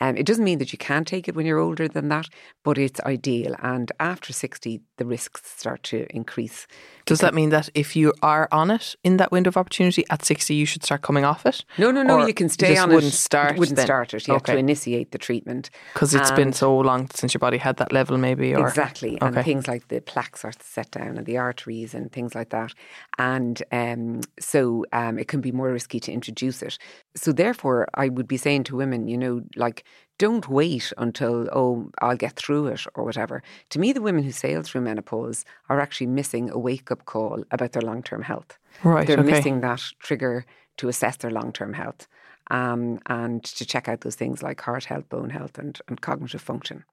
Um, 0.00 0.16
it 0.16 0.26
doesn't 0.26 0.44
mean 0.44 0.58
that 0.58 0.72
you 0.72 0.78
can't 0.78 1.06
take 1.06 1.28
it 1.28 1.34
when 1.36 1.46
you're 1.46 1.58
older 1.58 1.86
than 1.86 2.08
that, 2.08 2.28
but 2.64 2.76
it's 2.78 3.00
ideal. 3.02 3.54
And 3.62 3.92
after 4.00 4.32
60, 4.32 4.80
the 4.96 5.06
risks 5.06 5.42
start 5.44 5.82
to 5.84 6.06
increase. 6.10 6.66
Does 7.04 7.20
that 7.20 7.34
mean 7.34 7.50
that 7.50 7.68
if 7.74 7.94
you 7.94 8.12
are 8.22 8.48
on 8.50 8.70
it 8.70 8.96
in 9.04 9.16
that 9.18 9.30
window 9.30 9.48
of 9.48 9.56
opportunity 9.56 10.04
at 10.10 10.24
60, 10.24 10.54
you 10.54 10.66
should 10.66 10.82
start 10.82 11.02
coming 11.02 11.24
off 11.24 11.46
it? 11.46 11.64
No, 11.78 11.90
no, 11.90 12.02
no. 12.02 12.20
Or 12.20 12.26
you 12.26 12.34
can 12.34 12.48
stay 12.48 12.68
just 12.74 12.82
on 12.82 12.90
wouldn't 12.90 13.12
it. 13.12 13.16
Start 13.16 13.58
wouldn't 13.58 13.76
then? 13.76 13.86
start 13.86 14.14
it. 14.14 14.26
You 14.26 14.34
have 14.34 14.44
to 14.44 14.56
initiate 14.56 15.12
the 15.12 15.18
treatment 15.18 15.70
Because 15.94 16.14
it's 16.14 16.30
been 16.32 16.52
so 16.52 16.76
long 16.78 17.08
since 17.10 17.34
your 17.34 17.38
body 17.40 17.58
had 17.58 17.76
that 17.76 17.92
level, 17.92 18.18
maybe. 18.18 18.54
Or 18.54 18.66
Exactly. 18.66 19.18
And 19.20 19.36
Okay. 19.36 19.42
things 19.42 19.68
like 19.68 19.88
the 19.88 20.00
plaques 20.00 20.44
are 20.44 20.52
set 20.60 20.90
down 20.92 21.16
and 21.16 21.26
the 21.26 21.38
arteries 21.38 21.94
and 21.94 22.10
things 22.10 22.34
like 22.34 22.50
that. 22.50 22.74
And 23.18 23.62
um, 23.72 24.20
so 24.38 24.84
um, 24.92 25.18
it 25.18 25.28
can 25.28 25.40
be 25.40 25.52
more 25.52 25.70
risky 25.70 26.00
to 26.00 26.12
introduce 26.12 26.62
it. 26.62 26.78
So, 27.14 27.32
therefore, 27.32 27.88
I 27.94 28.08
would 28.08 28.26
be 28.28 28.36
saying 28.36 28.64
to 28.64 28.76
women, 28.76 29.08
you 29.08 29.18
know, 29.18 29.42
like, 29.56 29.84
don't 30.22 30.48
wait 30.48 30.92
until, 30.98 31.48
oh, 31.52 31.90
I'll 32.00 32.16
get 32.16 32.36
through 32.36 32.68
it 32.68 32.86
or 32.94 33.02
whatever. 33.02 33.42
To 33.70 33.80
me, 33.80 33.92
the 33.92 34.00
women 34.00 34.22
who 34.22 34.30
sail 34.30 34.62
through 34.62 34.82
menopause 34.82 35.44
are 35.68 35.80
actually 35.80 36.06
missing 36.06 36.48
a 36.48 36.56
wake 36.56 36.92
up 36.92 37.06
call 37.06 37.42
about 37.50 37.72
their 37.72 37.82
long 37.82 38.04
term 38.04 38.22
health. 38.22 38.56
Right, 38.84 39.04
They're 39.04 39.18
okay. 39.18 39.32
missing 39.32 39.62
that 39.62 39.82
trigger 39.98 40.46
to 40.76 40.88
assess 40.88 41.16
their 41.16 41.32
long 41.32 41.52
term 41.52 41.72
health 41.72 42.06
um, 42.52 43.00
and 43.06 43.42
to 43.42 43.66
check 43.66 43.88
out 43.88 44.02
those 44.02 44.14
things 44.14 44.44
like 44.44 44.60
heart 44.60 44.84
health, 44.84 45.08
bone 45.08 45.30
health, 45.30 45.58
and, 45.58 45.80
and 45.88 46.00
cognitive 46.00 46.40
function. 46.40 46.84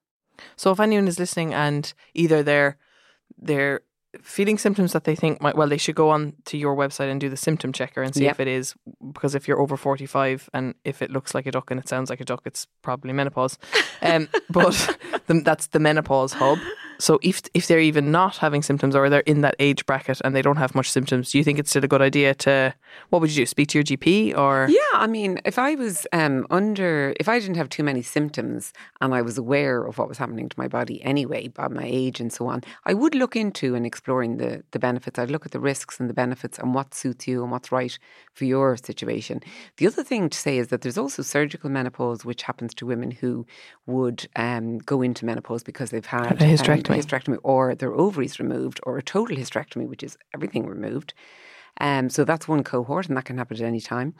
So 0.55 0.71
if 0.71 0.79
anyone 0.79 1.07
is 1.07 1.19
listening 1.19 1.53
and 1.53 1.93
either 2.15 2.41
they're 2.41 2.77
they're 3.37 3.81
feeling 4.21 4.57
symptoms 4.57 4.91
that 4.93 5.03
they 5.03 5.15
think 5.15 5.39
might 5.41 5.55
well 5.55 5.67
they 5.67 5.77
should 5.77 5.95
go 5.95 6.09
on 6.09 6.33
to 6.45 6.57
your 6.57 6.75
website 6.75 7.11
and 7.11 7.21
do 7.21 7.29
the 7.29 7.37
symptom 7.37 7.71
checker 7.71 8.01
and 8.01 8.15
see 8.15 8.23
Yep. 8.23 8.31
if 8.31 8.39
it 8.39 8.47
is 8.47 8.73
because 9.13 9.35
if 9.35 9.47
you're 9.47 9.59
over 9.59 9.77
45 9.77 10.49
and 10.53 10.73
if 10.83 11.01
it 11.03 11.11
looks 11.11 11.35
like 11.35 11.45
a 11.45 11.51
duck 11.51 11.69
and 11.69 11.79
it 11.79 11.87
sounds 11.87 12.09
like 12.09 12.19
a 12.19 12.25
duck 12.25 12.41
it's 12.45 12.65
probably 12.81 13.13
menopause 13.13 13.59
um, 14.01 14.27
but 14.49 14.97
the, 15.27 15.41
that's 15.41 15.67
the 15.67 15.79
menopause 15.79 16.33
hub 16.33 16.57
so 16.99 17.19
if 17.21 17.41
if 17.53 17.67
they're 17.67 17.79
even 17.79 18.11
not 18.11 18.37
having 18.37 18.61
symptoms 18.61 18.95
or 18.95 19.09
they're 19.09 19.21
in 19.21 19.41
that 19.41 19.55
age 19.59 19.85
bracket 19.85 20.19
and 20.23 20.35
they 20.35 20.41
don't 20.41 20.57
have 20.57 20.75
much 20.75 20.91
symptoms 20.91 21.31
do 21.31 21.37
you 21.37 21.43
think 21.43 21.59
it's 21.59 21.69
still 21.69 21.83
a 21.83 21.87
good 21.87 22.01
idea 22.01 22.33
to 22.33 22.73
what 23.09 23.21
would 23.21 23.29
you 23.29 23.37
do 23.37 23.45
speak 23.45 23.69
to 23.69 23.77
your 23.77 23.83
GP 23.83 24.37
or 24.37 24.67
Yeah, 24.69 24.79
I 24.93 25.07
mean, 25.07 25.39
if 25.45 25.57
I 25.57 25.75
was 25.75 26.05
um, 26.13 26.45
under, 26.49 27.13
if 27.19 27.29
I 27.29 27.39
didn't 27.39 27.57
have 27.57 27.69
too 27.69 27.83
many 27.83 28.01
symptoms 28.01 28.73
and 29.01 29.13
I 29.13 29.21
was 29.21 29.37
aware 29.37 29.83
of 29.83 29.97
what 29.97 30.07
was 30.07 30.17
happening 30.17 30.49
to 30.49 30.59
my 30.59 30.67
body 30.67 31.01
anyway, 31.03 31.47
by 31.47 31.67
my 31.67 31.85
age 31.85 32.19
and 32.19 32.31
so 32.31 32.47
on, 32.47 32.63
I 32.85 32.93
would 32.93 33.15
look 33.15 33.35
into 33.35 33.75
and 33.75 33.85
exploring 33.85 34.37
the 34.37 34.63
the 34.71 34.79
benefits. 34.79 35.19
I'd 35.19 35.31
look 35.31 35.45
at 35.45 35.51
the 35.51 35.59
risks 35.59 35.99
and 35.99 36.09
the 36.09 36.13
benefits 36.13 36.59
and 36.59 36.73
what 36.73 36.93
suits 36.93 37.27
you 37.27 37.41
and 37.41 37.51
what's 37.51 37.71
right 37.71 37.97
for 38.33 38.45
your 38.45 38.77
situation. 38.77 39.41
The 39.77 39.87
other 39.87 40.03
thing 40.03 40.29
to 40.29 40.37
say 40.37 40.57
is 40.57 40.67
that 40.67 40.81
there's 40.81 40.97
also 40.97 41.21
surgical 41.21 41.69
menopause, 41.69 42.25
which 42.25 42.43
happens 42.43 42.73
to 42.75 42.85
women 42.85 43.11
who 43.11 43.45
would 43.85 44.27
um, 44.35 44.79
go 44.79 45.01
into 45.01 45.25
menopause 45.25 45.63
because 45.63 45.89
they've 45.91 46.05
had 46.05 46.41
a 46.41 46.45
hysterectomy. 46.45 46.88
Um, 46.93 46.99
hysterectomy 46.99 47.37
or 47.43 47.75
their 47.75 47.93
ovaries 47.93 48.39
removed 48.39 48.79
or 48.83 48.97
a 48.97 49.03
total 49.03 49.35
hysterectomy, 49.35 49.87
which 49.87 50.03
is 50.03 50.17
everything 50.33 50.65
removed. 50.65 51.13
Um, 51.79 52.09
so 52.09 52.25
that's 52.25 52.47
one 52.47 52.63
cohort, 52.63 53.07
and 53.07 53.15
that 53.17 53.25
can 53.25 53.37
happen 53.37 53.57
at 53.57 53.63
any 53.63 53.79
time. 53.79 54.13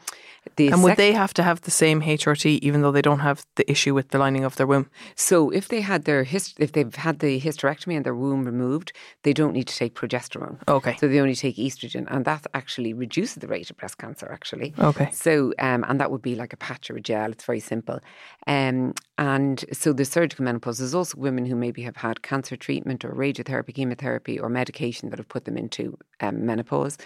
The 0.56 0.68
and 0.68 0.82
would 0.82 0.96
they 0.96 1.12
have 1.12 1.34
to 1.34 1.42
have 1.42 1.60
the 1.62 1.70
same 1.70 2.00
HRT 2.00 2.60
even 2.62 2.80
though 2.80 2.92
they 2.92 3.02
don't 3.02 3.20
have 3.20 3.44
the 3.56 3.70
issue 3.70 3.94
with 3.94 4.08
the 4.08 4.18
lining 4.18 4.44
of 4.44 4.56
their 4.56 4.66
womb 4.66 4.88
So 5.14 5.50
if 5.50 5.68
they 5.68 5.82
had 5.82 6.04
their 6.04 6.24
hist- 6.24 6.58
if 6.58 6.72
they've 6.72 6.94
had 6.94 7.18
the 7.18 7.38
hysterectomy 7.40 7.94
and 7.96 8.04
their 8.04 8.14
womb 8.14 8.44
removed, 8.44 8.92
they 9.22 9.32
don't 9.32 9.52
need 9.52 9.68
to 9.68 9.76
take 9.76 9.94
progesterone. 9.94 10.56
Okay. 10.66 10.96
So 10.98 11.08
they 11.08 11.20
only 11.20 11.34
take 11.34 11.56
estrogen, 11.56 12.06
and 12.08 12.24
that 12.24 12.46
actually 12.54 12.94
reduces 12.94 13.36
the 13.36 13.46
rate 13.46 13.70
of 13.70 13.76
breast 13.76 13.98
cancer. 13.98 14.30
Actually. 14.32 14.72
Okay. 14.78 15.10
So 15.12 15.52
um, 15.58 15.84
and 15.88 16.00
that 16.00 16.10
would 16.10 16.22
be 16.22 16.34
like 16.34 16.52
a 16.52 16.56
patch 16.56 16.90
or 16.90 16.96
a 16.96 17.00
gel. 17.00 17.30
It's 17.32 17.44
very 17.44 17.60
simple. 17.60 18.00
Um, 18.46 18.94
and 19.18 19.64
so 19.72 19.92
the 19.92 20.06
surgical 20.06 20.44
menopause. 20.44 20.78
There's 20.78 20.94
also 20.94 21.18
women 21.18 21.44
who 21.44 21.54
maybe 21.54 21.82
have 21.82 21.96
had 21.96 22.22
cancer 22.22 22.56
treatment 22.56 23.04
or 23.04 23.12
radiotherapy, 23.12 23.74
chemotherapy, 23.74 24.40
or 24.40 24.48
medication 24.48 25.10
that 25.10 25.18
have 25.18 25.28
put 25.28 25.44
them 25.44 25.58
into 25.58 25.98
um, 26.20 26.46
menopause. 26.46 26.96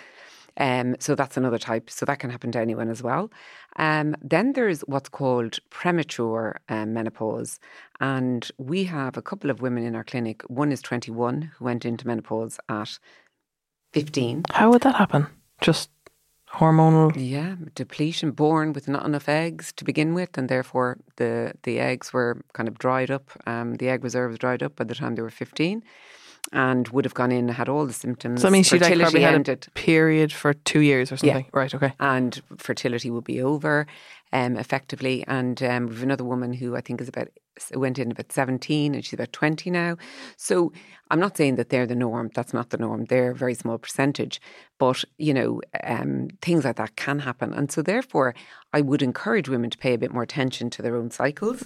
Um, 0.56 0.96
so 1.00 1.14
that's 1.14 1.36
another 1.36 1.58
type. 1.58 1.90
So 1.90 2.06
that 2.06 2.18
can 2.18 2.30
happen 2.30 2.52
to 2.52 2.60
anyone 2.60 2.88
as 2.88 3.02
well. 3.02 3.30
Um, 3.76 4.14
then 4.22 4.52
there's 4.52 4.80
what's 4.82 5.08
called 5.08 5.58
premature 5.70 6.60
um, 6.68 6.92
menopause. 6.92 7.58
And 8.00 8.50
we 8.58 8.84
have 8.84 9.16
a 9.16 9.22
couple 9.22 9.50
of 9.50 9.60
women 9.60 9.84
in 9.84 9.94
our 9.94 10.04
clinic. 10.04 10.42
One 10.48 10.72
is 10.72 10.82
21 10.82 11.52
who 11.56 11.64
went 11.64 11.84
into 11.84 12.06
menopause 12.06 12.58
at 12.68 12.98
15. 13.92 14.44
How 14.50 14.70
would 14.70 14.82
that 14.82 14.96
happen? 14.96 15.26
Just 15.60 15.90
hormonal. 16.52 17.12
Yeah, 17.16 17.56
depletion, 17.74 18.30
born 18.30 18.72
with 18.72 18.86
not 18.86 19.04
enough 19.04 19.28
eggs 19.28 19.72
to 19.72 19.84
begin 19.84 20.14
with, 20.14 20.38
and 20.38 20.48
therefore 20.48 20.98
the, 21.16 21.52
the 21.64 21.80
eggs 21.80 22.12
were 22.12 22.40
kind 22.52 22.68
of 22.68 22.78
dried 22.78 23.10
up. 23.10 23.30
Um, 23.46 23.74
the 23.76 23.88
egg 23.88 24.04
reserves 24.04 24.38
dried 24.38 24.62
up 24.62 24.76
by 24.76 24.84
the 24.84 24.94
time 24.94 25.16
they 25.16 25.22
were 25.22 25.30
15 25.30 25.82
and 26.52 26.88
would 26.88 27.04
have 27.04 27.14
gone 27.14 27.32
in 27.32 27.48
and 27.48 27.50
had 27.52 27.68
all 27.68 27.86
the 27.86 27.92
symptoms. 27.92 28.42
So 28.42 28.48
I 28.48 28.50
mean, 28.50 28.62
she 28.62 28.78
like 28.78 28.98
probably 28.98 29.22
had 29.22 29.34
ended. 29.34 29.66
a 29.68 29.70
period 29.72 30.32
for 30.32 30.52
two 30.54 30.80
years 30.80 31.10
or 31.10 31.14
Yeah. 31.14 31.34
something. 31.34 31.46
Right. 31.52 31.74
Okay. 31.74 31.92
and 32.00 32.40
fertility 32.58 33.10
will 33.10 33.22
be 33.22 33.40
over 33.42 33.86
um, 34.32 34.56
effectively. 34.56 35.24
And 35.26 35.62
um, 35.62 35.86
we've 35.88 36.02
another 36.02 36.24
woman 36.24 36.52
who 36.52 36.76
I 36.76 36.80
think 36.80 37.00
is 37.00 37.08
about 37.08 37.28
went 37.74 37.98
in 37.98 38.10
about 38.10 38.32
17 38.32 38.94
and 38.94 39.04
she's 39.04 39.14
about 39.14 39.32
20 39.32 39.70
now. 39.70 39.96
So 40.36 40.72
I'm 41.10 41.20
not 41.20 41.36
saying 41.36 41.56
that 41.56 41.68
they're 41.68 41.86
the 41.86 41.94
norm. 41.94 42.30
That's 42.34 42.54
not 42.54 42.70
the 42.70 42.78
norm. 42.78 43.04
They're 43.04 43.32
a 43.32 43.34
very 43.34 43.54
small 43.54 43.78
percentage. 43.78 44.40
But, 44.78 45.04
you 45.18 45.32
know, 45.32 45.60
um, 45.84 46.28
things 46.42 46.64
like 46.64 46.76
that 46.76 46.96
can 46.96 47.20
happen. 47.20 47.54
And 47.54 47.70
so 47.70 47.82
therefore, 47.82 48.34
I 48.72 48.80
would 48.80 49.02
encourage 49.02 49.48
women 49.48 49.70
to 49.70 49.78
pay 49.78 49.94
a 49.94 49.98
bit 49.98 50.12
more 50.12 50.24
attention 50.24 50.68
to 50.70 50.82
their 50.82 50.96
own 50.96 51.12
cycles 51.12 51.62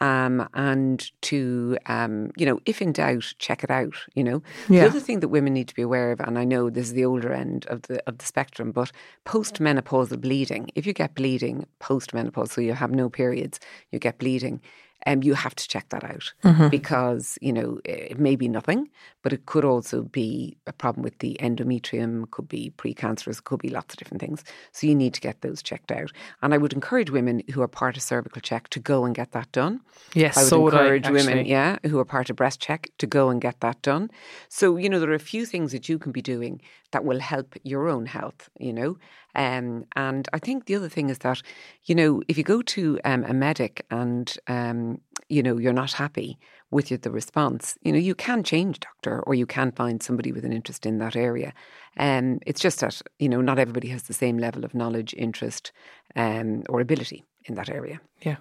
um, 0.00 0.48
and 0.54 1.10
to, 1.22 1.76
um, 1.84 2.30
you 2.36 2.46
know, 2.46 2.58
if 2.64 2.80
in 2.80 2.92
doubt, 2.92 3.34
check 3.38 3.62
it 3.62 3.70
out, 3.70 3.94
you 4.14 4.24
know. 4.24 4.42
Yeah. 4.70 4.84
The 4.84 4.86
other 4.86 5.00
thing 5.00 5.20
that 5.20 5.28
women 5.28 5.52
need 5.52 5.68
to 5.68 5.74
be 5.74 5.82
aware 5.82 6.12
of, 6.12 6.20
and 6.20 6.38
I 6.38 6.44
know 6.44 6.70
this 6.70 6.86
is 6.86 6.92
the 6.94 7.04
older 7.04 7.32
end 7.32 7.66
of 7.66 7.82
the 7.82 8.02
of 8.08 8.16
the 8.18 8.24
spectrum, 8.24 8.72
but 8.72 8.90
postmenopausal 9.26 10.20
bleeding. 10.22 10.70
If 10.74 10.86
you 10.86 10.94
get 10.94 11.14
bleeding 11.14 11.66
postmenopause, 11.80 12.48
so 12.48 12.62
you 12.62 12.72
have 12.72 12.90
no 12.90 13.10
periods, 13.10 13.60
you 13.90 13.98
get 13.98 14.18
bleeding. 14.18 14.62
Um, 15.06 15.22
you 15.22 15.34
have 15.34 15.54
to 15.54 15.68
check 15.68 15.88
that 15.90 16.04
out 16.04 16.70
because 16.70 17.38
you 17.40 17.52
know 17.52 17.80
it 17.84 18.18
may 18.18 18.36
be 18.36 18.48
nothing, 18.48 18.90
but 19.22 19.32
it 19.32 19.46
could 19.46 19.64
also 19.64 20.02
be 20.02 20.56
a 20.66 20.72
problem 20.72 21.02
with 21.02 21.18
the 21.18 21.36
endometrium. 21.40 22.30
Could 22.30 22.48
be 22.48 22.72
precancerous. 22.76 23.42
Could 23.42 23.60
be 23.60 23.68
lots 23.68 23.94
of 23.94 23.98
different 23.98 24.20
things. 24.20 24.44
So 24.72 24.86
you 24.86 24.94
need 24.94 25.14
to 25.14 25.20
get 25.20 25.40
those 25.40 25.62
checked 25.62 25.92
out. 25.92 26.12
And 26.42 26.52
I 26.52 26.58
would 26.58 26.72
encourage 26.72 27.10
women 27.10 27.42
who 27.52 27.62
are 27.62 27.68
part 27.68 27.96
of 27.96 28.02
cervical 28.02 28.40
check 28.40 28.68
to 28.70 28.80
go 28.80 29.04
and 29.04 29.14
get 29.14 29.32
that 29.32 29.52
done. 29.52 29.80
Yes, 30.14 30.36
I 30.36 30.42
would 30.42 30.48
so 30.48 30.60
would 30.60 30.74
I, 30.74 30.94
encourage 30.94 31.08
women, 31.08 31.46
yeah, 31.46 31.78
who 31.84 31.98
are 31.98 32.04
part 32.04 32.30
of 32.30 32.36
breast 32.36 32.60
check 32.60 32.90
to 32.98 33.06
go 33.06 33.30
and 33.30 33.40
get 33.40 33.60
that 33.60 33.82
done. 33.82 34.10
So, 34.48 34.76
you 34.76 34.88
know, 34.88 35.00
there 35.00 35.10
are 35.10 35.14
a 35.14 35.18
few 35.18 35.46
things 35.46 35.72
that 35.72 35.88
you 35.88 35.98
can 35.98 36.12
be 36.12 36.22
doing 36.22 36.60
that 36.92 37.04
will 37.04 37.20
help 37.20 37.54
your 37.62 37.88
own 37.88 38.06
health, 38.06 38.48
you 38.58 38.72
know. 38.72 38.96
Um, 39.36 39.84
and 39.94 40.28
I 40.32 40.38
think 40.38 40.64
the 40.64 40.74
other 40.74 40.88
thing 40.88 41.10
is 41.10 41.18
that, 41.18 41.42
you 41.84 41.94
know, 41.94 42.22
if 42.26 42.38
you 42.38 42.42
go 42.42 42.62
to 42.62 42.98
um, 43.04 43.22
a 43.24 43.34
medic 43.34 43.84
and, 43.90 44.34
um, 44.48 45.00
you 45.28 45.42
know, 45.42 45.58
you're 45.58 45.72
not 45.72 45.92
happy 45.92 46.38
with 46.70 46.88
the 47.02 47.10
response, 47.10 47.76
you 47.82 47.92
know, 47.92 47.98
you 47.98 48.14
can 48.14 48.42
change 48.42 48.80
doctor 48.80 49.20
or 49.20 49.34
you 49.34 49.46
can 49.46 49.70
find 49.72 50.02
somebody 50.02 50.32
with 50.32 50.44
an 50.44 50.52
interest 50.52 50.86
in 50.86 50.98
that 50.98 51.16
area. 51.16 51.52
Um, 51.98 52.40
it's 52.46 52.60
just 52.60 52.80
that, 52.80 53.00
you 53.18 53.28
know, 53.28 53.42
not 53.42 53.58
everybody 53.58 53.88
has 53.88 54.04
the 54.04 54.14
same 54.14 54.38
level 54.38 54.64
of 54.64 54.74
knowledge, 54.74 55.14
interest, 55.16 55.70
um, 56.16 56.62
or 56.68 56.80
ability 56.80 57.22
in 57.44 57.54
that 57.56 57.68
area. 57.68 58.00
Yeah. 58.22 58.36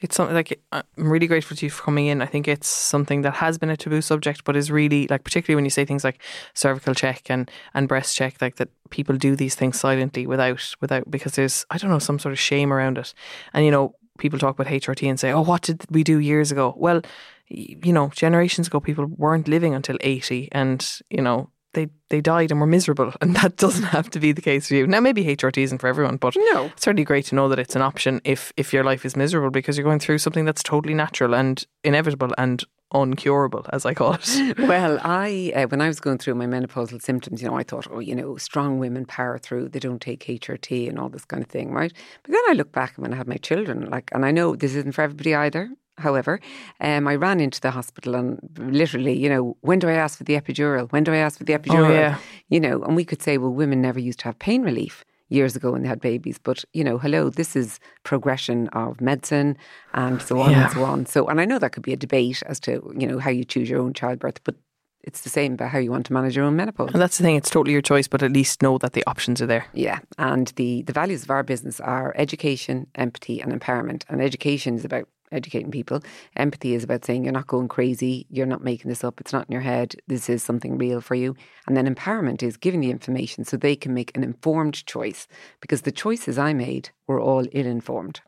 It's 0.00 0.16
something 0.16 0.34
like 0.34 0.60
I'm 0.72 0.82
really 0.96 1.26
grateful 1.26 1.56
to 1.56 1.66
you 1.66 1.70
for 1.70 1.82
coming 1.82 2.06
in. 2.06 2.20
I 2.20 2.26
think 2.26 2.46
it's 2.46 2.68
something 2.68 3.22
that 3.22 3.34
has 3.34 3.58
been 3.58 3.70
a 3.70 3.76
taboo 3.76 4.02
subject, 4.02 4.44
but 4.44 4.56
is 4.56 4.70
really 4.70 5.06
like 5.08 5.24
particularly 5.24 5.56
when 5.56 5.64
you 5.64 5.70
say 5.70 5.84
things 5.84 6.04
like 6.04 6.20
cervical 6.52 6.94
check 6.94 7.30
and, 7.30 7.50
and 7.72 7.88
breast 7.88 8.16
check, 8.16 8.40
like 8.40 8.56
that 8.56 8.68
people 8.90 9.16
do 9.16 9.34
these 9.36 9.54
things 9.54 9.78
silently 9.78 10.26
without 10.26 10.74
without 10.80 11.10
because 11.10 11.32
there's 11.32 11.64
I 11.70 11.78
don't 11.78 11.90
know 11.90 11.98
some 11.98 12.18
sort 12.18 12.32
of 12.32 12.38
shame 12.38 12.72
around 12.72 12.98
it, 12.98 13.14
and 13.52 13.64
you 13.64 13.70
know 13.70 13.94
people 14.18 14.38
talk 14.38 14.58
about 14.58 14.72
HRT 14.72 15.08
and 15.08 15.18
say, 15.18 15.32
oh, 15.32 15.40
what 15.40 15.62
did 15.62 15.84
we 15.90 16.04
do 16.04 16.18
years 16.18 16.52
ago? 16.52 16.74
Well, 16.76 17.02
you 17.48 17.92
know, 17.92 18.10
generations 18.14 18.68
ago 18.68 18.80
people 18.80 19.06
weren't 19.06 19.48
living 19.48 19.74
until 19.74 19.96
eighty, 20.00 20.48
and 20.52 21.00
you 21.10 21.22
know 21.22 21.50
they 21.74 21.88
they 22.10 22.20
died 22.20 22.50
and 22.50 22.60
were 22.60 22.66
miserable, 22.66 23.12
and 23.20 23.36
that 23.36 23.56
doesn't 23.56 23.84
have 23.84 24.08
to 24.10 24.20
be 24.20 24.32
the 24.32 24.42
case 24.42 24.68
for 24.68 24.74
you. 24.74 24.86
Now, 24.86 25.00
maybe 25.00 25.24
HRT 25.24 25.58
isn't 25.62 25.78
for 25.78 25.88
everyone, 25.88 26.16
but 26.16 26.34
No. 26.52 26.66
it's 26.66 26.82
certainly 26.82 27.04
great 27.04 27.26
to 27.26 27.34
know 27.34 27.48
that 27.48 27.58
it's 27.58 27.76
an 27.76 27.82
option 27.82 28.20
if 28.24 28.52
if 28.56 28.72
your 28.72 28.84
life 28.84 29.04
is 29.04 29.16
miserable 29.16 29.50
because 29.50 29.76
you're 29.76 29.84
going 29.84 30.00
through 30.00 30.18
something 30.18 30.44
that's 30.44 30.62
totally 30.62 30.94
natural 30.94 31.34
and 31.34 31.64
inevitable 31.82 32.32
and 32.38 32.64
uncurable, 32.92 33.66
as 33.72 33.84
I 33.84 33.92
call 33.94 34.14
it. 34.14 34.58
Well, 34.58 34.98
I 35.02 35.52
uh, 35.56 35.66
when 35.66 35.80
I 35.80 35.88
was 35.88 35.98
going 36.00 36.18
through 36.18 36.36
my 36.36 36.46
menopausal 36.46 37.02
symptoms, 37.02 37.42
you 37.42 37.48
know, 37.48 37.56
I 37.56 37.64
thought, 37.64 37.88
oh, 37.90 37.98
you 37.98 38.14
know, 38.14 38.36
strong 38.36 38.78
women 38.78 39.04
power 39.04 39.36
through. 39.38 39.68
They 39.70 39.80
don't 39.80 40.00
take 40.00 40.24
HRT 40.26 40.88
and 40.88 40.98
all 40.98 41.08
this 41.08 41.24
kind 41.24 41.42
of 41.42 41.48
thing, 41.50 41.72
right? 41.72 41.92
But 42.22 42.30
then 42.32 42.42
I 42.48 42.52
look 42.52 42.70
back 42.70 42.92
and 42.96 43.02
when 43.02 43.12
I 43.12 43.16
had 43.16 43.26
my 43.26 43.36
children, 43.38 43.90
like, 43.90 44.10
and 44.12 44.24
I 44.24 44.30
know 44.30 44.54
this 44.54 44.74
isn't 44.76 44.92
for 44.94 45.02
everybody 45.02 45.34
either. 45.34 45.70
However, 45.98 46.40
um, 46.80 47.06
I 47.06 47.14
ran 47.14 47.40
into 47.40 47.60
the 47.60 47.70
hospital 47.70 48.14
and 48.16 48.38
literally, 48.58 49.16
you 49.16 49.28
know, 49.28 49.56
when 49.60 49.78
do 49.78 49.88
I 49.88 49.92
ask 49.92 50.18
for 50.18 50.24
the 50.24 50.34
epidural? 50.34 50.90
When 50.90 51.04
do 51.04 51.12
I 51.12 51.18
ask 51.18 51.38
for 51.38 51.44
the 51.44 51.52
epidural? 51.52 51.88
Oh, 51.88 51.92
yeah. 51.92 52.18
You 52.48 52.60
know, 52.60 52.82
and 52.82 52.96
we 52.96 53.04
could 53.04 53.22
say, 53.22 53.38
well, 53.38 53.52
women 53.52 53.80
never 53.80 54.00
used 54.00 54.18
to 54.20 54.24
have 54.26 54.38
pain 54.38 54.62
relief 54.62 55.04
years 55.28 55.54
ago 55.56 55.70
when 55.72 55.82
they 55.82 55.88
had 55.88 56.00
babies. 56.00 56.38
But, 56.38 56.64
you 56.72 56.82
know, 56.84 56.98
hello, 56.98 57.30
this 57.30 57.54
is 57.56 57.78
progression 58.02 58.68
of 58.68 59.00
medicine 59.00 59.56
and 59.94 60.20
so 60.20 60.40
on 60.40 60.50
Yeah. 60.50 60.64
and 60.64 60.72
so 60.72 60.84
on. 60.84 61.06
So, 61.06 61.26
and 61.28 61.40
I 61.40 61.44
know 61.44 61.58
that 61.58 61.72
could 61.72 61.82
be 61.82 61.92
a 61.92 61.96
debate 61.96 62.42
as 62.46 62.58
to, 62.60 62.92
you 62.98 63.06
know, 63.06 63.18
how 63.18 63.30
you 63.30 63.44
choose 63.44 63.70
your 63.70 63.80
own 63.80 63.92
childbirth, 63.94 64.42
but 64.44 64.56
it's 65.02 65.20
the 65.20 65.28
same 65.28 65.52
about 65.54 65.70
how 65.70 65.78
you 65.78 65.90
want 65.90 66.06
to 66.06 66.12
manage 66.12 66.34
your 66.34 66.44
own 66.46 66.56
menopause. 66.56 66.90
And 66.92 67.00
that's 67.00 67.18
the 67.18 67.24
thing, 67.24 67.36
it's 67.36 67.50
totally 67.50 67.72
your 67.72 67.82
choice, 67.82 68.08
but 68.08 68.22
at 68.22 68.32
least 68.32 68.62
know 68.62 68.78
that 68.78 68.94
the 68.94 69.04
options 69.06 69.40
are 69.42 69.46
there. 69.46 69.66
Yeah, 69.74 69.98
and 70.18 70.48
the 70.56 70.82
the 70.82 70.94
values 70.94 71.22
of 71.22 71.30
our 71.30 71.42
business 71.42 71.78
are 71.78 72.14
education, 72.16 72.86
empathy, 72.94 73.40
and 73.40 73.52
empowerment. 73.52 74.04
And 74.08 74.22
education 74.22 74.76
is 74.76 74.84
about 74.84 75.06
educating 75.34 75.70
people. 75.70 76.02
Empathy 76.36 76.74
is 76.74 76.84
about 76.84 77.04
saying 77.04 77.24
you're 77.24 77.32
not 77.32 77.46
going 77.46 77.68
crazy, 77.68 78.26
you're 78.30 78.46
not 78.46 78.64
making 78.64 78.88
this 78.88 79.04
up, 79.04 79.20
it's 79.20 79.32
not 79.32 79.46
in 79.48 79.52
your 79.52 79.60
head. 79.60 79.96
This 80.06 80.28
is 80.28 80.42
something 80.42 80.78
real 80.78 81.00
for 81.00 81.14
you. 81.14 81.36
And 81.66 81.76
then 81.76 81.92
empowerment 81.92 82.42
is 82.42 82.56
giving 82.56 82.80
the 82.80 82.90
information 82.90 83.44
so 83.44 83.56
they 83.56 83.76
can 83.76 83.94
make 83.94 84.16
an 84.16 84.24
informed 84.24 84.86
choice. 84.86 85.26
Because 85.60 85.82
the 85.82 85.92
choices 85.92 86.38
I 86.38 86.52
made 86.52 86.90
were 87.06 87.20
all 87.20 87.46
ill 87.52 87.66
informed. 87.66 88.20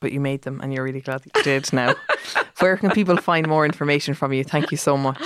But 0.00 0.12
you 0.12 0.20
made 0.20 0.42
them 0.42 0.60
and 0.62 0.72
you're 0.72 0.84
really 0.84 1.02
glad 1.02 1.22
that 1.24 1.36
you 1.36 1.42
did 1.42 1.72
now. 1.72 1.94
Where 2.60 2.76
can 2.76 2.90
people 2.90 3.16
find 3.16 3.46
more 3.46 3.66
information 3.66 4.14
from 4.14 4.32
you? 4.32 4.44
Thank 4.44 4.70
you 4.70 4.76
so 4.76 4.96
much. 4.96 5.20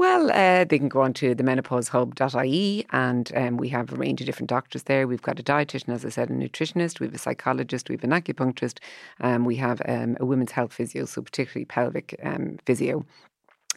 Well, 0.00 0.30
uh, 0.32 0.64
they 0.64 0.78
can 0.78 0.88
go 0.88 1.02
on 1.02 1.12
to 1.12 1.34
the 1.34 1.42
menopausehub.ie 1.42 2.86
and 2.90 3.32
um, 3.36 3.58
we 3.58 3.68
have 3.68 3.92
a 3.92 3.96
range 3.96 4.22
of 4.22 4.26
different 4.26 4.48
doctors 4.48 4.84
there. 4.84 5.06
We've 5.06 5.20
got 5.20 5.38
a 5.38 5.42
dietitian, 5.42 5.92
as 5.92 6.06
I 6.06 6.08
said, 6.08 6.30
a 6.30 6.32
nutritionist, 6.32 7.00
we 7.00 7.06
have 7.06 7.14
a 7.14 7.18
psychologist, 7.18 7.90
we 7.90 7.96
have 7.96 8.04
an 8.04 8.12
acupuncturist, 8.12 8.78
um, 9.20 9.44
we 9.44 9.56
have 9.56 9.82
um, 9.86 10.16
a 10.18 10.24
women's 10.24 10.52
health 10.52 10.72
physio, 10.72 11.04
so 11.04 11.20
particularly 11.20 11.66
pelvic 11.66 12.18
um, 12.22 12.56
physio. 12.64 13.04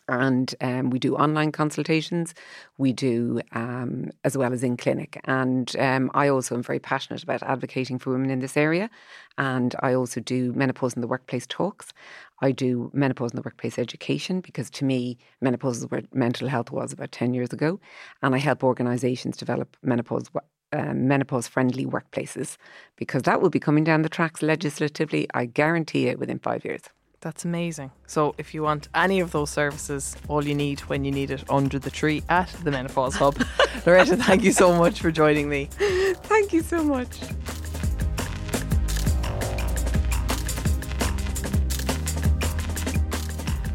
And 0.07 0.53
um, 0.61 0.89
we 0.89 0.99
do 0.99 1.15
online 1.15 1.51
consultations. 1.51 2.34
We 2.78 2.91
do 2.91 3.41
um, 3.53 4.11
as 4.24 4.38
well 4.38 4.51
as 4.53 4.63
in 4.63 4.76
clinic. 4.76 5.19
And 5.26 5.74
um, 5.78 6.11
I 6.13 6.28
also 6.28 6.55
am 6.55 6.63
very 6.63 6.80
passionate 6.80 7.24
about 7.24 7.43
advocating 7.43 7.99
for 7.99 8.11
women 8.11 8.30
in 8.30 8.39
this 8.39 8.57
area. 8.57 8.89
And 9.38 9.76
I 9.80 9.93
also 9.93 10.19
do 10.19 10.51
menopause 10.53 10.93
in 10.93 11.01
the 11.01 11.07
workplace 11.07 11.47
talks. 11.47 11.93
I 12.44 12.52
do 12.52 12.91
menopause 12.94 13.32
in 13.32 13.38
the 13.38 13.41
workplace 13.41 13.80
education 13.80 14.41
because 14.41 14.70
to 14.72 14.84
me, 14.84 15.18
menopause 15.39 15.78
is 15.78 15.89
where 15.89 16.04
mental 16.14 16.50
health 16.50 16.72
was 16.72 16.91
about 16.91 17.14
10 17.14 17.34
years 17.34 17.54
ago. 17.54 17.80
And 18.22 18.36
I 18.36 18.38
help 18.38 18.66
organisations 18.66 19.38
develop 19.38 19.78
menopause. 19.82 20.30
Um, 20.76 21.08
menopause 21.08 21.48
friendly 21.48 21.86
workplaces 21.86 22.58
because 22.96 23.22
that 23.24 23.39
will 23.44 23.52
be 23.52 23.60
coming 23.60 23.84
down 23.84 24.02
the 24.02 24.10
tracks 24.10 24.41
legislatively, 24.41 25.28
I 25.32 25.46
guarantee 25.46 26.08
it, 26.08 26.18
within 26.18 26.39
five 26.39 26.66
years. 26.66 26.82
That's 27.22 27.46
amazing. 27.46 27.91
So, 28.08 28.34
if 28.39 28.56
you 28.56 28.64
want 28.64 28.89
any 28.96 29.20
of 29.20 29.32
those 29.32 29.52
services, 29.52 30.16
all 30.28 30.44
you 30.44 30.56
need 30.56 30.80
when 30.82 31.06
you 31.06 31.12
need 31.12 31.30
it 31.30 31.44
under 31.48 31.78
the 31.78 31.91
tree 31.91 32.24
at 32.28 32.50
the 32.64 32.72
Menopause 32.72 33.16
Hub. 33.16 33.38
Loretta, 33.86 34.18
thank 34.18 34.44
you 34.44 34.52
so 34.52 34.76
much 34.76 35.00
for 35.00 35.12
joining 35.12 35.48
me. 35.48 35.70
Thank 36.24 36.52
you 36.54 36.64
so 36.64 36.84
much. 36.84 37.20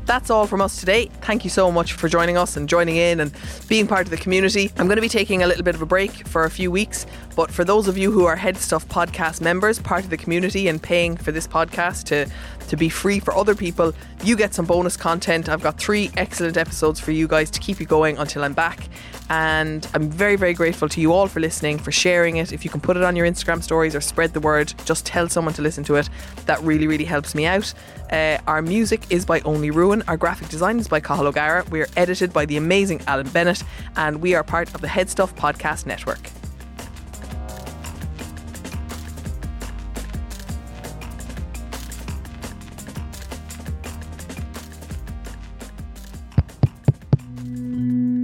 That's 0.09 0.31
all 0.31 0.47
from 0.47 0.63
us 0.63 0.81
today. 0.81 1.11
Thank 1.21 1.45
you 1.45 1.51
so 1.51 1.71
much 1.71 1.93
for 1.93 2.09
joining 2.09 2.39
us 2.39 2.57
and 2.57 2.67
joining 2.67 2.97
in 2.97 3.21
and 3.21 3.31
being 3.69 3.87
part 3.87 4.07
of 4.07 4.11
the 4.11 4.17
community. 4.17 4.73
I'm 4.79 4.87
going 4.87 4.97
to 4.97 5.03
be 5.03 5.09
taking 5.09 5.43
a 5.43 5.47
little 5.47 5.63
bit 5.63 5.75
of 5.75 5.83
a 5.83 5.87
break 5.87 6.27
for 6.27 6.45
a 6.45 6.51
few 6.51 6.71
weeks, 6.71 7.05
but 7.37 7.51
for 7.51 7.63
those 7.63 7.89
of 7.89 7.99
you 7.99 8.11
who 8.11 8.25
are 8.25 8.35
Head 8.35 8.57
Stuff 8.57 8.89
podcast 8.89 9.43
members, 9.43 9.79
part 9.79 10.05
of 10.05 10.11
the 10.11 10.17
community 10.17 10.67
and 10.67 10.83
paying 10.83 11.19
for 11.19 11.31
this 11.31 11.47
podcast 11.47 12.05
to 12.05 12.27
to 12.69 12.77
be 12.77 12.89
free 12.89 13.21
for 13.21 13.35
other 13.35 13.55
people, 13.55 13.93
you 14.25 14.35
get 14.35 14.55
some 14.55 14.65
bonus 14.65 14.97
content. 14.97 15.51
I've 15.51 15.63
got 15.63 15.79
three 15.79 16.11
excellent 16.17 16.57
episodes 16.57 16.99
for 16.99 17.13
you 17.13 17.29
guys 17.29 17.51
to 17.51 17.61
keep 17.61 17.79
you 17.79 17.85
going 17.85 18.17
until 18.17 18.45
I'm 18.45 18.55
back. 18.55 18.89
And 19.31 19.87
I'm 19.95 20.09
very, 20.11 20.37
very 20.37 20.55
grateful 20.55 20.89
to 20.89 21.01
you 21.01 21.12
all 21.12 21.29
for 21.29 21.41
listening, 21.41 21.79
for 21.79 21.93
sharing 21.93 22.37
it. 22.37 22.53
If 22.53 22.64
you 22.64 22.70
can 22.70 22.81
put 22.81 22.97
it 22.97 23.03
on 23.03 23.16
your 23.16 23.26
Instagram 23.26 23.62
stories 23.62 23.95
or 23.95 24.01
spread 24.01 24.33
the 24.33 24.41
word, 24.41 24.72
just 24.85 25.05
tell 25.05 25.29
someone 25.29 25.55
to 25.55 25.62
listen 25.62 25.85
to 25.85 25.97
it. 25.97 26.09
That 26.47 26.61
really, 26.62 26.87
really 26.87 27.05
helps 27.05 27.35
me 27.35 27.47
out. 27.47 27.72
Uh, 28.11 28.39
our 28.47 28.62
music 28.62 29.03
is 29.11 29.26
by 29.26 29.41
Only 29.41 29.70
Ruin. 29.70 30.03
Our 30.09 30.16
graphic 30.16 30.49
design 30.49 30.79
is 30.79 30.89
by 30.89 31.01
Cathal 31.01 31.26
O'Gara. 31.26 31.64
We 31.70 31.83
are 31.83 31.89
edited 31.97 32.33
by 32.33 32.47
the 32.47 32.57
amazing 32.57 33.03
Alan 33.07 33.29
Bennett. 33.29 33.62
And 33.97 34.22
we 34.22 34.35
are 34.35 34.43
part 34.43 34.74
of 34.74 34.81
the 34.81 34.89
Head 34.89 35.11
Stuff 35.11 35.35
Podcast 35.37 35.85
Network. 35.85 36.31